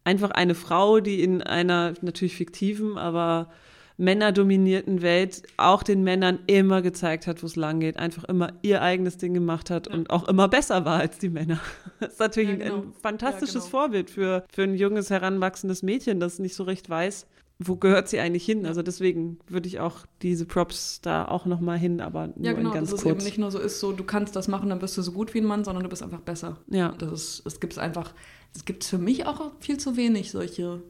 einfach 0.05 0.31
eine 0.31 0.55
Frau, 0.55 1.01
die 1.01 1.23
in 1.23 1.43
einer 1.43 1.93
natürlich 2.01 2.35
fiktiven, 2.35 2.97
aber 2.97 3.51
männerdominierten 3.97 5.03
Welt 5.03 5.43
auch 5.57 5.83
den 5.83 6.03
Männern 6.03 6.41
immer 6.47 6.83
gezeigt 6.83 7.27
hat, 7.27 7.43
wo 7.43 7.47
es 7.47 7.57
lang 7.57 7.81
geht, 7.81 7.97
einfach 7.97 8.25
immer 8.25 8.53
ihr 8.63 8.83
eigenes 8.83 9.19
Ding 9.19 9.35
gemacht 9.35 9.71
hat 9.71 9.87
ja. 9.87 9.95
und 9.95 10.11
auch 10.11 10.27
immer 10.29 10.49
besser 10.49 10.85
war 10.85 10.99
als 10.99 11.19
die 11.19 11.31
Männer. 11.31 11.61
Das 12.01 12.15
ist 12.15 12.21
natürlich 12.21 12.51
ja, 12.51 12.57
genau. 12.57 12.77
ein, 12.77 12.93
fantastisches 13.01 13.55
ja, 13.55 13.61
genau. 13.61 13.71
Vorbild 13.71 14.11
für, 14.11 14.45
für 14.53 14.63
ein 14.63 14.75
junges, 14.75 15.11
heranwachsendes 15.11 15.83
Mädchen, 15.83 16.21
das 16.21 16.39
nicht 16.39 16.55
so 16.55 16.65
recht 16.65 16.91
weiß, 16.91 17.27
wo 17.59 17.77
gehört 17.77 18.09
sie 18.09 18.19
eigentlich 18.19 18.45
hin? 18.45 18.67
Also 18.67 18.83
deswegen 18.83 19.39
würde 19.47 19.69
ich 19.69 19.81
auch 19.81 20.07
diese 20.23 20.45
Props 20.45 21.01
da 21.01 21.27
auch 21.27 21.47
nochmal 21.47 21.79
hin, 21.79 22.01
aber 22.01 22.29
nur 22.29 22.45
ja, 22.45 22.53
genau, 22.53 22.73
ganz 22.73 22.91
dass 22.91 23.03
kurz. 23.03 23.13
es 23.13 23.19
eben 23.19 23.25
nicht 23.25 23.39
nur 23.39 23.51
so 23.51 23.59
ist, 23.59 23.81
so 23.81 23.93
du 23.93 24.05
kannst 24.05 24.35
das 24.35 24.49
machen, 24.49 24.69
dann 24.69 24.81
bist 24.81 24.99
du 24.99 25.03
so 25.03 25.13
gut 25.13 25.35
wie 25.35 25.39
ein 25.39 25.45
Mann, 25.45 25.65
sondern 25.65 25.85
du 25.85 25.89
bist 25.89 26.03
einfach 26.03 26.21
besser. 26.21 26.59
Ja. 26.69 26.93
Das 26.99 27.13
ist, 27.13 27.47
es 27.47 27.61
gibt 27.61 27.79
einfach, 27.79 28.13
es 28.55 28.65
gibt 28.65 28.85
für 28.85 28.99
mich 28.99 29.27
auch 29.27 29.53
viel 29.61 29.79
zu 29.79 29.97
wenig 29.97 30.31
solche 30.33 30.83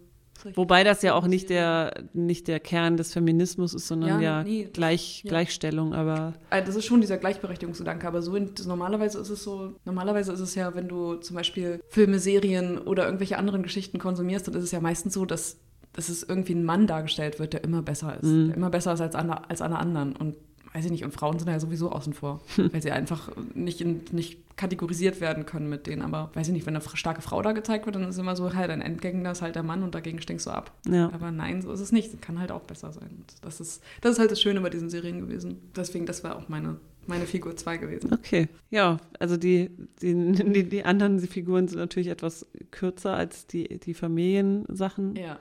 Wobei 0.54 0.84
das 0.84 1.02
ja 1.02 1.14
auch 1.14 1.26
nicht 1.26 1.50
der, 1.50 2.04
nicht 2.12 2.48
der 2.48 2.60
Kern 2.60 2.96
des 2.96 3.12
Feminismus 3.12 3.74
ist, 3.74 3.88
sondern 3.88 4.20
ja, 4.20 4.38
ja 4.38 4.44
nee, 4.44 4.68
Gleich, 4.72 5.22
ja. 5.24 5.28
Gleichstellung, 5.28 5.94
aber. 5.94 6.34
Also 6.50 6.66
das 6.66 6.76
ist 6.76 6.84
schon 6.84 7.00
dieser 7.00 7.18
Gleichberechtigungsgedanke, 7.18 8.06
aber 8.06 8.22
so 8.22 8.36
in, 8.36 8.50
normalerweise 8.66 9.18
ist 9.20 9.30
es 9.30 9.42
so, 9.42 9.74
normalerweise 9.84 10.32
ist 10.32 10.40
es 10.40 10.54
ja, 10.54 10.74
wenn 10.74 10.88
du 10.88 11.14
zum 11.16 11.36
Beispiel 11.36 11.80
Filme, 11.88 12.18
Serien 12.18 12.78
oder 12.78 13.06
irgendwelche 13.06 13.38
anderen 13.38 13.62
Geschichten 13.62 13.98
konsumierst, 13.98 14.48
dann 14.48 14.54
ist 14.54 14.64
es 14.64 14.72
ja 14.72 14.80
meistens 14.80 15.14
so, 15.14 15.24
dass, 15.24 15.58
dass 15.92 16.08
es 16.08 16.22
irgendwie 16.22 16.54
ein 16.54 16.64
Mann 16.64 16.86
dargestellt 16.86 17.38
wird, 17.38 17.52
der 17.52 17.64
immer 17.64 17.82
besser 17.82 18.16
ist. 18.16 18.24
Mhm. 18.24 18.48
Der 18.48 18.56
immer 18.56 18.70
besser 18.70 18.94
ist 18.94 19.00
als, 19.00 19.14
als 19.14 19.62
alle 19.62 19.78
anderen. 19.78 20.16
Und 20.16 20.36
weiß 20.74 20.84
ich 20.86 20.90
nicht, 20.90 21.04
und 21.04 21.12
Frauen 21.12 21.38
sind 21.38 21.48
ja 21.48 21.60
sowieso 21.60 21.90
außen 21.92 22.12
vor, 22.12 22.40
weil 22.56 22.82
sie 22.82 22.90
einfach 22.90 23.30
nicht, 23.54 23.80
in, 23.80 24.02
nicht 24.10 24.56
kategorisiert 24.56 25.20
werden 25.20 25.46
können 25.46 25.68
mit 25.68 25.86
denen. 25.86 26.02
Aber 26.02 26.30
weiß 26.34 26.48
ich 26.48 26.52
nicht, 26.52 26.66
wenn 26.66 26.76
eine 26.76 26.84
starke 26.94 27.22
Frau 27.22 27.40
da 27.42 27.52
gezeigt 27.52 27.86
wird, 27.86 27.94
dann 27.94 28.08
ist 28.08 28.18
immer 28.18 28.34
so, 28.34 28.52
halt, 28.52 28.70
ein 28.70 28.82
Endgegner 28.82 29.30
ist 29.30 29.40
halt 29.40 29.54
der 29.54 29.62
Mann 29.62 29.84
und 29.84 29.94
dagegen 29.94 30.20
stinkst 30.20 30.46
du 30.46 30.50
ab. 30.50 30.72
Ja. 30.88 31.10
Aber 31.12 31.30
nein, 31.30 31.62
so 31.62 31.72
ist 31.72 31.80
es 31.80 31.92
nicht. 31.92 32.20
Kann 32.20 32.40
halt 32.40 32.50
auch 32.50 32.62
besser 32.62 32.92
sein. 32.92 33.08
Und 33.16 33.34
das 33.42 33.60
ist, 33.60 33.82
das 34.00 34.12
ist 34.12 34.18
halt 34.18 34.32
das 34.32 34.42
Schöne 34.42 34.60
bei 34.60 34.70
diesen 34.70 34.90
Serien 34.90 35.20
gewesen. 35.20 35.60
Deswegen, 35.76 36.06
das 36.06 36.24
war 36.24 36.36
auch 36.36 36.48
meine 36.48 36.76
meine 37.06 37.26
Figur 37.26 37.54
2 37.54 37.76
gewesen. 37.76 38.14
Okay, 38.14 38.48
ja, 38.70 38.96
also 39.18 39.36
die, 39.36 39.70
die, 40.00 40.32
die, 40.32 40.66
die 40.66 40.84
anderen 40.86 41.20
Figuren 41.20 41.68
sind 41.68 41.78
natürlich 41.78 42.08
etwas 42.08 42.46
kürzer 42.70 43.14
als 43.14 43.46
die, 43.46 43.78
die 43.78 43.92
Familiensachen. 43.92 45.14
Ja. 45.14 45.38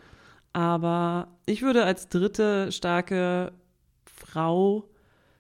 Aber 0.52 1.30
ich 1.46 1.62
würde 1.62 1.86
als 1.86 2.10
dritte 2.10 2.70
starke 2.74 3.54
Frau 4.06 4.90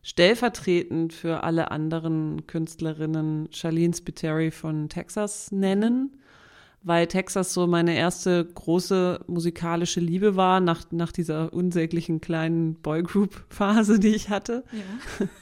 stellvertretend 0.03 1.13
für 1.13 1.43
alle 1.43 1.71
anderen 1.71 2.45
Künstlerinnen 2.45 3.49
Charlene 3.51 3.95
Spiteri 3.95 4.51
von 4.51 4.89
Texas 4.89 5.51
nennen, 5.51 6.17
weil 6.83 7.07
Texas 7.07 7.53
so 7.53 7.65
meine 7.65 7.95
erste 7.95 8.45
große 8.45 9.21
musikalische 9.27 10.01
Liebe 10.01 10.35
war, 10.35 10.59
nach, 10.59 10.83
nach 10.91 11.13
dieser 11.13 11.53
unsäglichen 11.53 12.19
kleinen 12.19 12.75
Boygroup-Phase, 12.75 13.99
die 13.99 14.13
ich 14.13 14.29
hatte. 14.29 14.65
Ja. 14.71 15.27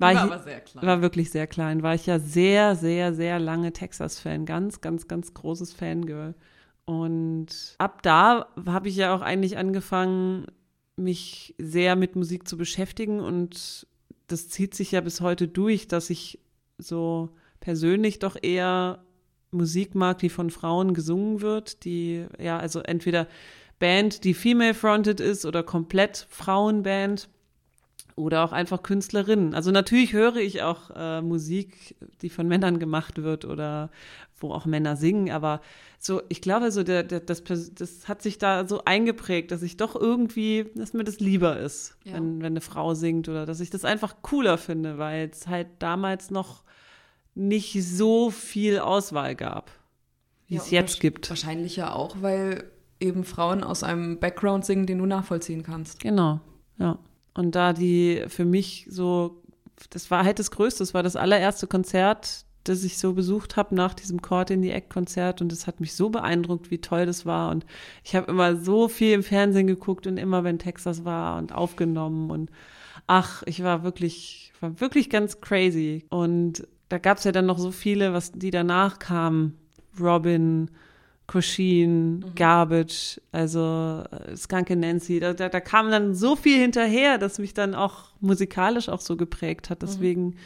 War, 0.00 0.14
war 0.14 0.22
aber 0.22 0.38
sehr 0.38 0.60
klein. 0.60 0.86
War 0.86 1.02
wirklich 1.02 1.32
sehr 1.32 1.48
klein. 1.48 1.82
War 1.82 1.92
ich 1.92 2.06
ja 2.06 2.20
sehr, 2.20 2.76
sehr, 2.76 3.12
sehr 3.12 3.40
lange 3.40 3.72
Texas-Fan. 3.72 4.46
Ganz, 4.46 4.80
ganz, 4.80 5.08
ganz 5.08 5.34
großes 5.34 5.72
Fangirl. 5.72 6.36
Und 6.84 7.74
ab 7.78 8.00
da 8.02 8.46
habe 8.64 8.88
ich 8.88 8.94
ja 8.94 9.12
auch 9.12 9.22
eigentlich 9.22 9.58
angefangen, 9.58 10.46
mich 10.94 11.54
sehr 11.58 11.96
mit 11.96 12.16
Musik 12.16 12.46
zu 12.46 12.56
beschäftigen 12.56 13.18
und 13.18 13.87
das 14.28 14.48
zieht 14.48 14.74
sich 14.74 14.92
ja 14.92 15.00
bis 15.00 15.20
heute 15.20 15.48
durch, 15.48 15.88
dass 15.88 16.10
ich 16.10 16.38
so 16.78 17.30
persönlich 17.60 18.18
doch 18.18 18.36
eher 18.40 19.04
Musik 19.50 19.94
mag, 19.94 20.18
die 20.18 20.28
von 20.28 20.50
Frauen 20.50 20.94
gesungen 20.94 21.40
wird, 21.40 21.84
die 21.84 22.26
ja, 22.38 22.58
also 22.58 22.80
entweder 22.80 23.26
Band, 23.78 24.24
die 24.24 24.34
female-fronted 24.34 25.20
ist 25.20 25.44
oder 25.44 25.62
komplett 25.62 26.26
Frauenband 26.30 27.28
oder 28.18 28.44
auch 28.44 28.52
einfach 28.52 28.82
Künstlerinnen. 28.82 29.54
Also 29.54 29.70
natürlich 29.70 30.12
höre 30.12 30.36
ich 30.36 30.62
auch 30.62 30.90
äh, 30.94 31.22
Musik, 31.22 31.96
die 32.20 32.28
von 32.28 32.48
Männern 32.48 32.78
gemacht 32.78 33.22
wird 33.22 33.44
oder 33.44 33.90
wo 34.40 34.52
auch 34.52 34.66
Männer 34.66 34.96
singen, 34.96 35.30
aber 35.30 35.60
so, 35.98 36.22
ich 36.28 36.40
glaube, 36.40 36.70
so 36.70 36.84
der, 36.84 37.02
der, 37.02 37.20
das, 37.20 37.42
das 37.42 38.06
hat 38.06 38.22
sich 38.22 38.38
da 38.38 38.68
so 38.68 38.84
eingeprägt, 38.84 39.50
dass 39.50 39.62
ich 39.62 39.76
doch 39.76 39.96
irgendwie, 39.96 40.66
dass 40.76 40.92
mir 40.92 41.04
das 41.04 41.18
lieber 41.18 41.58
ist, 41.58 41.96
ja. 42.04 42.14
wenn, 42.14 42.40
wenn 42.40 42.52
eine 42.52 42.60
Frau 42.60 42.94
singt 42.94 43.28
oder 43.28 43.46
dass 43.46 43.60
ich 43.60 43.70
das 43.70 43.84
einfach 43.84 44.16
cooler 44.22 44.58
finde, 44.58 44.98
weil 44.98 45.28
es 45.32 45.48
halt 45.48 45.68
damals 45.80 46.30
noch 46.30 46.62
nicht 47.34 47.82
so 47.84 48.30
viel 48.30 48.78
Auswahl 48.78 49.34
gab, 49.34 49.70
wie 50.46 50.56
ja, 50.56 50.60
es 50.60 50.70
jetzt 50.70 51.00
gibt. 51.00 51.28
Wahrscheinlich 51.30 51.76
ja 51.76 51.92
auch, 51.92 52.16
weil 52.20 52.70
eben 53.00 53.24
Frauen 53.24 53.64
aus 53.64 53.82
einem 53.82 54.18
Background 54.18 54.64
singen, 54.64 54.86
den 54.86 54.98
du 54.98 55.06
nachvollziehen 55.06 55.62
kannst. 55.62 56.00
Genau, 56.00 56.40
ja. 56.78 56.98
Und 57.38 57.54
da 57.54 57.72
die 57.72 58.24
für 58.26 58.44
mich 58.44 58.88
so, 58.90 59.40
das 59.90 60.10
war 60.10 60.24
halt 60.24 60.40
das 60.40 60.50
Größte, 60.50 60.80
das 60.80 60.92
war 60.92 61.04
das 61.04 61.14
allererste 61.14 61.68
Konzert, 61.68 62.44
das 62.64 62.82
ich 62.82 62.98
so 62.98 63.12
besucht 63.12 63.56
habe 63.56 63.76
nach 63.76 63.94
diesem 63.94 64.20
Court 64.20 64.50
in 64.50 64.60
the 64.60 64.72
Egg 64.72 64.88
Konzert 64.88 65.40
und 65.40 65.52
es 65.52 65.68
hat 65.68 65.78
mich 65.78 65.94
so 65.94 66.10
beeindruckt, 66.10 66.72
wie 66.72 66.80
toll 66.80 67.06
das 67.06 67.26
war. 67.26 67.52
Und 67.52 67.64
ich 68.02 68.16
habe 68.16 68.28
immer 68.28 68.56
so 68.56 68.88
viel 68.88 69.12
im 69.12 69.22
Fernsehen 69.22 69.68
geguckt 69.68 70.08
und 70.08 70.16
immer 70.16 70.42
wenn 70.42 70.58
Texas 70.58 71.04
war 71.04 71.38
und 71.38 71.52
aufgenommen. 71.52 72.32
Und 72.32 72.50
ach, 73.06 73.44
ich 73.46 73.62
war 73.62 73.84
wirklich, 73.84 74.52
war 74.58 74.80
wirklich 74.80 75.08
ganz 75.08 75.40
crazy. 75.40 76.06
Und 76.10 76.66
da 76.88 76.98
gab 76.98 77.18
es 77.18 77.24
ja 77.24 77.30
dann 77.30 77.46
noch 77.46 77.58
so 77.58 77.70
viele, 77.70 78.12
was 78.12 78.32
die 78.32 78.50
danach 78.50 78.98
kamen, 78.98 79.56
Robin, 80.00 80.72
Cushin, 81.30 82.20
mhm. 82.20 82.34
Garbage, 82.34 83.20
also 83.32 84.02
äh, 84.10 84.36
Skunky 84.36 84.74
Nancy, 84.74 85.20
da, 85.20 85.34
da, 85.34 85.48
da, 85.48 85.60
kam 85.60 85.90
dann 85.90 86.14
so 86.14 86.36
viel 86.36 86.58
hinterher, 86.58 87.18
das 87.18 87.38
mich 87.38 87.54
dann 87.54 87.74
auch 87.74 88.06
musikalisch 88.20 88.88
auch 88.88 89.00
so 89.00 89.16
geprägt 89.16 89.70
hat. 89.70 89.82
Mhm. 89.82 89.86
Deswegen 89.86 90.36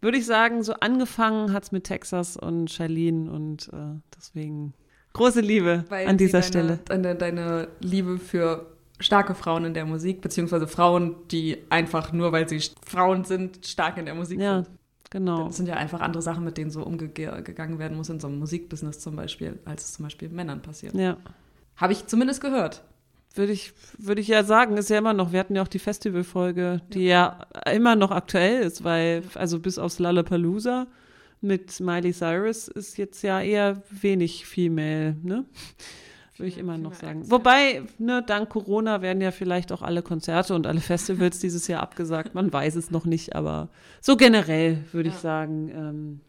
würde 0.00 0.18
ich 0.18 0.26
sagen, 0.26 0.62
so 0.62 0.72
angefangen 0.74 1.52
hat 1.52 1.64
es 1.64 1.72
mit 1.72 1.84
Texas 1.84 2.36
und 2.36 2.70
Charlene 2.70 3.30
und 3.30 3.68
äh, 3.74 4.00
deswegen 4.16 4.72
große 5.12 5.40
Liebe 5.40 5.84
Weil 5.90 6.08
an 6.08 6.16
dieser 6.16 6.40
deine, 6.40 6.48
Stelle. 6.48 6.78
Deine, 6.86 7.14
deine 7.14 7.68
Liebe 7.80 8.18
für 8.18 8.66
starke 9.00 9.34
Frauen 9.34 9.66
in 9.66 9.74
der 9.74 9.84
Musik, 9.84 10.22
beziehungsweise 10.22 10.66
Frauen, 10.66 11.16
die 11.30 11.58
einfach 11.68 12.12
nur, 12.12 12.32
weil 12.32 12.48
sie 12.48 12.60
Frauen 12.86 13.24
sind, 13.24 13.66
stark 13.66 13.98
in 13.98 14.06
der 14.06 14.14
Musik 14.14 14.40
ja. 14.40 14.62
sind. 14.62 14.78
Genau. 15.12 15.48
Das 15.48 15.58
sind 15.58 15.68
ja 15.68 15.74
einfach 15.74 16.00
andere 16.00 16.22
Sachen, 16.22 16.42
mit 16.42 16.56
denen 16.56 16.70
so 16.70 16.82
umgegangen 16.82 17.78
werden 17.78 17.98
muss 17.98 18.08
in 18.08 18.18
so 18.18 18.28
einem 18.28 18.38
Musikbusiness 18.38 18.98
zum 18.98 19.14
Beispiel, 19.14 19.58
als 19.66 19.84
es 19.84 19.92
zum 19.92 20.04
Beispiel 20.04 20.30
Männern 20.30 20.62
passiert. 20.62 20.94
Ja. 20.94 21.18
Habe 21.76 21.92
ich 21.92 22.06
zumindest 22.06 22.40
gehört. 22.40 22.82
Würde 23.34 23.52
ich, 23.52 23.74
würde 23.98 24.22
ich 24.22 24.28
ja 24.28 24.42
sagen, 24.42 24.78
ist 24.78 24.88
ja 24.88 24.96
immer 24.96 25.12
noch, 25.12 25.32
wir 25.32 25.40
hatten 25.40 25.54
ja 25.54 25.60
auch 25.60 25.68
die 25.68 25.78
Festivalfolge, 25.78 26.80
die 26.94 27.04
ja. 27.04 27.46
ja 27.54 27.72
immer 27.72 27.94
noch 27.94 28.10
aktuell 28.10 28.62
ist, 28.62 28.84
weil, 28.84 29.22
also 29.34 29.58
bis 29.58 29.78
aufs 29.78 29.98
Lollapalooza 29.98 30.86
mit 31.42 31.78
Miley 31.80 32.14
Cyrus 32.14 32.68
ist 32.68 32.96
jetzt 32.96 33.22
ja 33.22 33.42
eher 33.42 33.82
wenig 33.90 34.46
Female, 34.46 35.16
ne? 35.22 35.44
Würde 36.36 36.48
ich 36.48 36.58
immer 36.58 36.78
noch 36.78 36.94
sagen. 36.94 37.30
Wobei, 37.30 37.82
ne, 37.98 38.22
dank 38.26 38.48
Corona 38.48 39.02
werden 39.02 39.20
ja 39.20 39.30
vielleicht 39.30 39.70
auch 39.70 39.82
alle 39.82 40.02
Konzerte 40.02 40.54
und 40.54 40.66
alle 40.66 40.80
Festivals 40.80 41.38
dieses 41.40 41.68
Jahr 41.68 41.82
abgesagt. 41.82 42.34
Man 42.34 42.52
weiß 42.52 42.76
es 42.76 42.90
noch 42.90 43.04
nicht, 43.04 43.34
aber 43.36 43.68
so 44.00 44.16
generell 44.16 44.84
würde 44.92 45.10
ja. 45.10 45.14
ich 45.14 45.20
sagen, 45.20 45.68
ähm, 45.68 46.20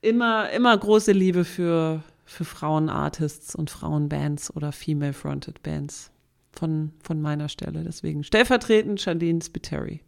immer, 0.00 0.50
immer 0.50 0.76
große 0.76 1.12
Liebe 1.12 1.44
für, 1.44 2.02
für 2.24 2.44
Frauenartists 2.44 3.54
und 3.54 3.70
Frauenbands 3.70 4.54
oder 4.54 4.72
Female-Fronted 4.72 5.62
Bands 5.62 6.10
von, 6.52 6.92
von 7.02 7.20
meiner 7.20 7.48
Stelle. 7.48 7.82
Deswegen 7.84 8.24
stellvertretend 8.24 9.04
Jardine 9.04 9.42
Spiteri. 9.42 10.00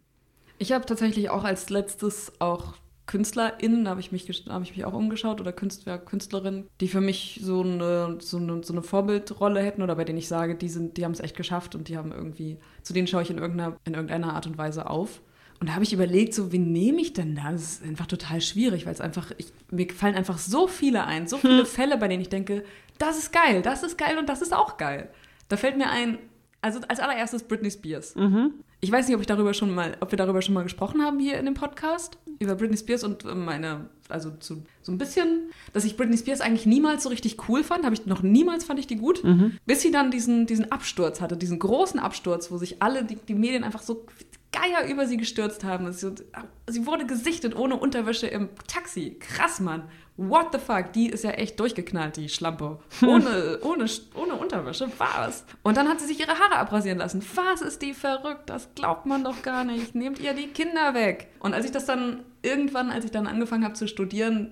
Ich 0.57 0.71
habe 0.71 0.85
tatsächlich 0.85 1.29
auch 1.29 1.43
als 1.43 1.69
letztes 1.69 2.33
auch 2.39 2.73
KünstlerInnen, 3.09 3.85
da 3.85 3.89
habe 3.89 4.01
ich, 4.01 4.11
mich, 4.11 4.29
hab 4.49 4.61
ich 4.61 4.75
mich 4.75 4.85
auch 4.85 4.93
umgeschaut, 4.93 5.41
oder 5.41 5.51
Künstler, 5.51 5.97
Künstlerinnen, 5.97 6.67
die 6.79 6.87
für 6.87 7.01
mich 7.01 7.39
so 7.41 7.61
eine, 7.61 8.17
so, 8.19 8.37
eine, 8.37 8.63
so 8.63 8.71
eine 8.71 8.83
Vorbildrolle 8.83 9.63
hätten 9.63 9.81
oder 9.81 9.95
bei 9.95 10.03
denen 10.05 10.19
ich 10.19 10.27
sage, 10.27 10.53
die, 10.53 10.69
sind, 10.69 10.95
die 10.95 11.05
haben 11.05 11.13
es 11.13 11.19
echt 11.19 11.35
geschafft 11.35 11.73
und 11.73 11.87
die 11.87 11.97
haben 11.97 12.11
irgendwie, 12.11 12.59
zu 12.83 12.93
denen 12.93 13.07
schaue 13.07 13.23
ich 13.23 13.31
in 13.31 13.39
irgendeiner, 13.39 13.77
in 13.83 13.95
irgendeiner 13.95 14.35
Art 14.35 14.45
und 14.45 14.59
Weise 14.59 14.87
auf. 14.87 15.23
Und 15.59 15.69
da 15.69 15.73
habe 15.73 15.83
ich 15.83 15.91
überlegt, 15.91 16.35
so, 16.35 16.51
wie 16.51 16.59
nehme 16.59 17.01
ich 17.01 17.13
denn 17.13 17.33
da? 17.33 17.51
Das 17.51 17.63
ist 17.63 17.83
einfach 17.83 18.05
total 18.05 18.41
schwierig, 18.41 18.85
weil 18.85 18.93
es 18.93 19.01
einfach, 19.01 19.31
ich, 19.39 19.47
mir 19.71 19.89
fallen 19.89 20.13
einfach 20.13 20.37
so 20.37 20.67
viele 20.67 21.03
ein, 21.05 21.27
so 21.27 21.39
viele 21.39 21.61
hm. 21.61 21.65
Fälle, 21.65 21.97
bei 21.97 22.09
denen 22.09 22.21
ich 22.21 22.29
denke, 22.29 22.63
das 22.99 23.17
ist 23.17 23.33
geil, 23.33 23.63
das 23.63 23.81
ist 23.81 23.97
geil 23.97 24.19
und 24.19 24.29
das 24.29 24.43
ist 24.43 24.53
auch 24.53 24.77
geil. 24.77 25.09
Da 25.47 25.57
fällt 25.57 25.77
mir 25.79 25.89
ein, 25.89 26.19
also 26.61 26.79
als 26.87 26.99
allererstes 26.99 27.41
Britney 27.41 27.71
Spears. 27.71 28.13
Mhm. 28.13 28.53
Ich 28.81 28.91
weiß 28.91 29.07
nicht, 29.07 29.15
ob 29.15 29.21
ich 29.21 29.27
darüber 29.27 29.53
schon 29.53 29.73
mal, 29.73 29.97
ob 29.99 30.11
wir 30.11 30.17
darüber 30.17 30.41
schon 30.41 30.53
mal 30.53 30.63
gesprochen 30.63 31.01
haben 31.01 31.19
hier 31.19 31.37
in 31.37 31.45
dem 31.45 31.53
Podcast 31.53 32.17
über 32.39 32.55
Britney 32.55 32.77
Spears 32.77 33.03
und 33.03 33.25
meine, 33.25 33.89
also 34.07 34.31
zu, 34.39 34.63
so 34.81 34.91
ein 34.93 34.97
bisschen, 34.97 35.49
dass 35.73 35.83
ich 35.83 35.97
Britney 35.97 36.17
Spears 36.17 36.39
eigentlich 36.39 36.65
niemals 36.65 37.03
so 37.03 37.09
richtig 37.09 37.49
cool 37.49 37.63
fand, 37.63 37.83
habe 37.83 37.93
ich 37.93 38.05
noch 38.05 38.21
niemals 38.21 38.63
fand 38.63 38.79
ich 38.79 38.87
die 38.87 38.95
gut, 38.95 39.23
mhm. 39.23 39.57
bis 39.65 39.81
sie 39.81 39.91
dann 39.91 40.11
diesen 40.11 40.45
diesen 40.45 40.71
Absturz 40.71 41.19
hatte, 41.19 41.35
diesen 41.35 41.59
großen 41.59 41.99
Absturz, 41.99 42.51
wo 42.51 42.57
sich 42.57 42.81
alle 42.81 43.03
die, 43.03 43.15
die 43.15 43.35
Medien 43.35 43.65
einfach 43.65 43.81
so 43.81 44.05
Geier 44.51 44.89
über 44.89 45.05
sie 45.05 45.17
gestürzt 45.17 45.63
haben. 45.63 45.91
Sie, 45.91 46.11
sie 46.67 46.85
wurde 46.87 47.05
gesichtet 47.05 47.55
ohne 47.55 47.75
Unterwäsche 47.75 48.25
im 48.27 48.49
Taxi. 48.67 49.17
Krass, 49.19 49.59
Mann. 49.59 49.83
What 50.21 50.47
the 50.51 50.59
fuck? 50.59 50.91
Die 50.91 51.07
ist 51.07 51.23
ja 51.23 51.31
echt 51.31 51.57
durchgeknallt, 51.61 52.17
die 52.17 52.27
Schlampe. 52.27 52.79
Ohne, 53.01 53.59
ohne, 53.63 53.85
ohne 54.15 54.33
Unterwäsche. 54.35 54.91
Was? 54.97 55.45
Und 55.63 55.77
dann 55.77 55.87
hat 55.87 56.01
sie 56.01 56.07
sich 56.07 56.19
ihre 56.19 56.37
Haare 56.37 56.57
abrasieren 56.57 56.97
lassen. 56.97 57.23
Was 57.35 57.61
ist 57.61 57.81
die 57.81 57.93
verrückt? 57.93 58.49
Das 58.49 58.67
glaubt 58.75 59.05
man 59.05 59.23
doch 59.23 59.41
gar 59.43 59.63
nicht. 59.63 59.95
Nehmt 59.95 60.19
ihr 60.19 60.33
die 60.33 60.47
Kinder 60.47 60.93
weg. 60.93 61.29
Und 61.39 61.53
als 61.53 61.65
ich 61.65 61.71
das 61.71 61.85
dann 61.85 62.25
irgendwann, 62.41 62.91
als 62.91 63.05
ich 63.05 63.11
dann 63.11 63.27
angefangen 63.27 63.63
habe 63.63 63.75
zu 63.75 63.87
studieren, 63.87 64.51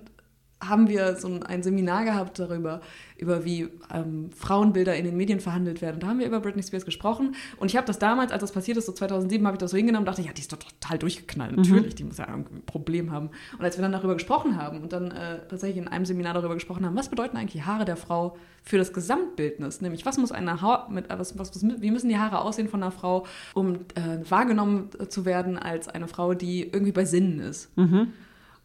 haben 0.60 0.88
wir 0.88 1.16
so 1.16 1.40
ein 1.46 1.62
Seminar 1.62 2.04
gehabt 2.04 2.38
darüber, 2.38 2.80
über 3.16 3.44
wie 3.44 3.68
ähm, 3.92 4.30
Frauenbilder 4.32 4.96
in 4.96 5.04
den 5.04 5.16
Medien 5.16 5.40
verhandelt 5.40 5.80
werden. 5.82 5.94
Und 5.94 6.02
da 6.02 6.08
haben 6.08 6.18
wir 6.18 6.26
über 6.26 6.40
Britney 6.40 6.62
Spears 6.62 6.84
gesprochen. 6.84 7.36
Und 7.58 7.70
ich 7.70 7.76
habe 7.76 7.86
das 7.86 7.98
damals, 7.98 8.32
als 8.32 8.40
das 8.40 8.52
passiert 8.52 8.76
ist, 8.76 8.86
so 8.86 8.92
2007, 8.92 9.46
habe 9.46 9.54
ich 9.54 9.60
das 9.60 9.70
so 9.70 9.76
hingenommen 9.76 10.06
und 10.06 10.08
dachte, 10.08 10.22
ja, 10.22 10.32
die 10.32 10.40
ist 10.40 10.52
doch 10.52 10.58
total 10.58 10.98
durchgeknallt. 10.98 11.52
Mhm. 11.52 11.62
Natürlich, 11.62 11.94
die 11.94 12.04
muss 12.04 12.18
ja 12.18 12.26
ein 12.26 12.44
Problem 12.66 13.12
haben. 13.12 13.30
Und 13.56 13.64
als 13.64 13.76
wir 13.76 13.82
dann 13.82 13.92
darüber 13.92 14.14
gesprochen 14.14 14.60
haben 14.60 14.82
und 14.82 14.92
dann 14.92 15.12
äh, 15.12 15.38
tatsächlich 15.48 15.78
in 15.78 15.88
einem 15.88 16.04
Seminar 16.04 16.34
darüber 16.34 16.54
gesprochen 16.54 16.84
haben, 16.84 16.96
was 16.96 17.08
bedeuten 17.08 17.36
eigentlich 17.36 17.64
Haare 17.64 17.84
der 17.84 17.96
Frau 17.96 18.36
für 18.64 18.78
das 18.78 18.92
Gesamtbildnis? 18.92 19.80
Nämlich, 19.80 20.04
was 20.06 20.18
muss 20.18 20.32
eine 20.32 20.60
Haut 20.60 20.90
mit, 20.90 21.10
äh, 21.10 21.18
was, 21.18 21.38
was, 21.38 21.54
was, 21.54 21.80
wie 21.80 21.90
müssen 21.92 22.08
die 22.08 22.18
Haare 22.18 22.40
aussehen 22.40 22.68
von 22.68 22.82
einer 22.82 22.92
Frau, 22.92 23.26
um 23.54 23.74
äh, 23.94 24.28
wahrgenommen 24.28 24.90
zu 25.08 25.24
werden 25.24 25.56
als 25.56 25.88
eine 25.88 26.08
Frau, 26.08 26.34
die 26.34 26.64
irgendwie 26.64 26.92
bei 26.92 27.04
Sinnen 27.04 27.38
ist? 27.38 27.76
Mhm. 27.76 28.12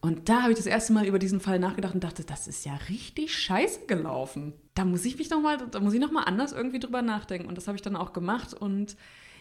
Und 0.03 0.27
da 0.27 0.41
habe 0.41 0.51
ich 0.51 0.57
das 0.57 0.65
erste 0.65 0.91
Mal 0.91 1.05
über 1.05 1.17
diesen 1.17 1.39
Fall 1.39 1.59
nachgedacht 1.59 1.93
und 1.93 2.03
dachte, 2.03 2.25
das 2.25 2.45
ist 2.45 2.65
ja 2.65 2.77
richtig 2.89 3.33
scheiße 3.33 3.85
gelaufen. 3.87 4.51
Da 4.73 4.83
muss 4.83 5.05
ich 5.05 5.17
mich 5.17 5.29
noch 5.29 5.41
mal, 5.41 5.57
da 5.57 5.79
muss 5.79 5.93
ich 5.93 6.01
noch 6.01 6.11
mal 6.11 6.23
anders 6.23 6.51
irgendwie 6.51 6.79
drüber 6.79 7.01
nachdenken. 7.01 7.47
Und 7.47 7.57
das 7.57 7.69
habe 7.69 7.77
ich 7.77 7.81
dann 7.81 7.95
auch 7.95 8.11
gemacht. 8.11 8.53
Und 8.53 8.97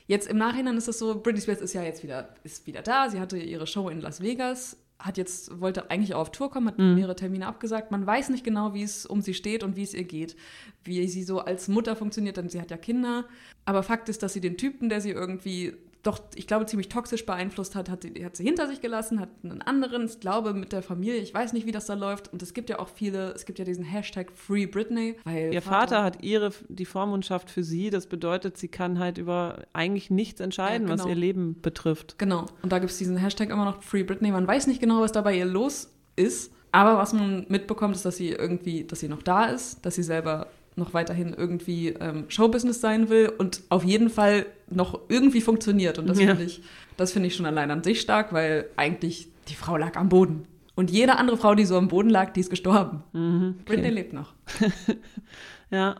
jetzt 0.07 0.29
im 0.29 0.38
Nachhinein 0.38 0.77
ist 0.77 0.87
es 0.87 1.01
so, 1.01 1.20
Britney 1.20 1.40
Spears 1.40 1.61
ist 1.61 1.72
ja 1.72 1.83
jetzt 1.83 2.05
wieder, 2.05 2.29
ist 2.44 2.64
wieder 2.68 2.81
da. 2.81 3.11
Sie 3.11 3.18
hatte 3.18 3.38
ihre 3.38 3.66
Show 3.66 3.88
in 3.88 4.01
Las 4.01 4.20
Vegas, 4.20 4.77
hat 5.01 5.18
jetzt, 5.18 5.61
wollte 5.61 5.90
eigentlich 5.90 6.14
auch 6.14 6.20
auf 6.20 6.31
Tour 6.31 6.48
kommen, 6.48 6.68
hat 6.68 6.79
mhm. 6.79 6.94
mehrere 6.94 7.16
Termine 7.16 7.48
abgesagt. 7.48 7.90
Man 7.90 8.07
weiß 8.07 8.29
nicht 8.29 8.44
genau, 8.44 8.72
wie 8.72 8.85
es 8.85 9.05
um 9.05 9.20
sie 9.20 9.35
steht 9.35 9.64
und 9.64 9.75
wie 9.75 9.83
es 9.83 9.94
ihr 9.94 10.05
geht, 10.05 10.37
wie 10.85 11.09
sie 11.09 11.25
so 11.25 11.40
als 11.40 11.66
Mutter 11.66 11.96
funktioniert, 11.96 12.37
denn 12.37 12.48
sie 12.48 12.61
hat 12.61 12.70
ja 12.70 12.77
Kinder. 12.77 13.25
Aber 13.64 13.83
Fakt 13.83 14.09
ist, 14.09 14.22
dass 14.22 14.33
sie 14.33 14.40
den 14.40 14.57
Typen, 14.57 14.88
der 14.88 15.01
sie 15.01 15.11
irgendwie 15.11 15.72
doch, 16.03 16.21
ich 16.35 16.49
glaube, 16.49 16.67
ziemlich 16.67 16.88
toxisch 16.88 17.25
beeinflusst 17.25 17.77
hat, 17.77 17.88
hat, 17.88 18.05
hat 18.05 18.37
sie 18.37 18.45
hinter 18.45 18.67
sich 18.67 18.81
gelassen, 18.81 19.21
hat 19.21 19.29
einen 19.45 19.62
anderen, 19.62 20.07
ich 20.07 20.19
glaube, 20.19 20.53
mit 20.53 20.73
der 20.73 20.83
Familie, 20.83 21.21
ich 21.21 21.33
weiß 21.33 21.53
nicht, 21.53 21.65
wie 21.65 21.73
das 21.73 21.87
da 21.87 21.95
läuft. 21.95 22.33
Und 22.33 22.43
es 22.43 22.55
gibt 22.55 22.71
ja 22.71 22.81
auch 22.81 22.88
viele, 22.88 23.33
es 23.33 23.47
gibt 23.47 23.61
ja 23.61 23.65
diesen 23.65 23.85
Hashtag 23.85 24.33
Free 24.33 24.67
Britney. 24.67 25.17
Weil 25.25 25.55
Ihr 25.55 25.62
Vater, 25.62 25.73
Vater, 25.73 26.03
hat 26.03 26.23
ihre, 26.25 26.51
die 26.69 26.87
Vormundschaft 26.87 27.51
für 27.51 27.62
sie, 27.62 27.91
das 27.91 28.07
bedeutet, 28.07 28.59
sie 28.59 28.69
kann 28.69 28.99
halt 28.99 29.19
über 29.19 29.62
eigentlich 29.73 30.11
nichts 30.11 30.41
entscheiden, 30.41 30.88
ja, 30.88 30.95
genau. 30.95 31.05
was 31.05 31.09
ihr 31.09 31.15
Leben 31.15 31.61
betrifft. 31.62 32.19
Genau. 32.19 32.47
Und 32.62 32.73
da 32.73 32.81
gibt 32.81 32.91
es 32.91 32.99
diesen 32.99 33.17
Hashtag 33.17 33.51
immer 33.51 33.65
noch 33.65 33.83
Free 33.83 34.03
Britney. 34.03 34.33
Man 34.33 34.47
weiß 34.47 34.67
nicht 34.67 34.81
genau, 34.81 35.03
was 35.03 35.12
da 35.12 35.21
bei 35.21 35.37
ihr 35.37 35.47
los 35.47 35.93
ist. 36.17 36.53
Aber 36.73 36.97
was 36.97 37.12
man 37.12 37.47
mitbekommt, 37.49 37.95
ist, 37.95 38.05
dass 38.05 38.17
sie 38.17 38.31
irgendwie, 38.31 38.85
dass 38.85 39.01
sie 39.01 39.09
noch 39.09 39.23
da 39.23 39.45
ist, 39.45 39.85
dass 39.85 39.95
sie 39.95 40.03
selber 40.03 40.49
noch 40.77 40.95
weiterhin 40.95 41.35
irgendwie 41.35 41.89
ähm, 41.89 42.25
Showbusiness 42.29 42.81
sein 42.81 43.09
will 43.09 43.33
und 43.37 43.63
auf 43.69 43.85
jeden 43.85 44.11
Fall 44.11 44.47
noch 44.71 45.01
irgendwie 45.09 45.41
funktioniert. 45.41 45.99
Und 45.99 46.07
das 46.07 46.19
ja. 46.19 46.29
finde 46.29 46.45
ich, 46.45 46.63
das 46.97 47.13
finde 47.13 47.29
ich 47.29 47.37
schon 47.37 47.47
allein 47.47 47.71
an 47.71 47.83
sich 47.83 48.01
stark, 48.01 48.33
weil 48.33 48.67
eigentlich 48.77 49.29
die 49.49 49.55
Frau 49.55 49.77
lag 49.77 49.97
am 49.97 50.09
Boden. 50.09 50.47
Und 50.75 50.91
jede 50.91 51.17
andere 51.17 51.37
Frau, 51.37 51.55
die 51.55 51.67
so 51.67 51.77
am 51.77 51.89
Boden 51.89 52.09
lag, 52.09 52.33
die 52.33 52.41
ist 52.41 52.51
gestorben. 52.51 53.03
Mhm, 53.13 53.57
okay. 53.61 53.65
Britney 53.67 53.91
lebt 53.91 54.13
noch. 54.13 54.33
ja, 55.71 55.97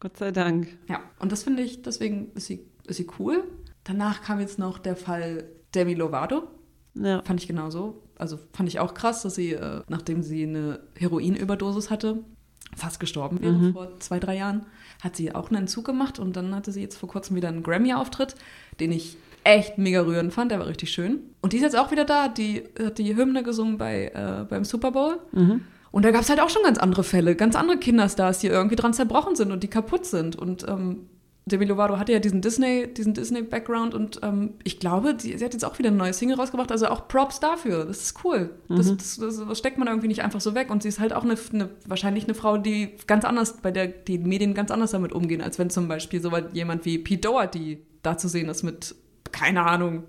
Gott 0.00 0.16
sei 0.16 0.32
Dank. 0.32 0.68
Ja, 0.88 1.00
und 1.20 1.30
das 1.30 1.44
finde 1.44 1.62
ich, 1.62 1.82
deswegen 1.82 2.32
ist 2.34 2.46
sie, 2.46 2.66
ist 2.86 2.96
sie 2.96 3.06
cool. 3.18 3.44
Danach 3.84 4.22
kam 4.22 4.40
jetzt 4.40 4.58
noch 4.58 4.78
der 4.78 4.96
Fall 4.96 5.44
Demi 5.74 5.94
Lovato. 5.94 6.48
Ja. 6.94 7.22
Fand 7.22 7.40
ich 7.40 7.46
genauso. 7.46 8.02
Also 8.18 8.38
fand 8.52 8.68
ich 8.68 8.80
auch 8.80 8.94
krass, 8.94 9.22
dass 9.22 9.34
sie, 9.34 9.52
äh, 9.52 9.82
nachdem 9.88 10.22
sie 10.22 10.42
eine 10.42 10.80
Heroinüberdosis 10.96 11.90
hatte, 11.90 12.24
fast 12.74 13.00
gestorben 13.00 13.40
wäre 13.40 13.52
mhm. 13.52 13.72
vor 13.72 14.00
zwei, 14.00 14.18
drei 14.18 14.36
Jahren, 14.36 14.66
hat 15.02 15.16
sie 15.16 15.34
auch 15.34 15.50
einen 15.50 15.62
Entzug 15.62 15.84
gemacht 15.84 16.18
und 16.18 16.36
dann 16.36 16.54
hatte 16.54 16.72
sie 16.72 16.82
jetzt 16.82 16.96
vor 16.96 17.08
kurzem 17.08 17.36
wieder 17.36 17.48
einen 17.48 17.62
Grammy-Auftritt, 17.62 18.34
den 18.80 18.92
ich 18.92 19.16
echt 19.44 19.78
mega 19.78 20.00
rührend 20.00 20.32
fand, 20.32 20.50
der 20.50 20.58
war 20.58 20.66
richtig 20.66 20.90
schön. 20.90 21.20
Und 21.40 21.52
die 21.52 21.58
ist 21.58 21.62
jetzt 21.62 21.78
auch 21.78 21.92
wieder 21.92 22.04
da, 22.04 22.28
die 22.28 22.64
hat 22.82 22.98
die 22.98 23.14
Hymne 23.16 23.42
gesungen 23.42 23.78
bei, 23.78 24.10
äh, 24.14 24.44
beim 24.44 24.64
Super 24.64 24.90
Bowl. 24.90 25.20
Mhm. 25.32 25.62
Und 25.92 26.04
da 26.04 26.10
gab 26.10 26.22
es 26.22 26.28
halt 26.28 26.40
auch 26.40 26.50
schon 26.50 26.64
ganz 26.64 26.78
andere 26.78 27.04
Fälle, 27.04 27.36
ganz 27.36 27.54
andere 27.54 27.78
Kinderstars, 27.78 28.40
die 28.40 28.48
irgendwie 28.48 28.76
dran 28.76 28.92
zerbrochen 28.92 29.36
sind 29.36 29.52
und 29.52 29.62
die 29.62 29.68
kaputt 29.68 30.04
sind. 30.04 30.36
Und 30.36 30.66
ähm, 30.68 31.06
Demi 31.48 31.64
Lovato 31.64 31.96
hatte 31.96 32.12
ja 32.12 32.18
diesen 32.18 32.40
Disney, 32.40 32.92
diesen 32.92 33.14
Disney-Background 33.14 33.94
und 33.94 34.18
ähm, 34.24 34.54
ich 34.64 34.80
glaube, 34.80 35.14
die, 35.14 35.38
sie 35.38 35.44
hat 35.44 35.52
jetzt 35.52 35.64
auch 35.64 35.78
wieder 35.78 35.92
ein 35.92 35.96
neues 35.96 36.18
Single 36.18 36.36
rausgebracht, 36.36 36.72
also 36.72 36.88
auch 36.88 37.06
Props 37.06 37.38
dafür. 37.38 37.84
Das 37.84 38.02
ist 38.02 38.24
cool. 38.24 38.50
Mhm. 38.66 38.76
Das, 38.76 38.96
das, 38.96 39.16
das, 39.18 39.46
das, 39.46 39.58
steckt 39.58 39.78
man 39.78 39.86
irgendwie 39.86 40.08
nicht 40.08 40.24
einfach 40.24 40.40
so 40.40 40.56
weg. 40.56 40.70
Und 40.70 40.82
sie 40.82 40.88
ist 40.88 40.98
halt 40.98 41.12
auch 41.12 41.22
eine, 41.22 41.36
eine, 41.52 41.68
wahrscheinlich 41.86 42.24
eine 42.24 42.34
Frau, 42.34 42.58
die 42.58 42.96
ganz 43.06 43.24
anders, 43.24 43.58
bei 43.58 43.70
der 43.70 43.86
die 43.86 44.18
Medien 44.18 44.54
ganz 44.54 44.72
anders 44.72 44.90
damit 44.90 45.12
umgehen, 45.12 45.40
als 45.40 45.56
wenn 45.60 45.70
zum 45.70 45.86
Beispiel 45.86 46.20
so 46.20 46.32
jemand 46.52 46.84
wie 46.84 46.98
Pete 46.98 47.20
Doherty 47.20 47.78
da 48.02 48.18
zu 48.18 48.26
sehen 48.26 48.48
ist 48.48 48.64
mit, 48.64 48.96
keine 49.30 49.62
Ahnung, 49.62 50.02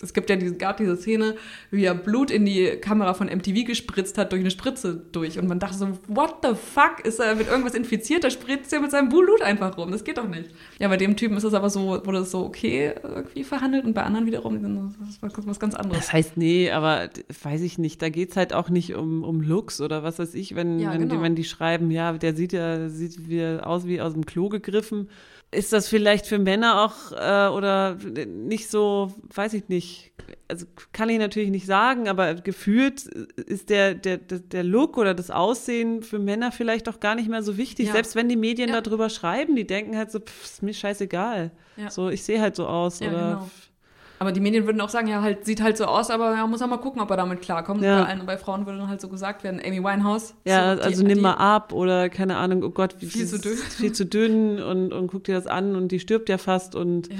es 0.00 0.12
gibt 0.12 0.30
ja 0.30 0.36
diese, 0.36 0.56
gab 0.56 0.76
diese 0.78 0.96
Szene, 0.96 1.36
wie 1.70 1.84
er 1.84 1.94
Blut 1.94 2.30
in 2.30 2.44
die 2.44 2.76
Kamera 2.80 3.14
von 3.14 3.26
MTV 3.26 3.64
gespritzt 3.66 4.18
hat 4.18 4.32
durch 4.32 4.40
eine 4.40 4.50
Spritze 4.50 5.02
durch. 5.12 5.38
Und 5.38 5.48
man 5.48 5.58
dachte 5.58 5.76
so, 5.76 5.88
what 6.08 6.36
the 6.42 6.54
fuck? 6.54 7.04
Ist 7.04 7.20
er 7.20 7.34
mit 7.34 7.48
irgendwas 7.48 7.74
infiziert? 7.74 8.24
Da 8.24 8.30
spritzt 8.30 8.72
er 8.72 8.80
mit 8.80 8.90
seinem 8.90 9.08
Blut 9.08 9.42
einfach 9.42 9.76
rum. 9.76 9.90
Das 9.90 10.04
geht 10.04 10.18
doch 10.18 10.28
nicht. 10.28 10.50
Ja, 10.78 10.88
bei 10.88 10.96
dem 10.96 11.16
Typen 11.16 11.36
ist 11.36 11.44
es 11.44 11.54
aber 11.54 11.70
so, 11.70 12.00
wurde 12.04 12.18
es 12.18 12.30
so 12.30 12.44
okay 12.44 12.94
irgendwie 13.02 13.44
verhandelt 13.44 13.84
und 13.84 13.94
bei 13.94 14.02
anderen 14.02 14.26
wiederum 14.26 14.52
das 14.62 15.10
ist 15.10 15.46
was 15.46 15.58
ganz 15.58 15.74
anderes. 15.74 15.98
Das 15.98 16.12
heißt, 16.12 16.36
nee, 16.36 16.70
aber 16.70 17.08
weiß 17.42 17.62
ich 17.62 17.78
nicht. 17.78 18.00
Da 18.02 18.08
geht 18.08 18.30
es 18.30 18.36
halt 18.36 18.52
auch 18.52 18.68
nicht 18.68 18.94
um, 18.94 19.22
um 19.24 19.40
Looks 19.40 19.80
oder 19.80 20.02
was 20.02 20.18
weiß 20.18 20.34
ich, 20.34 20.54
wenn, 20.54 20.78
ja, 20.78 20.92
wenn, 20.92 21.08
genau. 21.08 21.22
wenn 21.22 21.34
die 21.34 21.44
schreiben, 21.44 21.90
ja, 21.90 22.12
der 22.12 22.34
sieht 22.34 22.52
ja 22.52 22.88
sieht 22.88 23.28
wie 23.28 23.44
aus 23.44 23.86
wie 23.86 24.00
aus 24.00 24.12
dem 24.12 24.26
Klo 24.26 24.48
gegriffen 24.48 25.08
ist 25.52 25.72
das 25.72 25.88
vielleicht 25.88 26.26
für 26.26 26.38
Männer 26.38 26.82
auch 26.82 27.12
äh, 27.12 27.54
oder 27.54 27.96
nicht 28.26 28.70
so, 28.70 29.12
weiß 29.34 29.52
ich 29.52 29.68
nicht, 29.68 30.12
also 30.48 30.66
kann 30.92 31.08
ich 31.10 31.18
natürlich 31.18 31.50
nicht 31.50 31.66
sagen, 31.66 32.08
aber 32.08 32.34
gefühlt 32.34 33.04
ist 33.04 33.68
der, 33.68 33.94
der, 33.94 34.16
der 34.16 34.64
Look 34.64 34.96
oder 34.96 35.14
das 35.14 35.30
Aussehen 35.30 36.02
für 36.02 36.18
Männer 36.18 36.52
vielleicht 36.52 36.88
auch 36.88 37.00
gar 37.00 37.14
nicht 37.14 37.28
mehr 37.28 37.42
so 37.42 37.56
wichtig. 37.58 37.88
Ja. 37.88 37.92
Selbst 37.92 38.16
wenn 38.16 38.28
die 38.28 38.36
Medien 38.36 38.70
ja. 38.70 38.80
darüber 38.80 39.10
schreiben, 39.10 39.54
die 39.54 39.66
denken 39.66 39.96
halt 39.96 40.10
so, 40.10 40.20
pff, 40.20 40.44
ist 40.44 40.62
mir 40.62 40.74
scheißegal. 40.74 41.50
Ja. 41.76 41.90
So, 41.90 42.08
ich 42.08 42.22
sehe 42.22 42.40
halt 42.40 42.56
so 42.56 42.66
aus. 42.66 43.00
Oder 43.02 43.10
genau. 43.10 43.50
Aber 44.22 44.30
die 44.30 44.38
Medien 44.38 44.66
würden 44.66 44.80
auch 44.80 44.88
sagen, 44.88 45.08
ja, 45.08 45.20
halt, 45.20 45.44
sieht 45.44 45.60
halt 45.60 45.76
so 45.76 45.86
aus, 45.86 46.08
aber 46.08 46.36
man 46.36 46.48
muss 46.48 46.62
auch 46.62 46.68
mal 46.68 46.76
gucken, 46.76 47.02
ob 47.02 47.10
er 47.10 47.16
damit 47.16 47.42
klarkommt. 47.42 47.82
Ja. 47.82 48.02
Bei, 48.02 48.08
allen, 48.08 48.24
bei 48.24 48.38
Frauen 48.38 48.66
würde 48.66 48.78
dann 48.78 48.86
halt 48.86 49.00
so 49.00 49.08
gesagt 49.08 49.42
werden, 49.42 49.60
Amy 49.60 49.82
Winehouse. 49.82 50.34
Ja, 50.44 50.76
so, 50.76 50.82
also 50.82 51.02
die, 51.02 51.08
nimm 51.08 51.18
die, 51.18 51.22
mal 51.22 51.34
ab 51.34 51.72
oder 51.72 52.08
keine 52.08 52.36
Ahnung, 52.36 52.62
oh 52.62 52.70
Gott, 52.70 52.94
wie 53.00 53.06
viel 53.06 53.26
zu 53.26 53.40
dünn. 53.40 53.56
Viel 53.56 53.90
zu 53.90 54.06
dünn 54.06 54.62
und, 54.62 54.92
und 54.92 55.08
guck 55.08 55.24
dir 55.24 55.34
das 55.34 55.48
an 55.48 55.74
und 55.74 55.88
die 55.88 55.98
stirbt 55.98 56.28
ja 56.28 56.38
fast 56.38 56.76
und 56.76 57.08
ja, 57.08 57.16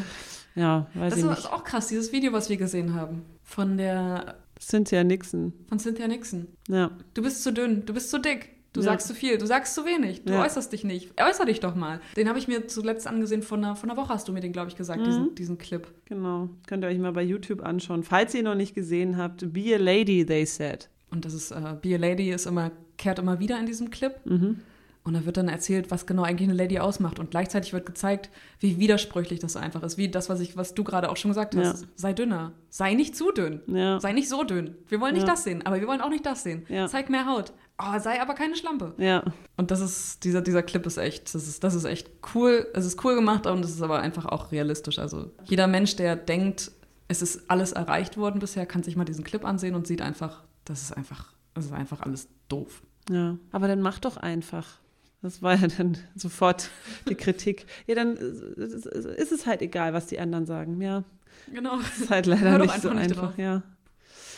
ja 0.55 0.87
weiß 0.95 1.11
das 1.11 1.19
ich 1.19 1.25
nicht. 1.25 1.37
Das 1.39 1.45
ist 1.47 1.53
auch 1.53 1.65
krass, 1.65 1.89
dieses 1.89 2.13
Video, 2.13 2.33
was 2.33 2.49
wir 2.49 2.57
gesehen 2.57 2.95
haben. 2.95 3.25
Von 3.43 3.79
der 3.79 4.37
Cynthia 4.61 5.03
Nixon. 5.03 5.53
Von 5.69 5.81
Cynthia 5.81 6.07
Nixon. 6.07 6.47
Ja. 6.69 6.93
Du 7.15 7.23
bist 7.23 7.43
zu 7.43 7.53
dünn, 7.53 7.85
du 7.85 7.95
bist 7.95 8.11
zu 8.11 8.21
dick. 8.21 8.52
Du 8.73 8.81
ja. 8.81 8.85
sagst 8.85 9.07
zu 9.07 9.15
viel, 9.15 9.37
du 9.37 9.47
sagst 9.47 9.75
zu 9.75 9.85
wenig, 9.85 10.25
du 10.25 10.33
ja. 10.33 10.43
äußerst 10.43 10.73
dich 10.73 10.83
nicht. 10.83 11.21
Äußer 11.21 11.45
dich 11.45 11.61
doch 11.61 11.75
mal. 11.75 12.01
Den 12.17 12.29
habe 12.29 12.39
ich 12.39 12.49
mir 12.49 12.69
zuletzt 12.69 13.07
angesehen, 13.07 13.43
von 13.43 13.63
einer, 13.63 13.77
von 13.77 13.91
einer 13.91 14.01
Woche 14.01 14.09
hast 14.09 14.29
du 14.29 14.33
mir 14.33 14.41
den, 14.41 14.53
glaube 14.53 14.69
ich, 14.69 14.77
gesagt, 14.77 15.01
mhm. 15.01 15.05
diesen, 15.05 15.35
diesen 15.35 15.59
Clip. 15.59 15.87
Genau, 16.07 16.49
könnt 16.67 16.83
ihr 16.85 16.89
euch 16.89 16.99
mal 16.99 17.13
bei 17.13 17.23
YouTube 17.23 17.63
anschauen. 17.63 18.03
Falls 18.03 18.33
ihr 18.33 18.41
ihn 18.41 18.45
noch 18.45 18.55
nicht 18.55 18.75
gesehen 18.75 19.19
habt, 19.19 19.53
Be 19.53 19.75
a 19.75 19.79
Lady, 19.79 20.25
they 20.25 20.47
said. 20.47 20.89
Und 21.11 21.27
das 21.27 21.35
ist, 21.35 21.53
uh, 21.53 21.77
Be 21.81 21.95
a 21.95 21.99
Lady 21.99 22.31
ist 22.31 22.47
immer, 22.47 22.71
kehrt 22.97 23.19
immer 23.19 23.39
wieder 23.39 23.59
in 23.59 23.67
diesem 23.67 23.91
Clip. 23.91 24.15
Mhm. 24.25 24.61
Und 25.05 25.15
da 25.15 25.25
wird 25.25 25.37
dann 25.37 25.49
erzählt, 25.49 25.91
was 25.91 26.07
genau 26.07 26.23
eigentlich 26.23 26.49
eine 26.49 26.57
Lady 26.57 26.79
ausmacht. 26.79 27.19
Und 27.19 27.33
gleichzeitig 27.33 27.73
wird 27.73 27.87
gezeigt, 27.87 28.31
wie 28.61 28.79
widersprüchlich 28.79 29.41
das 29.41 29.57
einfach 29.57 29.83
ist. 29.83 29.99
Wie 29.99 30.09
das, 30.09 30.29
was, 30.29 30.39
ich, 30.39 30.57
was 30.57 30.75
du 30.75 30.85
gerade 30.85 31.11
auch 31.11 31.17
schon 31.17 31.31
gesagt 31.31 31.57
hast. 31.57 31.83
Ja. 31.83 31.89
Sei 31.97 32.13
dünner. 32.13 32.53
Sei 32.71 32.95
nicht 32.95 33.17
zu 33.17 33.33
dünn. 33.33 33.63
Ja. 33.67 33.99
Sei 33.99 34.13
nicht 34.13 34.29
so 34.29 34.45
dünn. 34.45 34.77
Wir 34.89 35.01
wollen 35.01 35.15
nicht 35.15 35.27
ja. 35.27 35.33
das 35.33 35.43
sehen, 35.43 35.67
aber 35.67 35.81
wir 35.81 35.89
wollen 35.89 36.01
auch 36.01 36.09
nicht 36.09 36.25
das 36.25 36.45
sehen. 36.45 36.67
Zeig 36.87 37.11
mehr 37.11 37.27
Haut. 37.27 37.53
Oh, 37.79 37.99
sei 37.99 38.21
aber 38.21 38.35
keine 38.35 38.55
Schlampe. 38.55 38.95
Ja. 38.99 39.25
Und 39.57 39.73
das 39.73 39.81
ist, 39.81 40.23
dieser, 40.23 40.41
dieser 40.41 40.63
Clip 40.63 40.85
ist 40.87 40.99
echt, 40.99 41.35
das 41.35 41.49
ist, 41.49 41.65
das 41.65 41.75
ist 41.75 41.85
echt 41.85 42.11
cool. 42.35 42.69
Es 42.75 42.87
ist 42.87 43.03
cool 43.05 43.17
gemacht 43.17 43.47
und 43.47 43.65
es 43.65 43.73
ist 43.73 43.83
aber 43.83 44.01
einfach 44.01 44.27
auch 44.27 44.53
realistisch. 44.53 45.01
Also 45.01 45.33
jeder 45.45 45.67
Mensch, 45.67 45.97
der 45.97 46.15
denkt, 46.15 46.71
es 47.09 47.23
ist 47.23 47.51
alles 47.51 47.73
erreicht 47.73 48.17
worden 48.17 48.39
bisher, 48.39 48.67
kann 48.67 48.85
sich 48.85 48.95
mal 48.95 49.05
diesen 49.05 49.25
Clip 49.25 49.45
ansehen 49.45 49.75
und 49.75 49.87
sieht 49.87 50.01
einfach, 50.01 50.45
das 50.65 50.83
ist 50.83 50.97
einfach, 50.97 51.33
das 51.55 51.65
ist 51.65 51.73
einfach 51.73 52.03
alles 52.03 52.29
doof. 52.49 52.83
Ja, 53.11 53.37
aber 53.51 53.67
dann 53.67 53.83
mach 53.83 53.99
doch 53.99 54.17
einfach. 54.17 54.81
Das 55.23 55.41
war 55.41 55.55
ja 55.55 55.69
dann 55.69 55.97
sofort 56.17 56.71
die 57.09 57.15
Kritik. 57.15 57.67
Ja, 57.87 57.95
dann 57.95 58.17
ist 58.17 59.33
es 59.33 59.47
halt 59.47 59.63
egal, 59.63 59.93
was 59.93 60.07
die 60.07 60.19
anderen 60.19 60.47
sagen. 60.47 60.81
Ja. 60.81 61.05
Genau. 61.53 61.77
Das 61.79 61.99
ist 61.99 62.11
halt 62.11 62.27
leider 62.27 62.59
nicht 62.59 62.83
so 62.83 62.91
nicht 62.91 63.03
einfach, 63.03 63.23
drauf. 63.29 63.39
ja. 63.39 63.63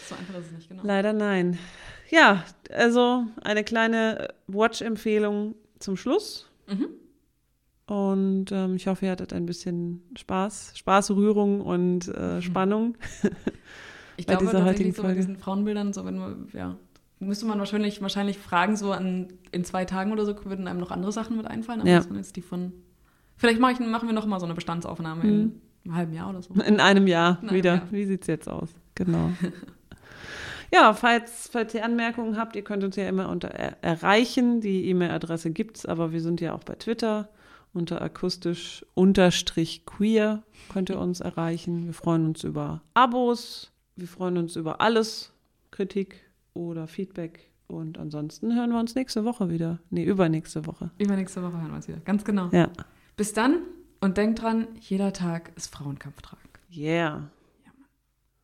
So 0.09 0.15
einfach 0.15 0.35
ist 0.39 0.47
es 0.47 0.53
nicht, 0.53 0.69
genau. 0.69 0.83
Leider 0.85 1.13
nein. 1.15 1.59
Ja, 2.11 2.45
also 2.71 3.25
eine 3.43 3.65
kleine 3.65 4.29
Watch-Empfehlung 4.47 5.55
zum 5.79 5.97
Schluss. 5.97 6.51
Mhm. 6.67 6.89
Und 7.87 8.53
ähm, 8.53 8.77
ich 8.77 8.87
hoffe, 8.87 9.07
ihr 9.07 9.13
hattet 9.13 9.33
ein 9.33 9.47
bisschen 9.47 10.03
Spaß, 10.17 10.73
Spaß, 10.77 11.11
Rührung 11.13 11.61
und 11.61 12.09
äh, 12.09 12.41
Spannung. 12.41 12.97
ich 14.17 14.27
glaube 14.27 14.47
tatsächlich 14.47 14.97
so 14.97 15.03
bei 15.03 15.15
diesen 15.15 15.37
Frauenbildern, 15.37 15.93
so 15.93 16.05
wenn 16.05 16.17
wir, 16.17 16.37
ja, 16.53 16.77
müsste 17.19 17.47
man 17.47 17.59
wahrscheinlich, 17.59 18.03
wahrscheinlich 18.03 18.39
fragen, 18.39 18.77
so 18.77 18.93
an, 18.93 19.29
in 19.53 19.65
zwei 19.65 19.85
Tagen 19.85 20.13
oder 20.13 20.25
so 20.25 20.35
würden 20.45 20.69
einem 20.69 20.81
noch 20.81 20.91
andere 20.91 21.13
Sachen 21.13 21.37
mit 21.37 21.47
einfallen, 21.47 21.81
aber 21.81 21.91
ja. 21.91 22.03
man 22.09 22.17
jetzt 22.17 22.37
die 22.37 22.43
von. 22.43 22.73
Vielleicht 23.37 23.61
mach 23.61 23.71
ich, 23.71 23.81
machen 23.81 24.09
wir 24.09 24.15
noch 24.15 24.27
mal 24.27 24.39
so 24.39 24.47
eine 24.47 24.55
Bestandsaufnahme 24.55 25.25
mhm. 25.25 25.31
in 25.31 25.61
einem 25.85 25.97
halben 25.97 26.13
Jahr 26.15 26.31
oder 26.31 26.43
so. 26.43 26.55
In 26.67 26.81
einem 26.81 27.07
Jahr 27.07 27.39
in 27.43 27.51
wieder. 27.51 27.75
Jahr. 27.77 27.89
Wie 27.91 28.05
sieht's 28.05 28.27
jetzt 28.27 28.49
aus? 28.49 28.71
Genau. 28.95 29.31
ja, 30.73 30.95
falls, 30.95 31.49
falls 31.51 31.75
ihr 31.75 31.85
Anmerkungen 31.85 32.37
habt, 32.37 32.55
ihr 32.55 32.63
könnt 32.63 32.85
uns 32.85 32.97
ja 32.97 33.09
immer 33.09 33.29
unter 33.29 33.49
er 33.49 33.83
erreichen. 33.83 34.61
Die 34.61 34.89
E-Mail-Adresse 34.89 35.51
gibt's, 35.51 35.85
aber 35.85 36.13
wir 36.13 36.21
sind 36.21 36.41
ja 36.41 36.55
auch 36.55 36.63
bei 36.63 36.75
Twitter 36.75 37.29
unter 37.75 38.01
akustisch 38.01 38.87
unterstrich 38.95 39.85
queer 39.85 40.45
könnt 40.73 40.91
ihr 40.91 40.99
uns 40.99 41.21
erreichen. 41.21 41.87
Wir 41.87 41.93
freuen 41.93 42.27
uns 42.27 42.45
über 42.45 42.83
Abos. 42.95 43.73
Wir 43.97 44.09
freuen 44.09 44.39
uns 44.39 44.57
über 44.57 44.81
alles. 44.81 45.33
Kritik, 45.71 46.24
oder 46.55 46.87
Feedback. 46.87 47.51
Und 47.67 47.99
ansonsten 47.99 48.55
hören 48.55 48.71
wir 48.71 48.79
uns 48.79 48.95
nächste 48.95 49.25
Woche 49.25 49.51
wieder. 49.51 49.79
Nee, 49.91 50.05
übernächste 50.05 50.67
Woche. 50.67 50.91
Übernächste 50.99 51.43
Woche 51.43 51.61
hören 51.61 51.69
wir 51.69 51.77
uns 51.77 51.89
wieder. 51.89 52.01
Ganz 52.01 52.25
genau. 52.25 52.49
Ja. 52.53 52.71
Bis 53.17 53.33
dann 53.33 53.63
und 54.01 54.17
denkt 54.17 54.43
dran, 54.43 54.69
jeder 54.81 55.13
Tag 55.13 55.53
ist 55.57 55.75
Frauenkampftag. 55.75 56.39
Yeah. 56.71 57.31
Ja, 57.65 57.73
Mann. 57.79 57.89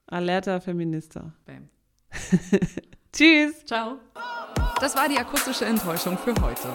Alerta 0.06 0.61
Feminista. 0.61 1.32
Bam. 1.44 1.68
Tschüss. 3.12 3.64
Ciao. 3.66 3.98
Das 4.80 4.96
war 4.96 5.08
die 5.08 5.18
akustische 5.18 5.66
Enttäuschung 5.66 6.16
für 6.16 6.34
heute. 6.40 6.72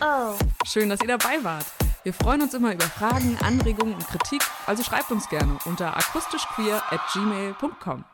Oh. 0.00 0.34
Schön, 0.64 0.88
dass 0.88 1.00
ihr 1.00 1.08
dabei 1.08 1.42
wart. 1.42 1.66
Wir 2.04 2.12
freuen 2.12 2.42
uns 2.42 2.54
immer 2.54 2.74
über 2.74 2.84
Fragen, 2.84 3.36
Anregungen 3.42 3.94
und 3.94 4.06
Kritik, 4.06 4.42
also 4.66 4.82
schreibt 4.82 5.10
uns 5.10 5.28
gerne 5.28 5.56
unter 5.64 5.96
akustischqueer 5.96 6.82
at 6.90 7.00
gmail.com. 7.12 8.04